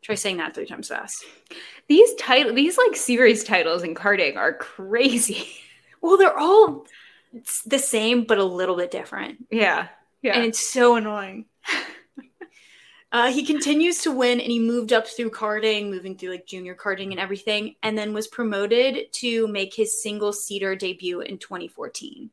Try 0.02 0.14
saying 0.14 0.38
that 0.38 0.54
three 0.54 0.66
times 0.66 0.88
fast. 0.88 1.24
These 1.88 2.14
title, 2.14 2.54
these 2.54 2.78
like 2.78 2.96
series 2.96 3.44
titles 3.44 3.82
in 3.82 3.94
karting 3.94 4.36
are 4.36 4.54
crazy. 4.54 5.48
Well, 6.02 6.16
they're 6.16 6.38
all 6.38 6.86
the 7.66 7.78
same, 7.78 8.24
but 8.24 8.38
a 8.38 8.44
little 8.44 8.74
bit 8.74 8.90
different. 8.90 9.44
Yeah, 9.50 9.88
yeah, 10.22 10.34
and 10.34 10.46
it's 10.46 10.72
so 10.72 10.96
annoying. 10.96 11.44
Uh, 13.12 13.32
he 13.32 13.44
continues 13.44 14.02
to 14.02 14.12
win 14.12 14.40
and 14.40 14.52
he 14.52 14.60
moved 14.60 14.92
up 14.92 15.06
through 15.06 15.30
karting, 15.30 15.90
moving 15.90 16.16
through 16.16 16.30
like 16.30 16.46
junior 16.46 16.76
karting 16.76 17.10
and 17.10 17.18
everything, 17.18 17.74
and 17.82 17.98
then 17.98 18.14
was 18.14 18.28
promoted 18.28 19.12
to 19.12 19.48
make 19.48 19.74
his 19.74 20.00
single 20.00 20.32
seater 20.32 20.76
debut 20.76 21.20
in 21.20 21.36
2014. 21.36 22.30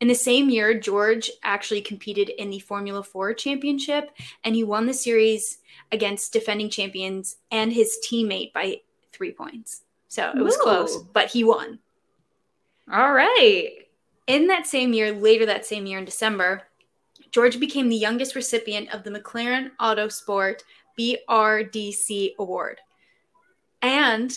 In 0.00 0.08
the 0.08 0.14
same 0.14 0.50
year, 0.50 0.78
George 0.78 1.30
actually 1.42 1.80
competed 1.80 2.28
in 2.28 2.50
the 2.50 2.58
Formula 2.58 3.02
4 3.02 3.32
championship 3.34 4.10
and 4.44 4.54
he 4.54 4.62
won 4.62 4.86
the 4.86 4.94
series 4.94 5.58
against 5.90 6.32
defending 6.32 6.68
champions 6.68 7.36
and 7.50 7.72
his 7.72 7.98
teammate 8.06 8.52
by 8.52 8.80
three 9.12 9.32
points. 9.32 9.82
So 10.08 10.32
it 10.36 10.42
was 10.42 10.56
Ooh. 10.56 10.62
close, 10.62 10.96
but 10.98 11.30
he 11.30 11.44
won. 11.44 11.78
All 12.92 13.12
right. 13.12 13.70
In 14.26 14.48
that 14.48 14.66
same 14.66 14.92
year, 14.92 15.12
later 15.12 15.46
that 15.46 15.64
same 15.64 15.86
year 15.86 15.98
in 15.98 16.04
December, 16.04 16.62
George 17.30 17.58
became 17.58 17.88
the 17.88 17.96
youngest 17.96 18.34
recipient 18.34 18.92
of 18.94 19.02
the 19.02 19.10
McLaren 19.10 19.70
Autosport 19.80 20.60
BRDC 20.98 22.34
Award. 22.38 22.80
And 23.82 24.32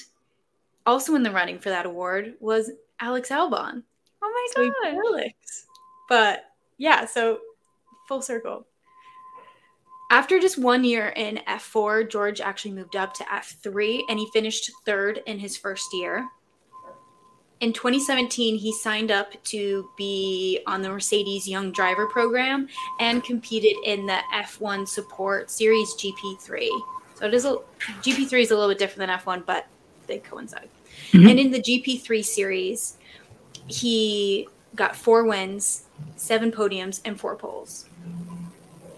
also 0.86 1.16
in 1.16 1.24
the 1.24 1.32
running 1.32 1.60
for 1.60 1.70
that 1.70 1.86
award 1.86 2.36
was 2.40 2.72
Alex 3.00 3.30
Albon. 3.30 3.84
My 4.56 4.92
god. 4.92 4.98
But 6.08 6.46
yeah, 6.78 7.06
so 7.06 7.40
full 8.08 8.22
circle. 8.22 8.66
After 10.12 10.40
just 10.40 10.58
one 10.58 10.84
year 10.84 11.10
in 11.10 11.40
F4, 11.48 12.10
George 12.10 12.42
actually 12.42 12.72
moved 12.72 12.96
up 12.96 13.14
to 13.16 13.24
F3 13.26 14.02
and 14.10 14.18
he 14.18 14.28
finished 14.34 14.72
third 14.86 15.22
in 15.28 15.38
his 15.38 15.56
first 15.56 15.94
year 15.94 16.28
in 17.62 17.74
2017, 17.74 18.56
he 18.56 18.72
signed 18.72 19.12
up 19.12 19.32
to 19.46 19.90
be 19.98 20.62
on 20.66 20.82
the 20.82 20.90
Mercedes 20.90 21.48
Young 21.48 21.72
Driver 21.72 22.08
Program 22.08 22.70
and 23.00 23.24
competed 23.24 23.76
in 23.84 24.06
the 24.06 24.20
F1 24.34 24.88
Support 24.88 25.52
Series 25.52 25.94
GP3. 25.96 26.70
So 27.16 27.26
it 27.26 27.34
is 27.34 27.44
a 27.44 27.58
GP3 28.02 28.42
is 28.42 28.52
a 28.52 28.56
little 28.56 28.70
bit 28.70 28.80
different 28.80 29.10
than 29.10 29.20
F1, 29.20 29.46
but 29.46 29.68
they 30.08 30.20
coincide. 30.20 30.70
Mm-hmm. 31.12 31.28
And 31.28 31.40
in 31.40 31.52
the 31.52 31.60
GP3 31.60 32.24
series, 32.24 32.98
he 33.70 34.48
got 34.76 34.96
four 34.96 35.26
wins, 35.26 35.86
seven 36.16 36.52
podiums, 36.52 37.02
and 37.06 37.20
four 37.20 37.36
poles. 37.36 37.86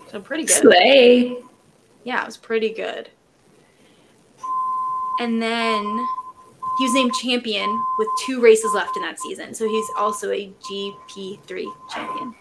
So 0.10 0.20
pretty 0.20 0.44
good. 0.44 0.62
Slay. 0.62 1.38
Yeah, 2.04 2.22
it 2.22 2.26
was 2.26 2.38
pretty 2.38 2.70
good. 2.70 3.10
And 5.20 5.42
then 5.42 5.84
he 6.78 6.86
was 6.86 6.94
named 6.94 7.14
champion 7.14 7.84
with 7.98 8.08
two 8.26 8.42
races 8.42 8.72
left 8.74 8.96
in 8.96 9.04
that 9.04 9.20
season. 9.20 9.54
So 9.54 9.68
he's 9.68 9.88
also 9.98 10.32
a 10.32 10.52
GP3 10.70 11.66
champion. 11.94 12.36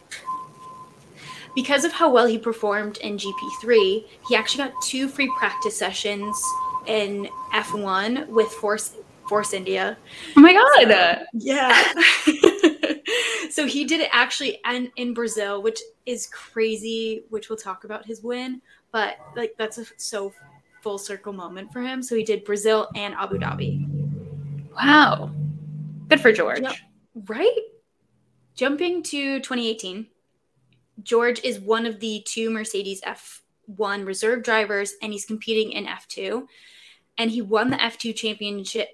Because 1.55 1.85
of 1.85 1.93
how 1.93 2.11
well 2.11 2.27
he 2.27 2.39
performed 2.39 2.99
in 2.99 3.19
GP3, 3.19 4.05
he 4.29 4.37
actually 4.37 4.65
got 4.65 4.83
two 4.83 5.09
free 5.09 5.31
practice 5.37 5.77
sessions 5.77 6.43
in 6.87 7.29
F1 7.53 8.29
with 8.29 8.49
Force 8.49 8.95
Force 9.29 9.53
India. 9.53 9.97
Oh 10.37 10.41
my 10.41 10.53
god. 10.53 10.89
So, 10.89 11.20
yeah. 11.33 11.93
so 13.51 13.67
he 13.67 13.85
did 13.85 14.01
it 14.01 14.09
actually 14.13 14.61
and 14.65 14.91
in 14.97 15.15
Brazil, 15.15 15.63
which 15.63 15.81
is 16.07 16.27
crazy, 16.27 17.25
which 17.31 17.49
we'll 17.49 17.57
talk 17.57 17.85
about 17.85 18.07
his 18.07 18.23
win, 18.23 18.61
but 18.93 19.17
like 19.37 19.55
that's 19.59 19.79
a 19.79 19.85
so 19.97 20.33
full 20.83 20.99
circle 20.99 21.33
moment 21.33 21.73
for 21.73 21.81
him. 21.81 22.03
So 22.03 22.17
he 22.17 22.25
did 22.25 22.45
Brazil 22.45 22.89
and 22.97 23.15
Abu 23.15 23.39
Dhabi. 23.39 23.87
Wow. 24.75 25.31
Good 26.09 26.21
for 26.21 26.33
George. 26.33 26.63
right? 27.27 27.59
Jumping 28.55 29.03
to 29.05 29.39
2018, 29.41 30.07
George 31.03 31.41
is 31.45 31.61
one 31.61 31.87
of 31.87 32.01
the 32.01 32.23
two 32.27 32.51
Mercedes 32.51 33.01
F1 33.03 34.07
reserve 34.07 34.43
drivers, 34.43 34.95
and 35.03 35.13
he's 35.13 35.25
competing 35.25 35.73
in 35.73 35.87
F2. 35.87 36.47
And 37.19 37.31
he 37.31 37.43
won 37.43 37.71
the 37.71 37.77
F2 37.77 38.15
championship 38.15 38.89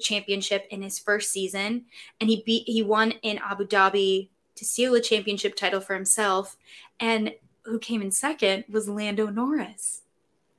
championship 0.00 0.66
in 0.70 0.82
his 0.82 0.98
first 0.98 1.30
season, 1.30 1.84
and 2.20 2.28
he 2.28 2.42
beat 2.44 2.64
he 2.66 2.82
won 2.82 3.12
in 3.22 3.38
Abu 3.38 3.66
Dhabi 3.66 4.28
to 4.56 4.64
seal 4.64 4.94
a 4.94 5.00
championship 5.00 5.54
title 5.56 5.80
for 5.80 5.94
himself. 5.94 6.56
And 7.00 7.32
who 7.62 7.78
came 7.78 8.02
in 8.02 8.10
second 8.10 8.64
was 8.68 8.88
Lando 8.88 9.26
Norris. 9.28 10.02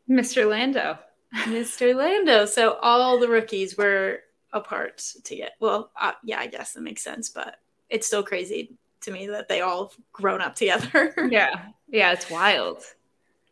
Mr. 0.09 0.49
Lando. 0.49 0.97
Mr. 1.45 1.95
Lando. 1.95 2.45
So 2.45 2.77
all 2.81 3.19
the 3.19 3.27
rookies 3.27 3.77
were 3.77 4.21
apart 4.53 5.03
to 5.23 5.35
get. 5.35 5.53
Well, 5.59 5.91
uh, 5.99 6.13
yeah, 6.23 6.39
I 6.39 6.47
guess 6.47 6.73
that 6.73 6.81
makes 6.81 7.03
sense, 7.03 7.29
but 7.29 7.57
it's 7.89 8.07
still 8.07 8.23
crazy 8.23 8.77
to 9.01 9.11
me 9.11 9.27
that 9.27 9.47
they 9.47 9.61
all 9.61 9.93
grown 10.11 10.41
up 10.41 10.55
together. 10.55 11.13
yeah, 11.31 11.65
yeah, 11.87 12.11
it's 12.11 12.29
wild. 12.29 12.83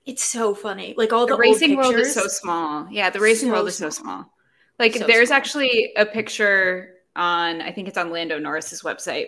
It's 0.06 0.24
so 0.24 0.56
funny. 0.56 0.94
Like 0.98 1.12
all 1.12 1.28
the, 1.28 1.36
the 1.36 1.40
racing 1.40 1.76
world 1.76 1.96
is 1.96 2.14
so 2.14 2.28
small. 2.28 2.88
Yeah, 2.90 3.10
the 3.10 3.20
racing 3.20 3.50
so 3.50 3.54
world 3.54 3.68
is 3.68 3.76
so 3.76 3.90
small. 3.90 4.32
Like 4.80 4.96
so 4.96 5.08
there's 5.08 5.32
actually 5.32 5.94
a 5.98 6.06
picture 6.06 6.96
on 7.16 7.62
I 7.62 7.72
think 7.72 7.88
it's 7.88 7.98
on 7.98 8.12
Lando 8.12 8.40
Norris's 8.40 8.84
website 8.84 9.28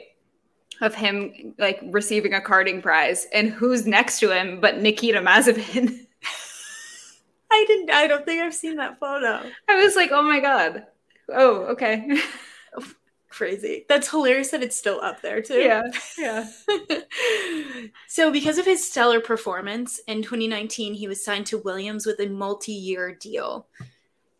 of 0.81 0.95
him 0.95 1.53
like 1.57 1.79
receiving 1.85 2.33
a 2.33 2.39
karting 2.39 2.81
prize 2.81 3.27
and 3.33 3.49
who's 3.49 3.85
next 3.85 4.19
to 4.19 4.29
him 4.29 4.61
but 4.61 4.79
Nikita 4.79 5.19
Mazepin. 5.19 6.05
I 7.51 7.65
didn't 7.67 7.91
I 7.91 8.07
don't 8.07 8.25
think 8.25 8.41
I've 8.41 8.53
seen 8.53 8.75
that 8.75 8.99
photo. 8.99 9.41
I 9.67 9.83
was 9.83 9.95
like, 9.95 10.11
"Oh 10.11 10.21
my 10.21 10.39
god." 10.39 10.85
Oh, 11.33 11.61
okay. 11.71 12.21
Crazy. 13.29 13.85
That's 13.87 14.09
hilarious 14.09 14.49
that 14.51 14.63
it's 14.63 14.75
still 14.75 14.99
up 15.01 15.21
there 15.21 15.41
too. 15.41 15.59
Yeah. 15.59 15.83
Yeah. 16.17 16.47
so 18.07 18.31
because 18.31 18.57
of 18.57 18.65
his 18.65 18.89
stellar 18.89 19.21
performance 19.21 20.01
in 20.07 20.23
2019, 20.23 20.95
he 20.95 21.07
was 21.07 21.23
signed 21.23 21.45
to 21.47 21.59
Williams 21.59 22.05
with 22.05 22.19
a 22.19 22.27
multi-year 22.27 23.15
deal. 23.15 23.67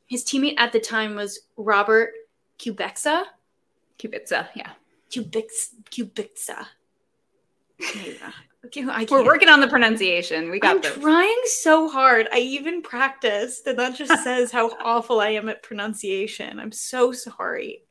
His 0.09 0.25
teammate 0.25 0.55
at 0.57 0.71
the 0.71 0.79
time 0.79 1.15
was 1.15 1.41
Robert 1.55 2.11
Kubica. 2.57 3.25
Kubica, 3.99 4.47
yeah. 4.55 4.71
Kubica. 5.11 5.75
Kubica. 5.91 6.65
We're 9.09 9.23
working 9.23 9.47
on 9.47 9.61
the 9.61 9.67
pronunciation. 9.67 10.49
We 10.49 10.59
got 10.59 10.75
I'm 10.77 10.81
this. 10.81 10.95
trying 10.95 11.41
so 11.45 11.87
hard. 11.87 12.27
I 12.33 12.39
even 12.39 12.81
practiced, 12.81 13.67
and 13.67 13.79
that 13.79 13.95
just 13.95 14.23
says 14.23 14.51
how 14.51 14.71
awful 14.83 15.21
I 15.21 15.29
am 15.29 15.47
at 15.47 15.63
pronunciation. 15.63 16.59
I'm 16.59 16.71
so 16.71 17.11
sorry. 17.11 17.83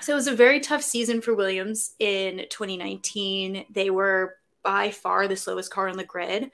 So 0.00 0.12
it 0.12 0.16
was 0.16 0.26
a 0.26 0.34
very 0.34 0.60
tough 0.60 0.82
season 0.82 1.20
for 1.20 1.34
Williams 1.34 1.94
in 2.00 2.46
2019. 2.50 3.66
They 3.70 3.90
were 3.90 4.36
by 4.62 4.90
far 4.90 5.28
the 5.28 5.36
slowest 5.36 5.70
car 5.70 5.88
on 5.88 5.96
the 5.96 6.04
grid, 6.04 6.50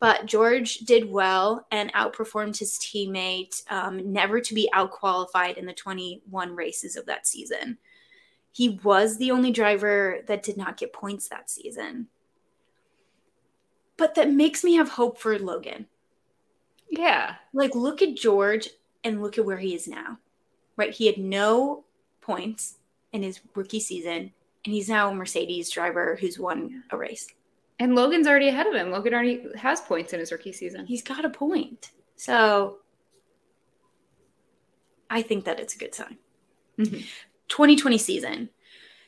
but 0.00 0.26
George 0.26 0.78
did 0.78 1.10
well 1.10 1.66
and 1.70 1.92
outperformed 1.92 2.58
his 2.58 2.78
teammate, 2.78 3.62
um, 3.70 4.12
never 4.12 4.40
to 4.40 4.54
be 4.54 4.70
outqualified 4.74 5.56
in 5.56 5.66
the 5.66 5.72
21 5.72 6.54
races 6.54 6.96
of 6.96 7.06
that 7.06 7.26
season. 7.26 7.78
He 8.52 8.80
was 8.82 9.18
the 9.18 9.30
only 9.30 9.50
driver 9.50 10.20
that 10.26 10.42
did 10.42 10.56
not 10.56 10.76
get 10.76 10.92
points 10.92 11.28
that 11.28 11.50
season 11.50 12.08
but 13.98 14.14
that 14.14 14.30
makes 14.30 14.64
me 14.64 14.76
have 14.76 14.88
hope 14.88 15.18
for 15.18 15.38
Logan. 15.38 15.86
Yeah. 16.88 17.34
Like, 17.52 17.74
look 17.74 18.00
at 18.00 18.16
George 18.16 18.70
and 19.04 19.20
look 19.20 19.36
at 19.36 19.44
where 19.44 19.58
he 19.58 19.74
is 19.74 19.86
now, 19.86 20.18
right? 20.78 20.94
He 20.94 21.06
had 21.06 21.18
no 21.18 21.84
points 22.22 22.76
in 23.12 23.22
his 23.22 23.40
rookie 23.54 23.80
season, 23.80 24.32
and 24.64 24.74
he's 24.74 24.88
now 24.88 25.10
a 25.10 25.14
Mercedes 25.14 25.70
driver 25.70 26.16
who's 26.18 26.38
won 26.38 26.84
a 26.90 26.96
race. 26.96 27.28
And 27.80 27.94
Logan's 27.94 28.26
already 28.26 28.48
ahead 28.48 28.66
of 28.66 28.74
him. 28.74 28.90
Logan 28.90 29.14
already 29.14 29.46
has 29.56 29.80
points 29.80 30.12
in 30.12 30.20
his 30.20 30.32
rookie 30.32 30.52
season. 30.52 30.86
He's 30.86 31.02
got 31.02 31.24
a 31.24 31.30
point. 31.30 31.90
So 32.16 32.78
I 35.08 35.22
think 35.22 35.44
that 35.44 35.60
it's 35.60 35.74
a 35.74 35.78
good 35.78 35.94
sign. 35.94 36.18
Mm-hmm. 36.78 37.00
2020 37.48 37.98
season. 37.98 38.50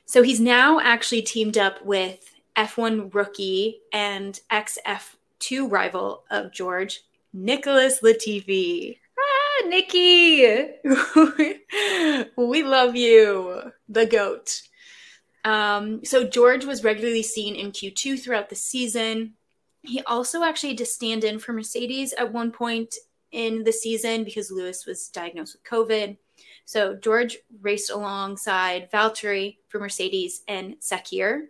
So 0.06 0.22
he's 0.22 0.40
now 0.40 0.80
actually 0.80 1.22
teamed 1.22 1.58
up 1.58 1.84
with 1.84 2.34
F1 2.56 3.14
rookie 3.14 3.80
and 3.92 4.38
ex 4.50 4.78
F2 4.86 5.70
rival 5.70 6.24
of 6.30 6.52
George, 6.52 7.02
Nicholas 7.32 8.00
Latifi. 8.00 8.98
Ah, 9.18 9.68
Nikki. 9.68 10.68
we 12.36 12.62
love 12.62 12.96
you, 12.96 13.72
the 13.88 14.06
goat. 14.06 14.62
Um, 15.44 16.04
so 16.04 16.24
George 16.24 16.64
was 16.64 16.84
regularly 16.84 17.22
seen 17.22 17.54
in 17.54 17.72
Q2 17.72 18.20
throughout 18.20 18.48
the 18.48 18.56
season. 18.56 19.34
He 19.82 20.02
also 20.02 20.42
actually 20.42 20.70
had 20.70 20.78
to 20.78 20.86
stand 20.86 21.24
in 21.24 21.38
for 21.38 21.52
Mercedes 21.52 22.12
at 22.12 22.32
one 22.32 22.52
point 22.52 22.94
in 23.32 23.64
the 23.64 23.72
season 23.72 24.24
because 24.24 24.50
Lewis 24.50 24.84
was 24.86 25.08
diagnosed 25.08 25.56
with 25.56 25.64
COVID. 25.64 26.16
So 26.64 26.94
George 26.94 27.38
raced 27.60 27.90
alongside 27.90 28.90
Valtteri 28.92 29.56
for 29.68 29.80
Mercedes 29.80 30.42
and 30.46 30.76
Sakhir. 30.80 31.46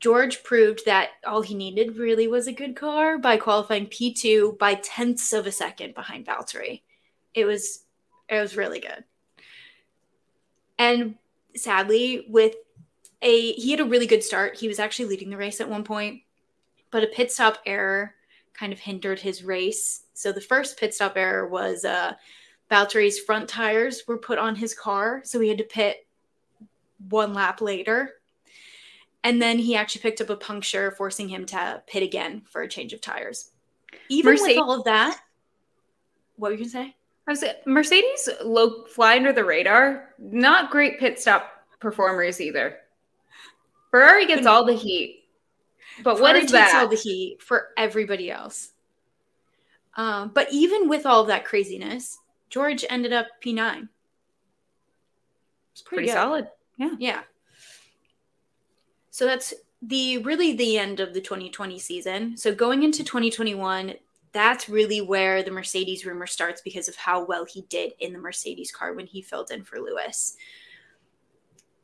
George 0.00 0.42
proved 0.42 0.84
that 0.84 1.10
all 1.24 1.42
he 1.42 1.54
needed 1.54 1.96
really 1.96 2.26
was 2.26 2.48
a 2.48 2.52
good 2.52 2.74
car 2.74 3.18
by 3.18 3.36
qualifying 3.36 3.86
P2 3.86 4.58
by 4.58 4.74
tenths 4.74 5.32
of 5.32 5.46
a 5.46 5.52
second 5.52 5.94
behind 5.94 6.26
Valtteri. 6.26 6.82
It 7.34 7.44
was 7.44 7.84
it 8.28 8.40
was 8.40 8.56
really 8.56 8.80
good. 8.80 9.04
And 10.78 11.16
sadly, 11.56 12.26
with 12.28 12.54
a 13.22 13.52
he 13.52 13.70
had 13.70 13.80
a 13.80 13.84
really 13.84 14.06
good 14.06 14.24
start. 14.24 14.58
He 14.58 14.68
was 14.68 14.78
actually 14.78 15.06
leading 15.06 15.30
the 15.30 15.36
race 15.36 15.60
at 15.60 15.68
one 15.68 15.84
point, 15.84 16.22
but 16.90 17.04
a 17.04 17.08
pit 17.08 17.30
stop 17.30 17.58
error 17.66 18.14
kind 18.52 18.72
of 18.72 18.78
hindered 18.78 19.20
his 19.20 19.44
race. 19.44 20.04
So 20.14 20.32
the 20.32 20.40
first 20.40 20.78
pit 20.78 20.94
stop 20.94 21.16
error 21.16 21.46
was 21.48 21.84
uh 21.84 22.14
Valtteri's 22.70 23.18
front 23.18 23.48
tires 23.48 24.02
were 24.06 24.18
put 24.18 24.38
on 24.38 24.56
his 24.56 24.74
car, 24.74 25.20
so 25.24 25.38
he 25.40 25.48
had 25.48 25.58
to 25.58 25.64
pit 25.64 26.06
one 27.10 27.34
lap 27.34 27.60
later. 27.60 28.14
And 29.24 29.40
then 29.40 29.58
he 29.58 29.76
actually 29.76 30.00
picked 30.02 30.20
up 30.20 30.30
a 30.30 30.36
puncture, 30.36 30.90
forcing 30.92 31.28
him 31.28 31.46
to 31.46 31.82
pit 31.86 32.02
again 32.02 32.42
for 32.50 32.62
a 32.62 32.68
change 32.68 32.92
of 32.92 33.00
tires. 33.00 33.50
Even 34.08 34.32
Mercedes, 34.32 34.56
with 34.56 34.62
all 34.62 34.78
of 34.78 34.84
that, 34.84 35.20
what 36.36 36.48
were 36.48 36.52
you 36.52 36.64
gonna 36.64 36.70
say? 36.70 36.96
I 37.26 37.30
was 37.30 37.44
Mercedes 37.66 38.28
low 38.44 38.84
fly 38.84 39.16
under 39.16 39.32
the 39.32 39.44
radar. 39.44 40.14
Not 40.18 40.70
great 40.70 40.98
pit 40.98 41.20
stop 41.20 41.64
performers 41.80 42.40
either. 42.40 42.78
Ferrari 43.90 44.26
gets 44.26 44.46
all 44.46 44.64
the 44.64 44.74
heat, 44.74 45.24
but 46.02 46.16
Ferrari 46.16 46.34
what 46.34 46.44
is 46.44 46.50
that? 46.52 46.74
All 46.74 46.88
the 46.88 46.96
heat 46.96 47.38
for 47.40 47.68
everybody 47.76 48.30
else. 48.30 48.72
Um, 49.96 50.30
but 50.32 50.48
even 50.50 50.88
with 50.88 51.04
all 51.06 51.20
of 51.20 51.26
that 51.28 51.44
craziness, 51.44 52.18
George 52.48 52.84
ended 52.88 53.12
up 53.12 53.26
P9. 53.44 53.88
It's 55.72 55.82
pretty, 55.82 56.04
pretty 56.04 56.12
solid. 56.12 56.48
Yeah. 56.76 56.94
Yeah. 56.98 57.20
So 59.10 59.26
that's 59.26 59.52
the 59.82 60.18
really 60.18 60.54
the 60.54 60.78
end 60.78 61.00
of 61.00 61.12
the 61.12 61.20
2020 61.20 61.78
season. 61.78 62.36
So 62.36 62.54
going 62.54 62.82
into 62.82 63.04
2021, 63.04 63.94
that's 64.32 64.68
really 64.68 65.00
where 65.00 65.42
the 65.42 65.50
Mercedes 65.50 66.06
rumor 66.06 66.26
starts 66.26 66.60
because 66.62 66.88
of 66.88 66.96
how 66.96 67.24
well 67.24 67.44
he 67.44 67.62
did 67.62 67.92
in 68.00 68.12
the 68.12 68.18
Mercedes 68.18 68.72
car 68.72 68.94
when 68.94 69.06
he 69.06 69.22
filled 69.22 69.50
in 69.50 69.64
for 69.64 69.78
Lewis. 69.78 70.36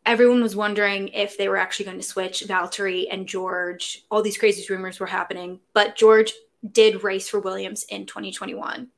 Everyone 0.06 0.42
was 0.42 0.56
wondering 0.56 1.08
if 1.08 1.36
they 1.36 1.48
were 1.48 1.58
actually 1.58 1.84
going 1.84 1.98
to 1.98 2.02
switch 2.02 2.44
Valtteri 2.46 3.06
and 3.10 3.28
George. 3.28 4.04
All 4.10 4.22
these 4.22 4.38
crazy 4.38 4.64
rumors 4.72 4.98
were 4.98 5.06
happening, 5.06 5.60
but 5.74 5.96
George 5.96 6.32
did 6.72 7.04
race 7.04 7.28
for 7.28 7.40
Williams 7.40 7.84
in 7.84 8.06
2021. 8.06 8.88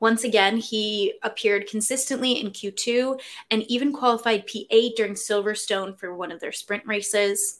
Once 0.00 0.24
again, 0.24 0.56
he 0.56 1.12
appeared 1.22 1.68
consistently 1.68 2.40
in 2.40 2.50
Q2 2.50 3.20
and 3.50 3.62
even 3.64 3.92
qualified 3.92 4.46
P8 4.46 4.96
during 4.96 5.12
Silverstone 5.12 5.96
for 5.98 6.14
one 6.14 6.32
of 6.32 6.40
their 6.40 6.52
sprint 6.52 6.84
races. 6.86 7.59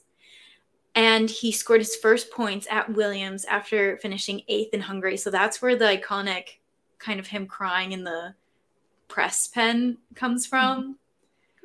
And 0.95 1.31
he 1.31 1.53
scored 1.53 1.81
his 1.81 1.97
first 1.97 2.31
points 2.31 2.67
at 2.71 2.93
Williams 2.93 3.45
after 3.45 3.97
finishing 3.99 4.43
eighth 4.49 4.75
in 4.75 4.81
Hungary. 4.81 5.17
So 5.17 5.31
that's 5.31 5.63
where 5.63 5.77
the 5.77 5.85
iconic 5.85 6.59
kind 6.99 7.21
of 7.21 7.29
him 7.29 7.47
crying 7.47 7.93
in 7.93 8.05
the 8.05 8.35
press 9.09 9.49
pen 9.49 9.99
comes 10.15 10.47
from. 10.47 10.99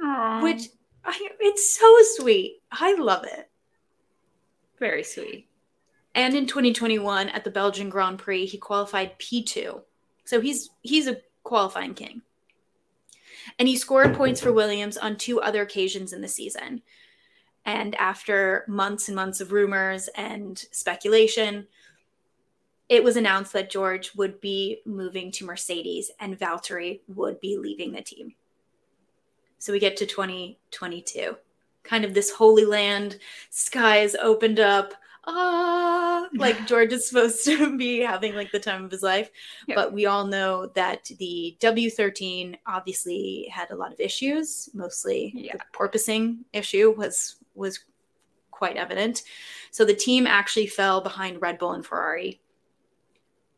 Aww. 0.03 0.43
Which 0.43 0.67
I, 1.03 1.30
it's 1.39 1.76
so 1.76 1.97
sweet. 2.21 2.61
I 2.71 2.95
love 2.95 3.26
it. 3.26 3.49
Very 4.80 5.03
sweet. 5.03 5.47
And 6.13 6.36
in 6.36 6.45
2021 6.45 7.30
at 7.30 7.43
the 7.43 7.51
Belgian 7.51 7.89
Grand 7.89 8.19
Prix, 8.19 8.45
he 8.45 8.57
qualified 8.57 9.17
P2 9.19 9.82
so 10.26 10.41
he's 10.41 10.71
he's 10.82 11.07
a 11.07 11.21
qualifying 11.43 11.93
king. 11.93 12.23
And 13.59 13.67
he 13.67 13.78
scored 13.78 14.15
points 14.15 14.41
for 14.41 14.51
Williams 14.51 14.97
on 14.97 15.15
two 15.15 15.39
other 15.39 15.61
occasions 15.61 16.11
in 16.11 16.21
the 16.21 16.28
season. 16.28 16.82
And 17.66 17.95
after 17.95 18.63
months 18.68 19.07
and 19.07 19.16
months 19.16 19.41
of 19.41 19.51
rumors 19.51 20.07
and 20.16 20.57
speculation, 20.72 21.68
it 22.89 23.03
was 23.03 23.18
announced 23.18 23.53
that 23.53 23.72
George 23.72 24.13
would 24.16 24.39
be 24.39 24.82
moving 24.86 25.32
to 25.32 25.45
Mercedes 25.45 26.11
and 26.20 26.39
Valtteri 26.39 27.01
would 27.07 27.39
be 27.39 27.57
leaving 27.57 27.91
the 27.91 28.01
team. 28.01 28.36
So 29.57 29.74
we 29.74 29.80
get 29.80 29.97
to 29.97 30.05
2022. 30.05 31.36
Kind 31.84 32.05
of 32.05 32.13
this 32.13 32.32
holy 32.32 32.66
land, 32.66 33.20
skies 33.49 34.16
opened 34.16 34.59
up, 34.59 34.93
ah, 35.26 36.28
like 36.36 36.68
George 36.68 36.93
is 36.93 37.07
supposed 37.07 37.43
to 37.45 37.76
be 37.78 37.99
having 37.99 38.36
like 38.36 38.51
the 38.51 38.59
time 38.59 38.86
of 38.86 38.91
his 38.91 39.01
life. 39.01 39.32
Yep. 39.68 39.76
But 39.76 39.93
we 39.93 40.05
all 40.05 40.26
know 40.28 40.68
that 40.76 41.09
the 41.18 41.57
W13 41.59 42.57
obviously 42.68 43.47
had 43.51 43.72
a 43.72 43.76
lot 43.76 43.91
of 43.91 43.99
issues. 43.99 44.70
Mostly 44.76 45.32
yeah. 45.36 45.53
the 45.53 45.59
porpoising 45.74 46.39
issue 46.53 46.93
was 46.95 47.38
was 47.56 47.80
quite 48.51 48.78
evident. 48.78 49.24
So 49.72 49.86
the 49.86 49.93
team 49.93 50.28
actually 50.28 50.68
fell 50.68 51.01
behind 51.01 51.41
Red 51.41 51.58
Bull 51.58 51.74
and 51.74 51.86
Ferrari. 51.86 52.41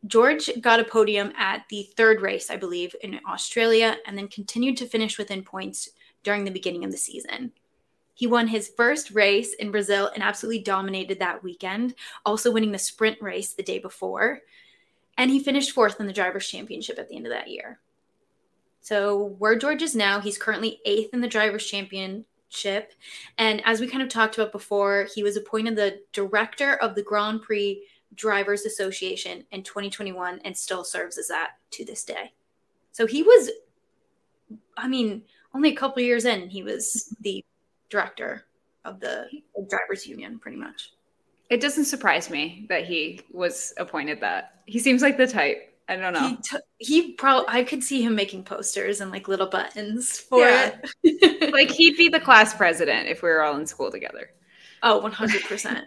George 0.06 0.50
got 0.62 0.80
a 0.80 0.84
podium 0.84 1.34
at 1.38 1.66
the 1.70 1.90
third 1.98 2.22
race, 2.22 2.50
I 2.50 2.58
believe, 2.58 2.96
in 3.02 3.20
Australia, 3.28 3.98
and 4.06 4.18
then 4.18 4.28
continued 4.28 4.78
to 4.78 4.86
finish 4.86 5.18
within 5.18 5.44
points 5.44 5.90
during 6.24 6.46
the 6.46 6.52
beginning 6.52 6.84
of 6.84 6.92
the 6.92 6.98
season. 6.98 7.52
He 8.14 8.26
won 8.26 8.48
his 8.48 8.72
first 8.76 9.12
race 9.12 9.54
in 9.54 9.70
Brazil 9.70 10.10
and 10.14 10.24
absolutely 10.24 10.64
dominated 10.64 11.20
that 11.20 11.44
weekend, 11.44 11.94
also 12.26 12.52
winning 12.52 12.72
the 12.72 12.80
sprint 12.80 13.22
race 13.22 13.54
the 13.54 13.64
day 13.64 13.80
before. 13.80 14.42
And 15.18 15.30
he 15.30 15.40
finished 15.40 15.72
fourth 15.72 16.00
in 16.00 16.08
the 16.08 16.14
Drivers' 16.14 16.48
Championship 16.48 16.98
at 16.98 17.10
the 17.10 17.16
end 17.16 17.28
of 17.28 17.34
that 17.34 17.50
year. 17.50 17.80
So, 18.82 19.36
where 19.38 19.58
George 19.58 19.82
is 19.82 19.96
now, 19.96 20.20
he's 20.20 20.38
currently 20.38 20.80
eighth 20.86 21.14
in 21.14 21.22
the 21.22 21.28
Drivers' 21.28 21.66
Championship. 22.50 22.94
And 23.38 23.62
as 23.66 23.80
we 23.80 23.88
kind 23.88 24.04
of 24.04 24.10
talked 24.10 24.38
about 24.38 24.52
before, 24.52 25.08
he 25.14 25.24
was 25.24 25.38
appointed 25.38 25.76
the 25.76 26.02
director 26.14 26.76
of 26.76 26.96
the 26.96 27.04
Grand 27.04 27.42
Prix 27.42 27.84
Drivers 28.16 28.66
Association 28.66 29.44
in 29.52 29.64
2021 29.64 30.40
and 30.44 30.56
still 30.56 30.84
serves 30.84 31.18
as 31.18 31.28
that 31.28 31.52
to 31.72 31.86
this 31.86 32.04
day. 32.04 32.34
So, 32.92 33.06
he 33.06 33.22
was, 33.22 33.52
I 34.76 34.88
mean, 34.88 35.24
only 35.54 35.72
a 35.72 35.76
couple 35.76 36.02
years 36.02 36.26
in, 36.26 36.50
he 36.50 36.64
was 36.64 37.16
the 37.22 37.44
director 37.90 38.46
of 38.86 39.00
the 39.00 39.28
drivers 39.70 40.06
union 40.06 40.40
pretty 40.40 40.58
much 40.58 40.92
it 41.50 41.62
doesn't 41.62 41.86
surprise 41.86 42.30
me 42.30 42.66
that 42.70 42.86
he 42.86 43.22
was 43.32 43.74
appointed 43.78 44.20
that 44.22 44.62
he 44.66 44.80
seems 44.80 45.02
like 45.02 45.18
the 45.18 45.28
type 45.28 45.77
i 45.90 45.96
don't 45.96 46.14
know. 46.14 46.28
he, 46.28 46.38
t- 46.38 46.58
he 46.78 47.14
probably 47.14 47.46
i 47.50 47.64
could 47.64 47.84
see 47.84 48.02
him 48.02 48.16
making 48.16 48.44
posters 48.44 49.02
and 49.02 49.12
like 49.12 49.28
little 49.28 49.48
buttons 49.48 50.20
for 50.20 50.40
yeah. 50.40 50.76
it. 51.04 51.52
Like 51.54 51.72
he'd 51.72 51.98
be 51.98 52.10
the 52.10 52.20
class 52.20 52.54
president 52.54 53.08
if 53.08 53.24
we 53.24 53.30
were 53.30 53.42
all 53.42 53.58
in 53.58 53.66
school 53.66 53.90
together. 53.90 54.30
Oh 54.84 55.02
100% 55.04 55.84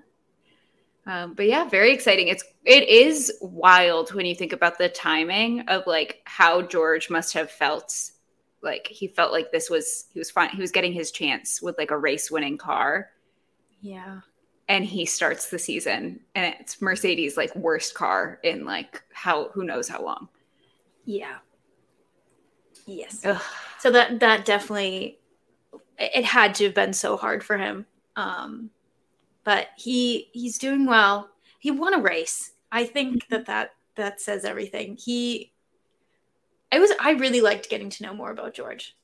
um, 1.07 1.35
but 1.35 1.47
yeah 1.47 1.69
very 1.69 1.93
exciting. 1.93 2.29
It's 2.29 2.45
it 2.65 2.89
is 2.89 3.33
wild 3.41 4.13
when 4.15 4.27
you 4.27 4.35
think 4.35 4.53
about 4.53 4.79
the 4.79 4.89
timing 4.89 5.61
of 5.63 5.87
like 5.87 6.21
how 6.25 6.63
george 6.63 7.09
must 7.09 7.33
have 7.35 7.51
felt 7.51 8.11
like 8.63 8.87
he 8.87 9.09
felt 9.09 9.33
like 9.33 9.51
this 9.51 9.71
was 9.71 10.07
he 10.13 10.19
was 10.19 10.31
fine 10.31 10.51
he 10.51 10.61
was 10.61 10.71
getting 10.71 10.93
his 10.93 11.11
chance 11.11 11.63
with 11.63 11.79
like 11.79 11.91
a 11.91 11.99
race 11.99 12.31
winning 12.31 12.59
car. 12.59 13.11
Yeah 13.81 14.21
and 14.71 14.85
he 14.85 15.05
starts 15.05 15.51
the 15.51 15.59
season 15.59 16.21
and 16.35 16.55
it's 16.61 16.81
mercedes 16.81 17.37
like 17.37 17.55
worst 17.57 17.93
car 17.93 18.39
in 18.43 18.65
like 18.65 19.03
how 19.13 19.49
who 19.49 19.65
knows 19.65 19.89
how 19.89 20.03
long 20.03 20.29
yeah 21.05 21.39
yes 22.87 23.21
Ugh. 23.25 23.43
so 23.79 23.91
that 23.91 24.21
that 24.21 24.45
definitely 24.45 25.19
it 25.99 26.25
had 26.25 26.55
to 26.55 26.65
have 26.65 26.75
been 26.75 26.93
so 26.93 27.17
hard 27.17 27.45
for 27.45 27.59
him 27.59 27.85
um 28.17 28.71
but 29.45 29.69
he 29.77 30.29
he's 30.33 30.57
doing 30.57 30.87
well 30.87 31.29
he 31.59 31.71
won 31.71 31.93
a 31.93 31.99
race 31.99 32.53
i 32.73 32.85
think 32.85 33.29
that 33.29 33.47
that 33.47 33.75
that 33.97 34.21
says 34.21 34.45
everything 34.45 34.97
he 34.97 35.53
I 36.73 36.79
was 36.79 36.93
I 37.01 37.13
really 37.13 37.41
liked 37.41 37.69
getting 37.69 37.91
to 37.91 38.03
know 38.03 38.15
more 38.15 38.31
about 38.31 38.55
George. 38.55 38.97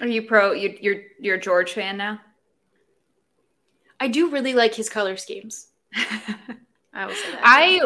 Are 0.00 0.06
you 0.06 0.22
pro? 0.22 0.52
You, 0.52 0.76
you're 0.80 1.02
you're 1.18 1.36
a 1.36 1.40
George 1.40 1.72
fan 1.72 1.96
now. 1.96 2.20
I 4.00 4.08
do 4.08 4.30
really 4.30 4.54
like 4.54 4.74
his 4.74 4.88
color 4.88 5.16
schemes. 5.16 5.68
I 6.92 7.06
will 7.06 7.14
say 7.14 7.30
that. 7.32 7.40
I 7.42 7.80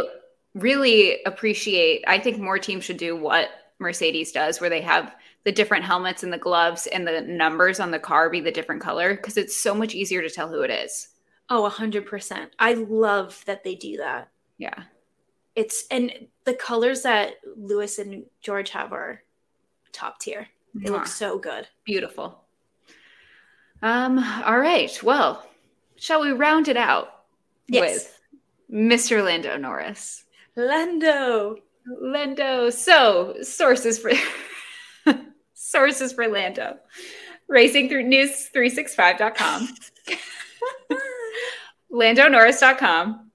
really 0.55 1.23
appreciate. 1.25 2.05
I 2.07 2.19
think 2.19 2.39
more 2.39 2.59
teams 2.59 2.85
should 2.85 2.97
do 2.97 3.17
what 3.17 3.51
Mercedes 3.79 4.33
does, 4.33 4.61
where 4.61 4.71
they 4.71 4.81
have 4.81 5.15
the 5.45 5.53
different 5.53 5.85
helmets 5.85 6.23
and 6.23 6.33
the 6.33 6.39
gloves 6.39 6.87
and 6.87 7.07
the 7.07 7.21
numbers 7.21 7.81
on 7.81 7.91
the 7.91 7.99
car 7.99 8.31
be 8.31 8.41
the 8.41 8.53
different 8.53 8.81
color 8.81 9.15
because 9.15 9.37
it's 9.37 9.57
so 9.57 9.75
much 9.75 9.95
easier 9.95 10.23
to 10.23 10.31
tell 10.31 10.49
who 10.49 10.63
it 10.63 10.71
is. 10.71 11.09
Oh, 11.51 11.69
100%. 11.71 12.49
I 12.59 12.75
love 12.75 13.43
that 13.47 13.65
they 13.65 13.75
do 13.75 13.99
that. 13.99 14.29
Yeah 14.57 14.85
it's 15.55 15.87
and 15.91 16.13
the 16.45 16.55
colors 16.55 17.03
that 17.03 17.35
Lewis 17.57 17.99
and 17.99 18.25
George 18.41 18.71
have 18.71 18.93
are 18.93 19.23
top 19.93 20.19
tier. 20.19 20.49
They 20.75 20.91
look 20.91 21.07
so 21.07 21.39
good. 21.39 21.69
Beautiful. 21.85 22.41
Um, 23.81 24.19
all 24.45 24.59
right. 24.59 25.01
Well, 25.05 25.47
shall 26.05 26.21
we 26.21 26.33
round 26.33 26.69
it 26.69 26.77
out 26.77 27.09
Yes. 27.67 27.81
with 27.83 28.21
Mr. 28.71 29.25
Lando 29.25 29.57
Norris? 29.57 30.25
Lando. 30.55 31.57
Lando. 31.87 32.69
So, 32.71 33.37
sources 33.43 33.99
for 33.99 34.13
sources 35.55 36.13
for 36.13 36.29
Lando. 36.29 36.77
Racing 37.49 37.89
through 37.89 38.05
news365.com, 38.05 39.69
landonorris.com, 41.93 43.31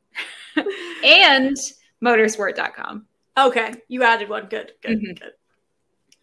and 1.04 1.58
motorsport.com. 2.04 3.06
Okay, 3.38 3.74
you 3.88 4.04
added 4.04 4.30
one. 4.30 4.48
Good, 4.50 4.74
good, 4.82 5.00
Mhm. 5.00 5.20
good. 5.20 5.34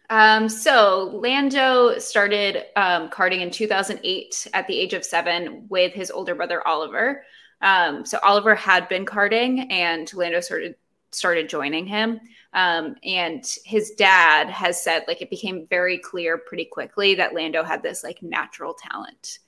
Um, 0.09 0.47
so 0.47 1.11
Lando 1.21 1.97
started 1.99 2.65
um, 2.77 3.09
karting 3.09 3.41
in 3.41 3.51
2008 3.51 4.47
at 4.53 4.67
the 4.67 4.79
age 4.79 4.93
of 4.93 5.03
seven 5.03 5.65
with 5.69 5.93
his 5.93 6.11
older 6.11 6.33
brother 6.33 6.65
Oliver. 6.65 7.23
Um, 7.61 8.05
so 8.05 8.19
Oliver 8.23 8.55
had 8.55 8.87
been 8.87 9.05
karting, 9.05 9.71
and 9.71 10.11
Lando 10.13 10.39
started 10.39 10.75
started 11.11 11.49
joining 11.49 11.85
him. 11.85 12.19
Um, 12.53 12.95
and 13.03 13.45
his 13.65 13.91
dad 13.91 14.49
has 14.49 14.81
said 14.81 15.03
like 15.07 15.21
it 15.21 15.29
became 15.29 15.67
very 15.69 15.97
clear 15.97 16.37
pretty 16.37 16.65
quickly 16.65 17.15
that 17.15 17.33
Lando 17.33 17.63
had 17.63 17.81
this 17.81 18.03
like 18.03 18.21
natural 18.21 18.73
talent 18.73 19.39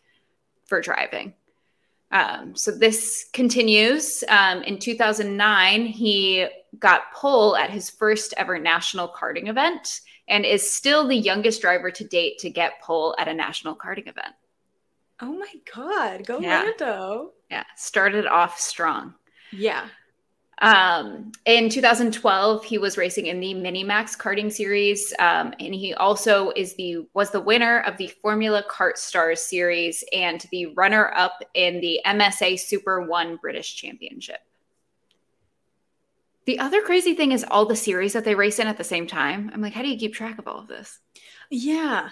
for 0.66 0.82
driving. 0.82 1.34
Um, 2.12 2.55
so 2.55 2.72
this 2.72 3.30
continues. 3.34 4.24
Um, 4.30 4.64
in 4.64 4.80
2009, 4.80 5.86
he 5.86 6.47
got 6.80 7.14
pole 7.14 7.55
at 7.55 7.70
his 7.70 7.89
first 7.89 8.34
ever 8.38 8.57
national 8.57 9.10
karting 9.10 9.47
event 9.47 10.01
and 10.30 10.46
is 10.46 10.70
still 10.70 11.08
the 11.08 11.16
youngest 11.16 11.62
driver 11.62 11.92
to 11.92 12.04
date 12.04 12.38
to 12.40 12.50
get 12.50 12.82
pole 12.82 13.16
at 13.20 13.28
a 13.28 13.34
national 13.34 13.76
karting 13.76 14.08
event. 14.08 14.34
Oh 15.22 15.34
my 15.34 15.54
god, 15.76 16.26
go 16.26 16.40
Yeah. 16.40 16.64
Lando. 16.64 17.34
Yeah, 17.52 17.64
started 17.76 18.26
off 18.26 18.60
strong. 18.60 19.16
Yeah. 19.52 19.88
Um, 20.62 21.32
in 21.46 21.70
2012, 21.70 22.66
he 22.66 22.78
was 22.78 22.98
racing 22.98 23.28
in 23.28 23.40
the 23.40 23.54
Minimax 23.54 24.18
karting 24.18 24.52
series, 24.52 25.14
um, 25.18 25.54
and 25.60 25.74
he 25.74 25.94
also 25.94 26.52
is 26.56 26.76
the 26.76 27.08
was 27.14 27.32
the 27.32 27.40
winner 27.40 27.80
of 27.82 27.98
the 27.98 28.08
Formula 28.22 28.64
Kart 28.70 28.98
Stars 28.98 29.42
series 29.42 30.04
and 30.12 30.46
the 30.52 30.68
runner 30.76 31.14
up 31.16 31.40
in 31.54 31.80
the 31.80 32.02
MSA 32.06 32.60
Super 32.60 33.06
One 33.06 33.38
British 33.38 33.76
Championship. 33.76 34.40
The 36.50 36.58
other 36.58 36.82
crazy 36.82 37.14
thing 37.14 37.32
is 37.32 37.45
all 37.47 37.68
the 37.68 37.76
series 37.76 38.14
that 38.14 38.26
they 38.26 38.34
race 38.34 38.58
in 38.58 38.66
at 38.66 38.80
the 38.80 38.84
same 38.84 39.06
time. 39.06 39.52
I'm 39.54 39.62
like, 39.62 39.74
how 39.74 39.84
do 39.84 39.88
you 39.88 40.00
keep 40.00 40.16
track 40.16 40.39
of 40.39 40.47
all 40.47 40.58
of 40.58 40.68
this? 40.68 40.97
Yeah. 41.52 42.10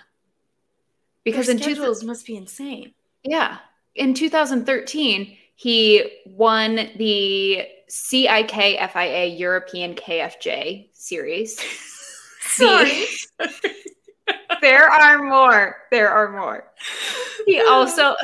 Because 1.24 1.48
Their 1.48 1.56
in 1.56 1.58
two, 1.60 1.74
schedules 1.74 2.04
must 2.04 2.28
be 2.28 2.38
insane. 2.38 2.94
Yeah. 3.24 3.58
In 3.96 4.14
2013, 4.14 5.36
he 5.56 6.22
won 6.28 6.76
the 6.76 7.66
CIK 7.90 8.92
FIA 8.92 9.26
European 9.26 9.96
KFJ 9.96 10.90
series. 10.94 11.60
Sorry. 12.42 13.06
there 14.62 14.88
are 14.88 15.24
more. 15.24 15.78
There 15.90 16.12
are 16.12 16.32
more. 16.32 16.72
He 17.48 17.60
also 17.68 18.16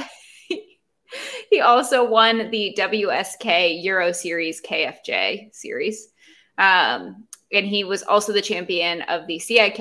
he 1.49 1.61
also 1.61 2.07
won 2.07 2.49
the 2.51 2.76
WSK 2.78 3.84
Euro 3.84 4.11
Series 4.11 4.61
KFJ 4.61 5.53
series. 5.53 6.09
Um, 6.57 7.26
and 7.51 7.66
he 7.66 7.84
was 7.84 8.03
also 8.03 8.34
the 8.34 8.41
champion 8.41 9.03
of 9.03 9.28
the 9.28 9.39
CIK 9.39 9.78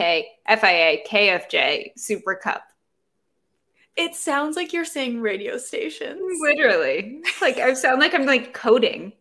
FIA 0.47 0.99
KFJ 1.09 1.93
Super 1.97 2.35
Cup. 2.35 2.63
It 3.97 4.15
sounds 4.15 4.57
like 4.57 4.73
you're 4.73 4.85
saying 4.85 5.21
radio 5.21 5.59
stations. 5.59 6.21
Literally. 6.41 7.21
Like 7.41 7.59
I 7.59 7.75
sound 7.75 8.01
like 8.01 8.15
I'm 8.15 8.27
like 8.27 8.55
coding. 8.55 9.13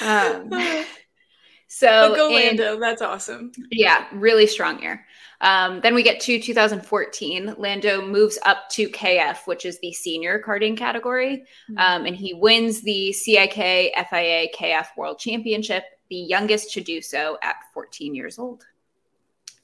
Um 0.00 0.50
so 1.68 2.10
but 2.10 2.16
go 2.16 2.28
in- 2.28 2.56
Lando, 2.56 2.78
that's 2.78 3.02
awesome. 3.02 3.52
yeah, 3.70 4.06
really 4.12 4.46
strong 4.46 4.82
year. 4.82 5.06
Um, 5.40 5.80
then 5.80 5.94
we 5.94 6.02
get 6.02 6.20
to 6.20 6.38
2014. 6.38 7.54
Lando 7.56 8.06
moves 8.06 8.38
up 8.44 8.68
to 8.70 8.88
KF, 8.88 9.46
which 9.46 9.64
is 9.64 9.78
the 9.80 9.92
senior 9.92 10.42
karting 10.44 10.76
category, 10.76 11.44
um, 11.78 12.04
and 12.06 12.14
he 12.14 12.34
wins 12.34 12.82
the 12.82 13.12
CIK 13.12 13.92
FIA 14.10 14.48
KF 14.54 14.86
World 14.96 15.18
Championship, 15.18 15.84
the 16.10 16.16
youngest 16.16 16.72
to 16.74 16.80
do 16.80 17.00
so 17.00 17.38
at 17.42 17.56
14 17.72 18.14
years 18.14 18.38
old. 18.38 18.64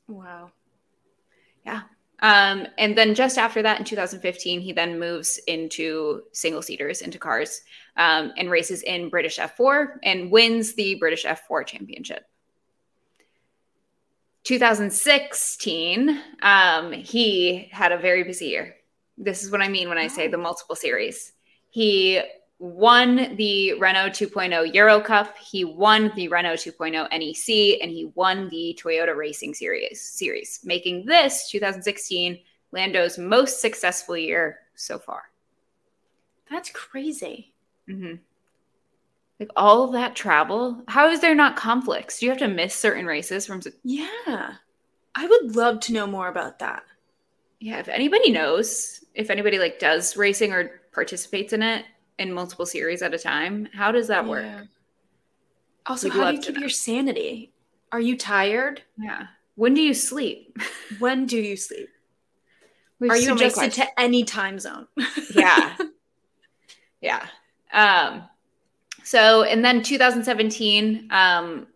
wow. 0.08 0.50
Yeah. 1.64 1.82
Um, 2.20 2.66
and 2.78 2.96
then 2.96 3.14
just 3.14 3.36
after 3.36 3.62
that, 3.62 3.78
in 3.78 3.84
2015, 3.84 4.60
he 4.60 4.72
then 4.72 4.98
moves 4.98 5.38
into 5.46 6.22
single 6.32 6.62
seaters, 6.62 7.02
into 7.02 7.18
cars, 7.18 7.60
um, 7.96 8.32
and 8.38 8.50
races 8.50 8.82
in 8.82 9.10
British 9.10 9.38
F4 9.38 9.98
and 10.02 10.30
wins 10.30 10.74
the 10.74 10.94
British 10.94 11.24
F4 11.24 11.66
championship. 11.66 12.24
2016, 14.46 16.22
um, 16.42 16.92
he 16.92 17.68
had 17.72 17.90
a 17.90 17.98
very 17.98 18.22
busy 18.22 18.46
year. 18.46 18.76
This 19.18 19.42
is 19.42 19.50
what 19.50 19.60
I 19.60 19.68
mean 19.68 19.88
when 19.88 19.98
I 19.98 20.06
say 20.06 20.28
the 20.28 20.38
multiple 20.38 20.76
series. 20.76 21.32
He 21.70 22.22
won 22.60 23.34
the 23.34 23.74
Renault 23.74 24.10
2.0 24.10 24.72
Euro 24.72 25.00
Cup, 25.00 25.36
he 25.36 25.64
won 25.64 26.12
the 26.14 26.28
Renault 26.28 26.54
2.0 26.54 26.92
NEC, 27.10 27.82
and 27.82 27.90
he 27.90 28.12
won 28.14 28.48
the 28.48 28.78
Toyota 28.80 29.16
Racing 29.16 29.52
Series, 29.52 30.00
series 30.00 30.60
making 30.62 31.06
this 31.06 31.50
2016 31.50 32.38
Lando's 32.70 33.18
most 33.18 33.60
successful 33.60 34.16
year 34.16 34.60
so 34.76 34.96
far. 34.96 35.24
That's 36.48 36.70
crazy. 36.70 37.52
hmm 37.88 38.14
Like 39.38 39.50
all 39.54 39.84
of 39.84 39.92
that 39.92 40.16
travel, 40.16 40.82
how 40.88 41.10
is 41.10 41.20
there 41.20 41.34
not 41.34 41.56
conflicts? 41.56 42.18
Do 42.18 42.26
you 42.26 42.30
have 42.30 42.38
to 42.38 42.48
miss 42.48 42.74
certain 42.74 43.06
races 43.06 43.46
from? 43.46 43.60
Yeah. 43.84 44.54
I 45.14 45.26
would 45.26 45.56
love 45.56 45.80
to 45.80 45.92
know 45.92 46.06
more 46.06 46.28
about 46.28 46.58
that. 46.60 46.82
Yeah, 47.60 47.78
if 47.78 47.88
anybody 47.88 48.30
knows, 48.30 49.04
if 49.14 49.30
anybody 49.30 49.58
like 49.58 49.78
does 49.78 50.16
racing 50.16 50.52
or 50.52 50.80
participates 50.92 51.52
in 51.52 51.62
it 51.62 51.84
in 52.18 52.32
multiple 52.32 52.66
series 52.66 53.02
at 53.02 53.14
a 53.14 53.18
time, 53.18 53.68
how 53.74 53.92
does 53.92 54.08
that 54.08 54.26
work? 54.26 54.66
Also, 55.86 56.08
We'd 56.08 56.14
how 56.14 56.30
do 56.30 56.36
you 56.36 56.42
keep 56.42 56.58
your 56.58 56.68
sanity? 56.68 57.52
Are 57.92 58.00
you 58.00 58.16
tired? 58.16 58.82
Yeah. 58.98 59.26
When 59.54 59.74
do 59.74 59.80
you 59.80 59.94
sleep? 59.94 60.58
When 60.98 61.26
do 61.26 61.38
you 61.38 61.56
sleep? 61.56 61.88
We 63.00 63.08
have 63.08 63.16
Are 63.16 63.20
you 63.20 63.26
so 63.26 63.34
adjusted 63.34 63.72
to 63.72 64.00
any 64.00 64.24
time 64.24 64.58
zone? 64.58 64.86
yeah 65.34 65.76
yeah 67.02 67.26
um 67.72 68.22
so 69.06 69.44
and 69.44 69.64
then 69.64 69.82
2017 69.82 71.08
um 71.12 71.66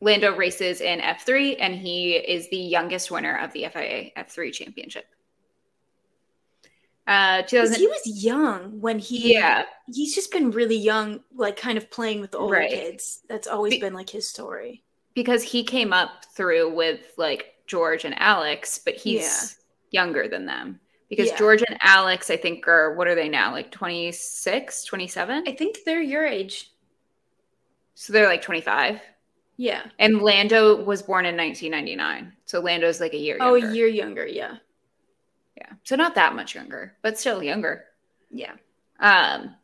lando 0.00 0.34
races 0.34 0.80
in 0.80 1.00
f3 1.00 1.56
and 1.60 1.74
he 1.74 2.14
is 2.14 2.48
the 2.48 2.56
youngest 2.56 3.10
winner 3.10 3.36
of 3.36 3.52
the 3.52 3.66
fia 3.72 4.10
f3 4.16 4.52
championship. 4.52 5.04
Uh 7.06 7.40
'Cause 7.42 7.50
2000 7.50 7.80
he 7.80 7.86
was 7.86 8.22
young 8.22 8.80
when 8.80 8.98
he 8.98 9.32
yeah. 9.34 9.64
he's 9.92 10.14
just 10.14 10.30
been 10.30 10.50
really 10.50 10.76
young 10.76 11.20
like 11.34 11.56
kind 11.56 11.78
of 11.78 11.90
playing 11.90 12.20
with 12.20 12.32
the 12.32 12.38
older 12.38 12.56
Right. 12.56 12.70
kids. 12.70 13.20
That's 13.28 13.48
always 13.48 13.74
Be- 13.74 13.80
been 13.80 13.94
like 13.94 14.10
his 14.10 14.28
story. 14.28 14.82
Because 15.14 15.42
he 15.42 15.64
came 15.64 15.92
up 15.92 16.24
through 16.36 16.74
with 16.74 17.00
like 17.16 17.54
george 17.66 18.04
and 18.06 18.14
alex 18.20 18.78
but 18.84 18.94
he's 18.94 19.58
younger 19.90 20.28
than 20.28 20.46
them. 20.46 20.80
Because 21.08 21.28
Yeah. 21.28 21.36
george 21.38 21.62
and 21.66 21.76
alex 21.82 22.30
i 22.30 22.36
think 22.36 22.68
are 22.68 22.94
what 22.94 23.08
are 23.08 23.14
they 23.14 23.28
now 23.28 23.52
like 23.52 23.70
26 23.70 24.84
27 24.84 25.44
i 25.48 25.52
think 25.52 25.78
they're 25.84 26.02
your 26.02 26.26
age 26.26 26.70
so 28.00 28.12
they're 28.12 28.28
like 28.28 28.42
25 28.42 29.00
yeah 29.56 29.82
And 29.98 30.22
Lando 30.22 30.80
was 30.84 31.02
born 31.02 31.26
in 31.26 31.36
1999. 31.36 32.32
So 32.46 32.60
Lando's 32.60 33.00
like 33.00 33.12
a 33.12 33.18
year 33.18 33.36
oh 33.40 33.56
younger. 33.56 33.72
a 33.72 33.74
year 33.74 33.88
younger 33.88 34.26
yeah 34.26 34.56
Yeah. 35.56 35.72
So 35.82 35.96
not 35.96 36.14
that 36.14 36.36
much 36.36 36.54
younger, 36.54 36.94
but 37.02 37.18
still 37.18 37.42
younger. 37.42 37.86
yeah 38.30 38.52
Um, 39.00 39.56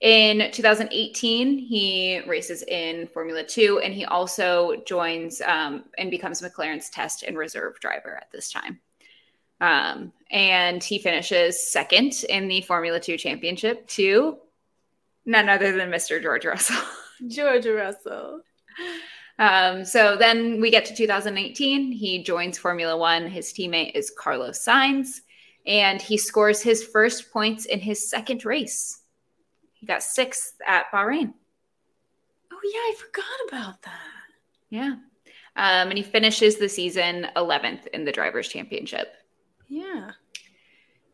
in 0.00 0.52
2018, 0.52 1.58
he 1.58 2.20
races 2.28 2.62
in 2.62 3.08
Formula 3.08 3.42
Two 3.42 3.80
and 3.82 3.92
he 3.92 4.04
also 4.04 4.76
joins 4.86 5.40
um, 5.40 5.84
and 5.98 6.12
becomes 6.12 6.40
McLaren's 6.40 6.88
test 6.90 7.24
and 7.24 7.36
reserve 7.36 7.80
driver 7.80 8.16
at 8.16 8.30
this 8.30 8.52
time. 8.52 8.78
Um, 9.60 10.12
and 10.30 10.82
he 10.82 11.00
finishes 11.00 11.72
second 11.72 12.12
in 12.28 12.46
the 12.46 12.60
Formula 12.60 13.00
Two 13.00 13.16
championship 13.16 13.84
to 13.88 14.38
none 15.26 15.48
other 15.48 15.76
than 15.76 15.90
Mr. 15.90 16.22
George 16.22 16.44
Russell. 16.44 16.76
george 17.28 17.66
russell 17.66 18.40
Um, 19.38 19.84
so 19.84 20.16
then 20.16 20.60
we 20.60 20.70
get 20.70 20.84
to 20.86 20.94
2018. 20.94 21.90
He 21.90 22.22
joins 22.22 22.56
Formula 22.56 22.96
One. 22.96 23.26
His 23.26 23.52
teammate 23.52 23.90
is 23.96 24.12
Carlos 24.16 24.64
Sainz, 24.64 25.22
and 25.66 26.00
he 26.00 26.16
scores 26.16 26.62
his 26.62 26.84
first 26.84 27.32
points 27.32 27.64
in 27.66 27.80
his 27.80 28.08
second 28.08 28.44
race. 28.44 29.00
He 29.72 29.86
got 29.86 30.04
sixth 30.04 30.54
at 30.64 30.86
Bahrain. 30.92 31.34
oh 32.52 32.60
yeah 32.62 32.78
i 32.78 32.94
forgot 32.96 33.48
about 33.48 33.82
that 33.82 34.00
Yeah. 34.70 34.94
Um, 35.56 35.88
and 35.90 35.96
he 35.98 36.02
finishes 36.04 36.56
the 36.56 36.68
season 36.68 37.26
11th 37.36 37.86
in 37.88 38.04
the 38.04 38.12
Drivers' 38.12 38.48
Championship. 38.48 39.14
yeah 39.68 40.12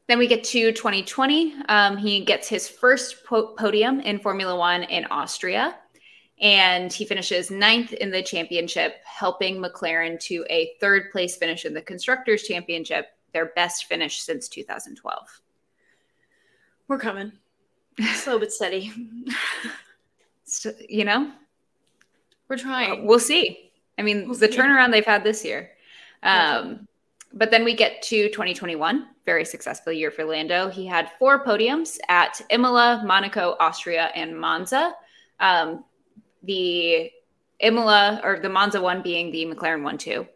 then 0.09 0.18
we 0.18 0.26
get 0.26 0.42
to 0.44 0.72
2020. 0.72 1.55
Um, 1.68 1.96
he 1.96 2.24
gets 2.24 2.48
his 2.48 2.68
first 2.68 3.24
po- 3.24 3.55
podium 3.55 4.01
in 4.01 4.18
Formula 4.18 4.57
One 4.57 4.82
in 4.82 5.05
Austria, 5.05 5.78
and 6.41 6.93
he 6.93 7.05
finishes 7.05 7.51
ninth 7.51 7.93
in 7.93 8.11
the 8.11 8.22
championship, 8.22 8.95
helping 9.05 9.57
McLaren 9.62 10.18
to 10.20 10.45
a 10.49 10.72
third 10.80 11.11
place 11.12 11.36
finish 11.36 11.64
in 11.64 11.74
the 11.74 11.82
Constructors' 11.82 12.45
Championship, 12.45 13.09
their 13.32 13.47
best 13.57 13.84
finish 13.84 14.20
since 14.22 14.49
2012. 14.49 15.41
We're 16.88 16.99
coming. 16.99 17.32
Slow 18.14 18.38
but 18.38 18.53
steady. 18.53 18.93
So, 20.45 20.72
you 20.88 21.05
know, 21.05 21.30
We're 22.49 22.57
trying. 22.57 23.07
we'll 23.07 23.20
see. 23.20 23.70
I 23.97 24.03
mean, 24.03 24.28
We'll 24.28 24.36
the 24.36 24.51
see. 24.51 24.59
turnaround 24.59 24.91
they've 24.91 25.07
had 25.07 25.22
this 25.22 25.45
year. 25.45 25.70
Um, 26.24 26.88
but 27.32 27.53
then 27.53 27.64
we 27.64 27.72
get 27.76 28.03
to 28.03 28.28
2021, 28.30 29.07
very 29.24 29.45
successful 29.45 29.93
year 29.93 30.11
for 30.11 30.24
Lando. 30.24 30.68
He 30.68 30.84
had 30.86 31.12
four 31.20 31.45
podiums 31.45 31.99
at 32.09 32.41
Imola, 32.51 33.01
Monaco, 33.07 33.55
Austria, 33.61 34.11
and 34.16 34.36
Monza. 34.36 34.93
Um, 35.38 35.84
the 36.43 37.11
Imola 37.61 38.20
or 38.24 38.41
the 38.41 38.49
Monza 38.49 38.80
one 38.80 39.03
being 39.03 39.30
the 39.30 39.45
McLaren 39.47 39.82
one 39.82 39.99
two, 39.99 40.26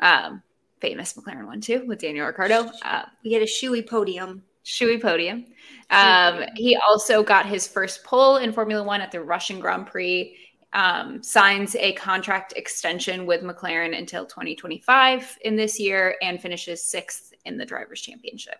um, 0.00 0.42
famous 0.80 1.14
McLaren 1.14 1.46
one 1.46 1.60
two 1.60 1.86
with 1.86 2.00
Daniel 2.00 2.26
Ricciardo. 2.26 2.70
Uh, 2.82 3.04
we 3.24 3.30
get 3.30 3.42
a 3.42 3.46
shoey 3.46 3.86
podium. 3.86 4.42
Shoey 4.64 5.00
podium. 5.00 5.46
Um, 5.90 6.34
podium. 6.34 6.50
he 6.56 6.76
also 6.76 7.22
got 7.22 7.46
his 7.46 7.66
first 7.66 8.04
pole 8.04 8.36
in 8.36 8.52
Formula 8.52 8.82
One 8.82 9.00
at 9.00 9.12
the 9.12 9.20
Russian 9.20 9.60
Grand 9.60 9.86
Prix. 9.86 10.36
Um, 10.74 11.22
signs 11.22 11.76
a 11.76 11.92
contract 11.92 12.54
extension 12.56 13.26
with 13.26 13.42
McLaren 13.42 13.96
until 13.96 14.24
2025 14.24 15.38
in 15.42 15.54
this 15.54 15.78
year 15.78 16.16
and 16.22 16.40
finishes 16.40 16.82
sixth 16.82 17.34
in 17.44 17.58
the 17.58 17.66
Drivers' 17.66 18.00
Championship. 18.00 18.56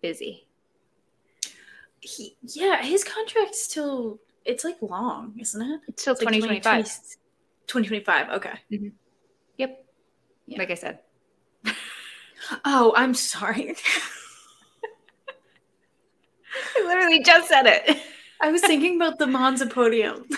Busy. 0.00 0.46
He, 2.00 2.36
yeah, 2.42 2.82
his 2.82 3.04
contract's 3.04 3.62
still 3.62 4.20
it's 4.44 4.64
like 4.64 4.76
long, 4.80 5.34
isn't 5.38 5.62
it? 5.62 5.80
It's 5.88 6.04
till 6.04 6.14
2025. 6.14 6.84
2025. 7.66 8.30
Okay. 8.30 8.52
Yep. 9.58 9.84
Yeah. 10.46 10.58
Like 10.58 10.70
I 10.70 10.74
said. 10.74 11.00
Oh, 12.64 12.94
I'm 12.96 13.14
sorry. 13.14 13.74
I 16.76 16.86
literally 16.86 17.22
just 17.22 17.48
said 17.48 17.66
it. 17.66 17.98
I 18.40 18.52
was 18.52 18.60
thinking 18.60 18.96
about 18.96 19.18
the 19.18 19.26
Monza 19.26 19.66
podium. 19.66 20.26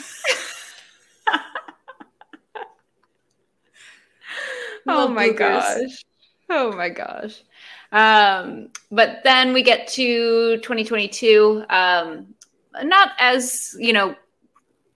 oh 4.87 5.09
my 5.09 5.31
bloopers. 5.31 5.37
gosh. 5.37 6.05
Oh 6.49 6.71
my 6.73 6.89
gosh. 6.91 7.43
Um, 7.91 8.69
but 8.91 9.23
then 9.25 9.53
we 9.53 9.63
get 9.63 9.89
to 9.89 10.59
2022. 10.59 11.65
Um, 11.69 12.36
not 12.83 13.13
as, 13.19 13.75
you 13.79 13.93
know, 13.93 14.15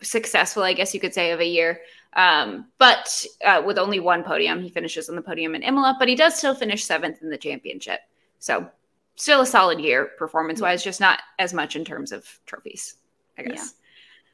successful, 0.03 0.63
I 0.63 0.73
guess 0.73 0.95
you 0.95 1.01
could 1.01 1.15
say, 1.15 1.31
of 1.33 1.41
a 1.41 1.47
year. 1.47 1.81
Um, 2.15 2.67
but 2.79 3.25
uh, 3.45 3.63
with 3.65 3.79
only 3.79 4.01
one 4.01 4.25
podium, 4.25 4.63
he 4.63 4.69
finishes 4.69 5.09
on 5.09 5.17
the 5.17 5.23
podium 5.23 5.55
in 5.55 5.63
Imola, 5.63 5.97
but 5.99 6.09
he 6.09 6.15
does 6.15 6.35
still 6.35 6.55
finish 6.55 6.85
seventh 6.85 7.23
in 7.23 7.31
the 7.31 7.39
championship. 7.39 8.01
So 8.39 8.69
still 9.15 9.43
a 9.43 9.47
solid 9.47 9.79
year 9.81 10.11
performance 10.19 10.61
wise, 10.61 10.83
just 10.83 11.01
not 11.01 11.21
as 11.39 11.53
much 11.53 11.77
in 11.77 11.85
terms 11.85 12.11
of 12.11 12.27
trophies, 12.47 12.97
I 13.39 13.43
guess. 13.43 13.75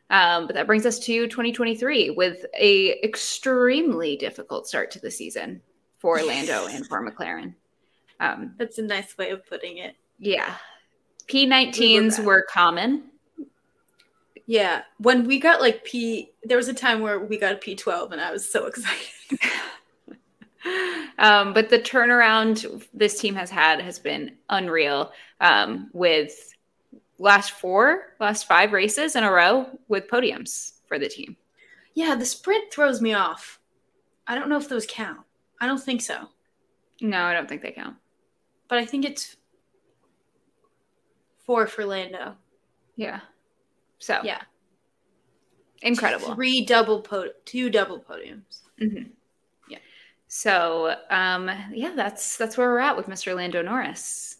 Um, 0.09 0.47
but 0.47 0.55
that 0.55 0.67
brings 0.67 0.87
us 0.87 1.01
to 1.01 1.27
2023 1.27 2.11
with 2.11 2.47
a 2.59 3.01
extremely 3.03 4.17
difficult 4.17 4.69
start 4.69 4.91
to 4.93 5.01
the 5.01 5.11
season 5.11 5.61
for 5.99 6.23
Lando 6.23 6.67
and 6.69 6.87
for 6.87 7.05
McLaren. 7.05 7.55
Um, 8.21 8.55
That's 8.57 8.79
a 8.79 8.83
nice 8.83 9.19
way 9.19 9.31
of 9.31 9.45
putting 9.47 9.79
it. 9.79 9.97
yeah, 10.19 10.55
P19s 11.29 12.21
were 12.21 12.25
were 12.25 12.47
common. 12.49 13.11
Yeah, 14.47 14.83
when 14.99 15.27
we 15.27 15.41
got 15.41 15.61
like 15.61 15.85
P, 15.85 16.31
there 16.45 16.57
was 16.57 16.69
a 16.69 16.75
time 16.75 17.01
where 17.01 17.19
we 17.19 17.37
got 17.39 17.53
a 17.55 17.57
P12, 17.57 18.13
and 18.13 18.21
I 18.21 18.31
was 18.31 18.49
so 18.51 18.67
excited. 18.71 19.41
um, 21.19 21.53
but 21.53 21.69
the 21.69 21.79
turnaround 21.79 22.85
this 22.95 23.19
team 23.21 23.35
has 23.35 23.51
had 23.51 23.81
has 23.81 23.99
been 23.99 24.37
unreal. 24.51 25.13
Um, 25.41 25.91
with 25.93 26.53
last 27.19 27.53
four, 27.53 28.15
last 28.21 28.47
five 28.47 28.73
races 28.73 29.17
in 29.17 29.25
a 29.25 29.31
row 29.31 29.67
with 29.89 30.09
podiums 30.09 30.73
for 30.87 30.99
the 30.99 31.09
team. 31.09 31.37
yeah, 31.95 32.15
the 32.15 32.25
sprint 32.25 32.73
throws 32.73 33.01
me 33.01 33.15
off. 33.15 33.59
I 34.27 34.35
don't 34.35 34.49
know 34.49 34.57
if 34.59 34.69
those 34.69 34.87
count. 34.89 35.21
I 35.61 35.67
don't 35.67 35.83
think 35.83 36.03
so, 36.03 36.29
No, 37.01 37.23
I 37.23 37.33
don't 37.33 37.49
think 37.49 37.63
they 37.63 37.71
count. 37.73 37.97
but 38.69 38.79
I 38.79 38.85
think 38.85 39.05
it's 39.05 39.37
four 41.47 41.67
for 41.67 41.85
Lando. 41.87 42.37
Yeah. 42.97 43.21
So 43.99 44.21
Yeah, 44.25 44.41
incredible. 45.83 46.35
Three 46.35 46.65
double 46.65 47.01
pod, 47.03 47.31
two 47.45 47.71
double 47.71 48.01
podiums. 48.01 48.63
Mhm. 48.81 49.11
Yeah. 49.69 49.79
So, 50.29 50.97
um, 51.11 51.51
yeah, 51.73 51.93
that's 51.95 52.37
that's 52.37 52.57
where 52.57 52.69
we're 52.69 52.79
at 52.79 52.97
with 52.97 53.07
Mr. 53.07 53.35
Lando 53.35 53.63
Norris. 53.63 54.37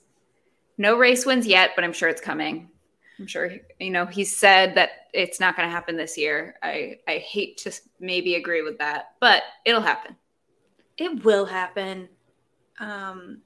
No 0.79 0.97
race 0.99 1.25
wins 1.25 1.47
yet, 1.47 1.71
but 1.75 1.85
I'm 1.85 1.93
sure 1.93 2.09
it's 2.09 2.21
coming. 2.21 2.71
I'm 3.19 3.27
sure 3.27 3.51
you 3.81 3.91
know 3.91 4.05
he 4.05 4.25
said 4.25 4.75
that 4.75 5.09
it's 5.15 5.41
not 5.41 5.57
going 5.57 5.67
to 5.67 5.75
happen 5.75 5.97
this 5.97 6.19
year. 6.19 6.57
I 6.63 6.99
I 7.09 7.19
hate 7.19 7.57
to 7.59 7.73
maybe 7.99 8.35
agree 8.35 8.61
with 8.63 8.79
that, 8.79 9.13
but 9.21 9.43
it'll 9.65 9.81
happen. 9.81 10.17
It 10.99 11.25
will 11.25 11.47
happen. 11.47 12.09
Um, 12.79 13.41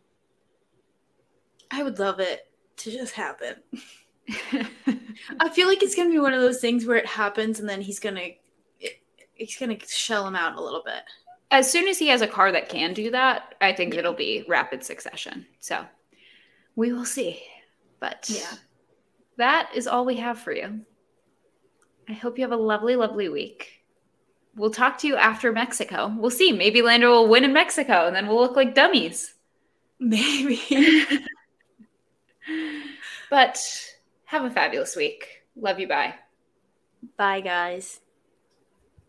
I 1.70 1.84
would 1.84 2.00
love 2.00 2.18
it 2.18 2.48
to 2.78 2.90
just 2.90 3.14
happen. 3.14 3.56
I 5.40 5.48
feel 5.48 5.66
like 5.68 5.82
it's 5.82 5.94
gonna 5.94 6.10
be 6.10 6.18
one 6.18 6.32
of 6.34 6.40
those 6.40 6.60
things 6.60 6.86
where 6.86 6.96
it 6.96 7.06
happens 7.06 7.60
and 7.60 7.68
then 7.68 7.80
he's 7.80 7.98
gonna 8.00 8.28
he's 9.34 9.56
gonna 9.56 9.78
shell 9.88 10.26
him 10.26 10.36
out 10.36 10.56
a 10.56 10.62
little 10.62 10.82
bit. 10.84 11.02
as 11.50 11.70
soon 11.70 11.88
as 11.88 11.98
he 11.98 12.08
has 12.08 12.20
a 12.22 12.26
car 12.28 12.52
that 12.52 12.68
can 12.68 12.92
do 12.94 13.10
that, 13.10 13.54
I 13.60 13.72
think 13.72 13.92
Yeah. 13.94 14.00
it'll 14.00 14.12
be 14.14 14.44
rapid 14.48 14.84
succession. 14.84 15.46
So 15.60 15.84
we 16.76 16.92
will 16.92 17.04
see. 17.04 17.42
But 17.98 18.28
Yeah. 18.32 18.52
that 19.36 19.70
is 19.74 19.86
all 19.86 20.04
we 20.04 20.16
have 20.16 20.38
for 20.38 20.52
you. 20.52 20.84
I 22.08 22.12
hope 22.12 22.38
you 22.38 22.44
have 22.44 22.52
a 22.52 22.56
lovely, 22.56 22.96
lovely 22.96 23.28
week. 23.28 23.82
We'll 24.56 24.70
talk 24.70 24.98
to 24.98 25.06
you 25.06 25.16
after 25.16 25.52
Mexico. 25.52 26.12
We'll 26.16 26.30
see. 26.30 26.52
Maybe 26.52 26.82
Lando 26.82 27.10
will 27.10 27.28
win 27.28 27.44
in 27.44 27.52
Mexico 27.52 28.06
and 28.06 28.14
then 28.14 28.26
we'll 28.28 28.40
look 28.40 28.56
like 28.56 28.74
dummies. 28.74 29.34
Maybe. 29.98 30.60
but 33.30 33.58
have 34.30 34.44
a 34.44 34.50
fabulous 34.50 34.94
week. 34.94 35.42
Love 35.56 35.80
you. 35.80 35.88
Bye. 35.88 36.14
Bye 37.16 37.40
guys. 37.40 38.00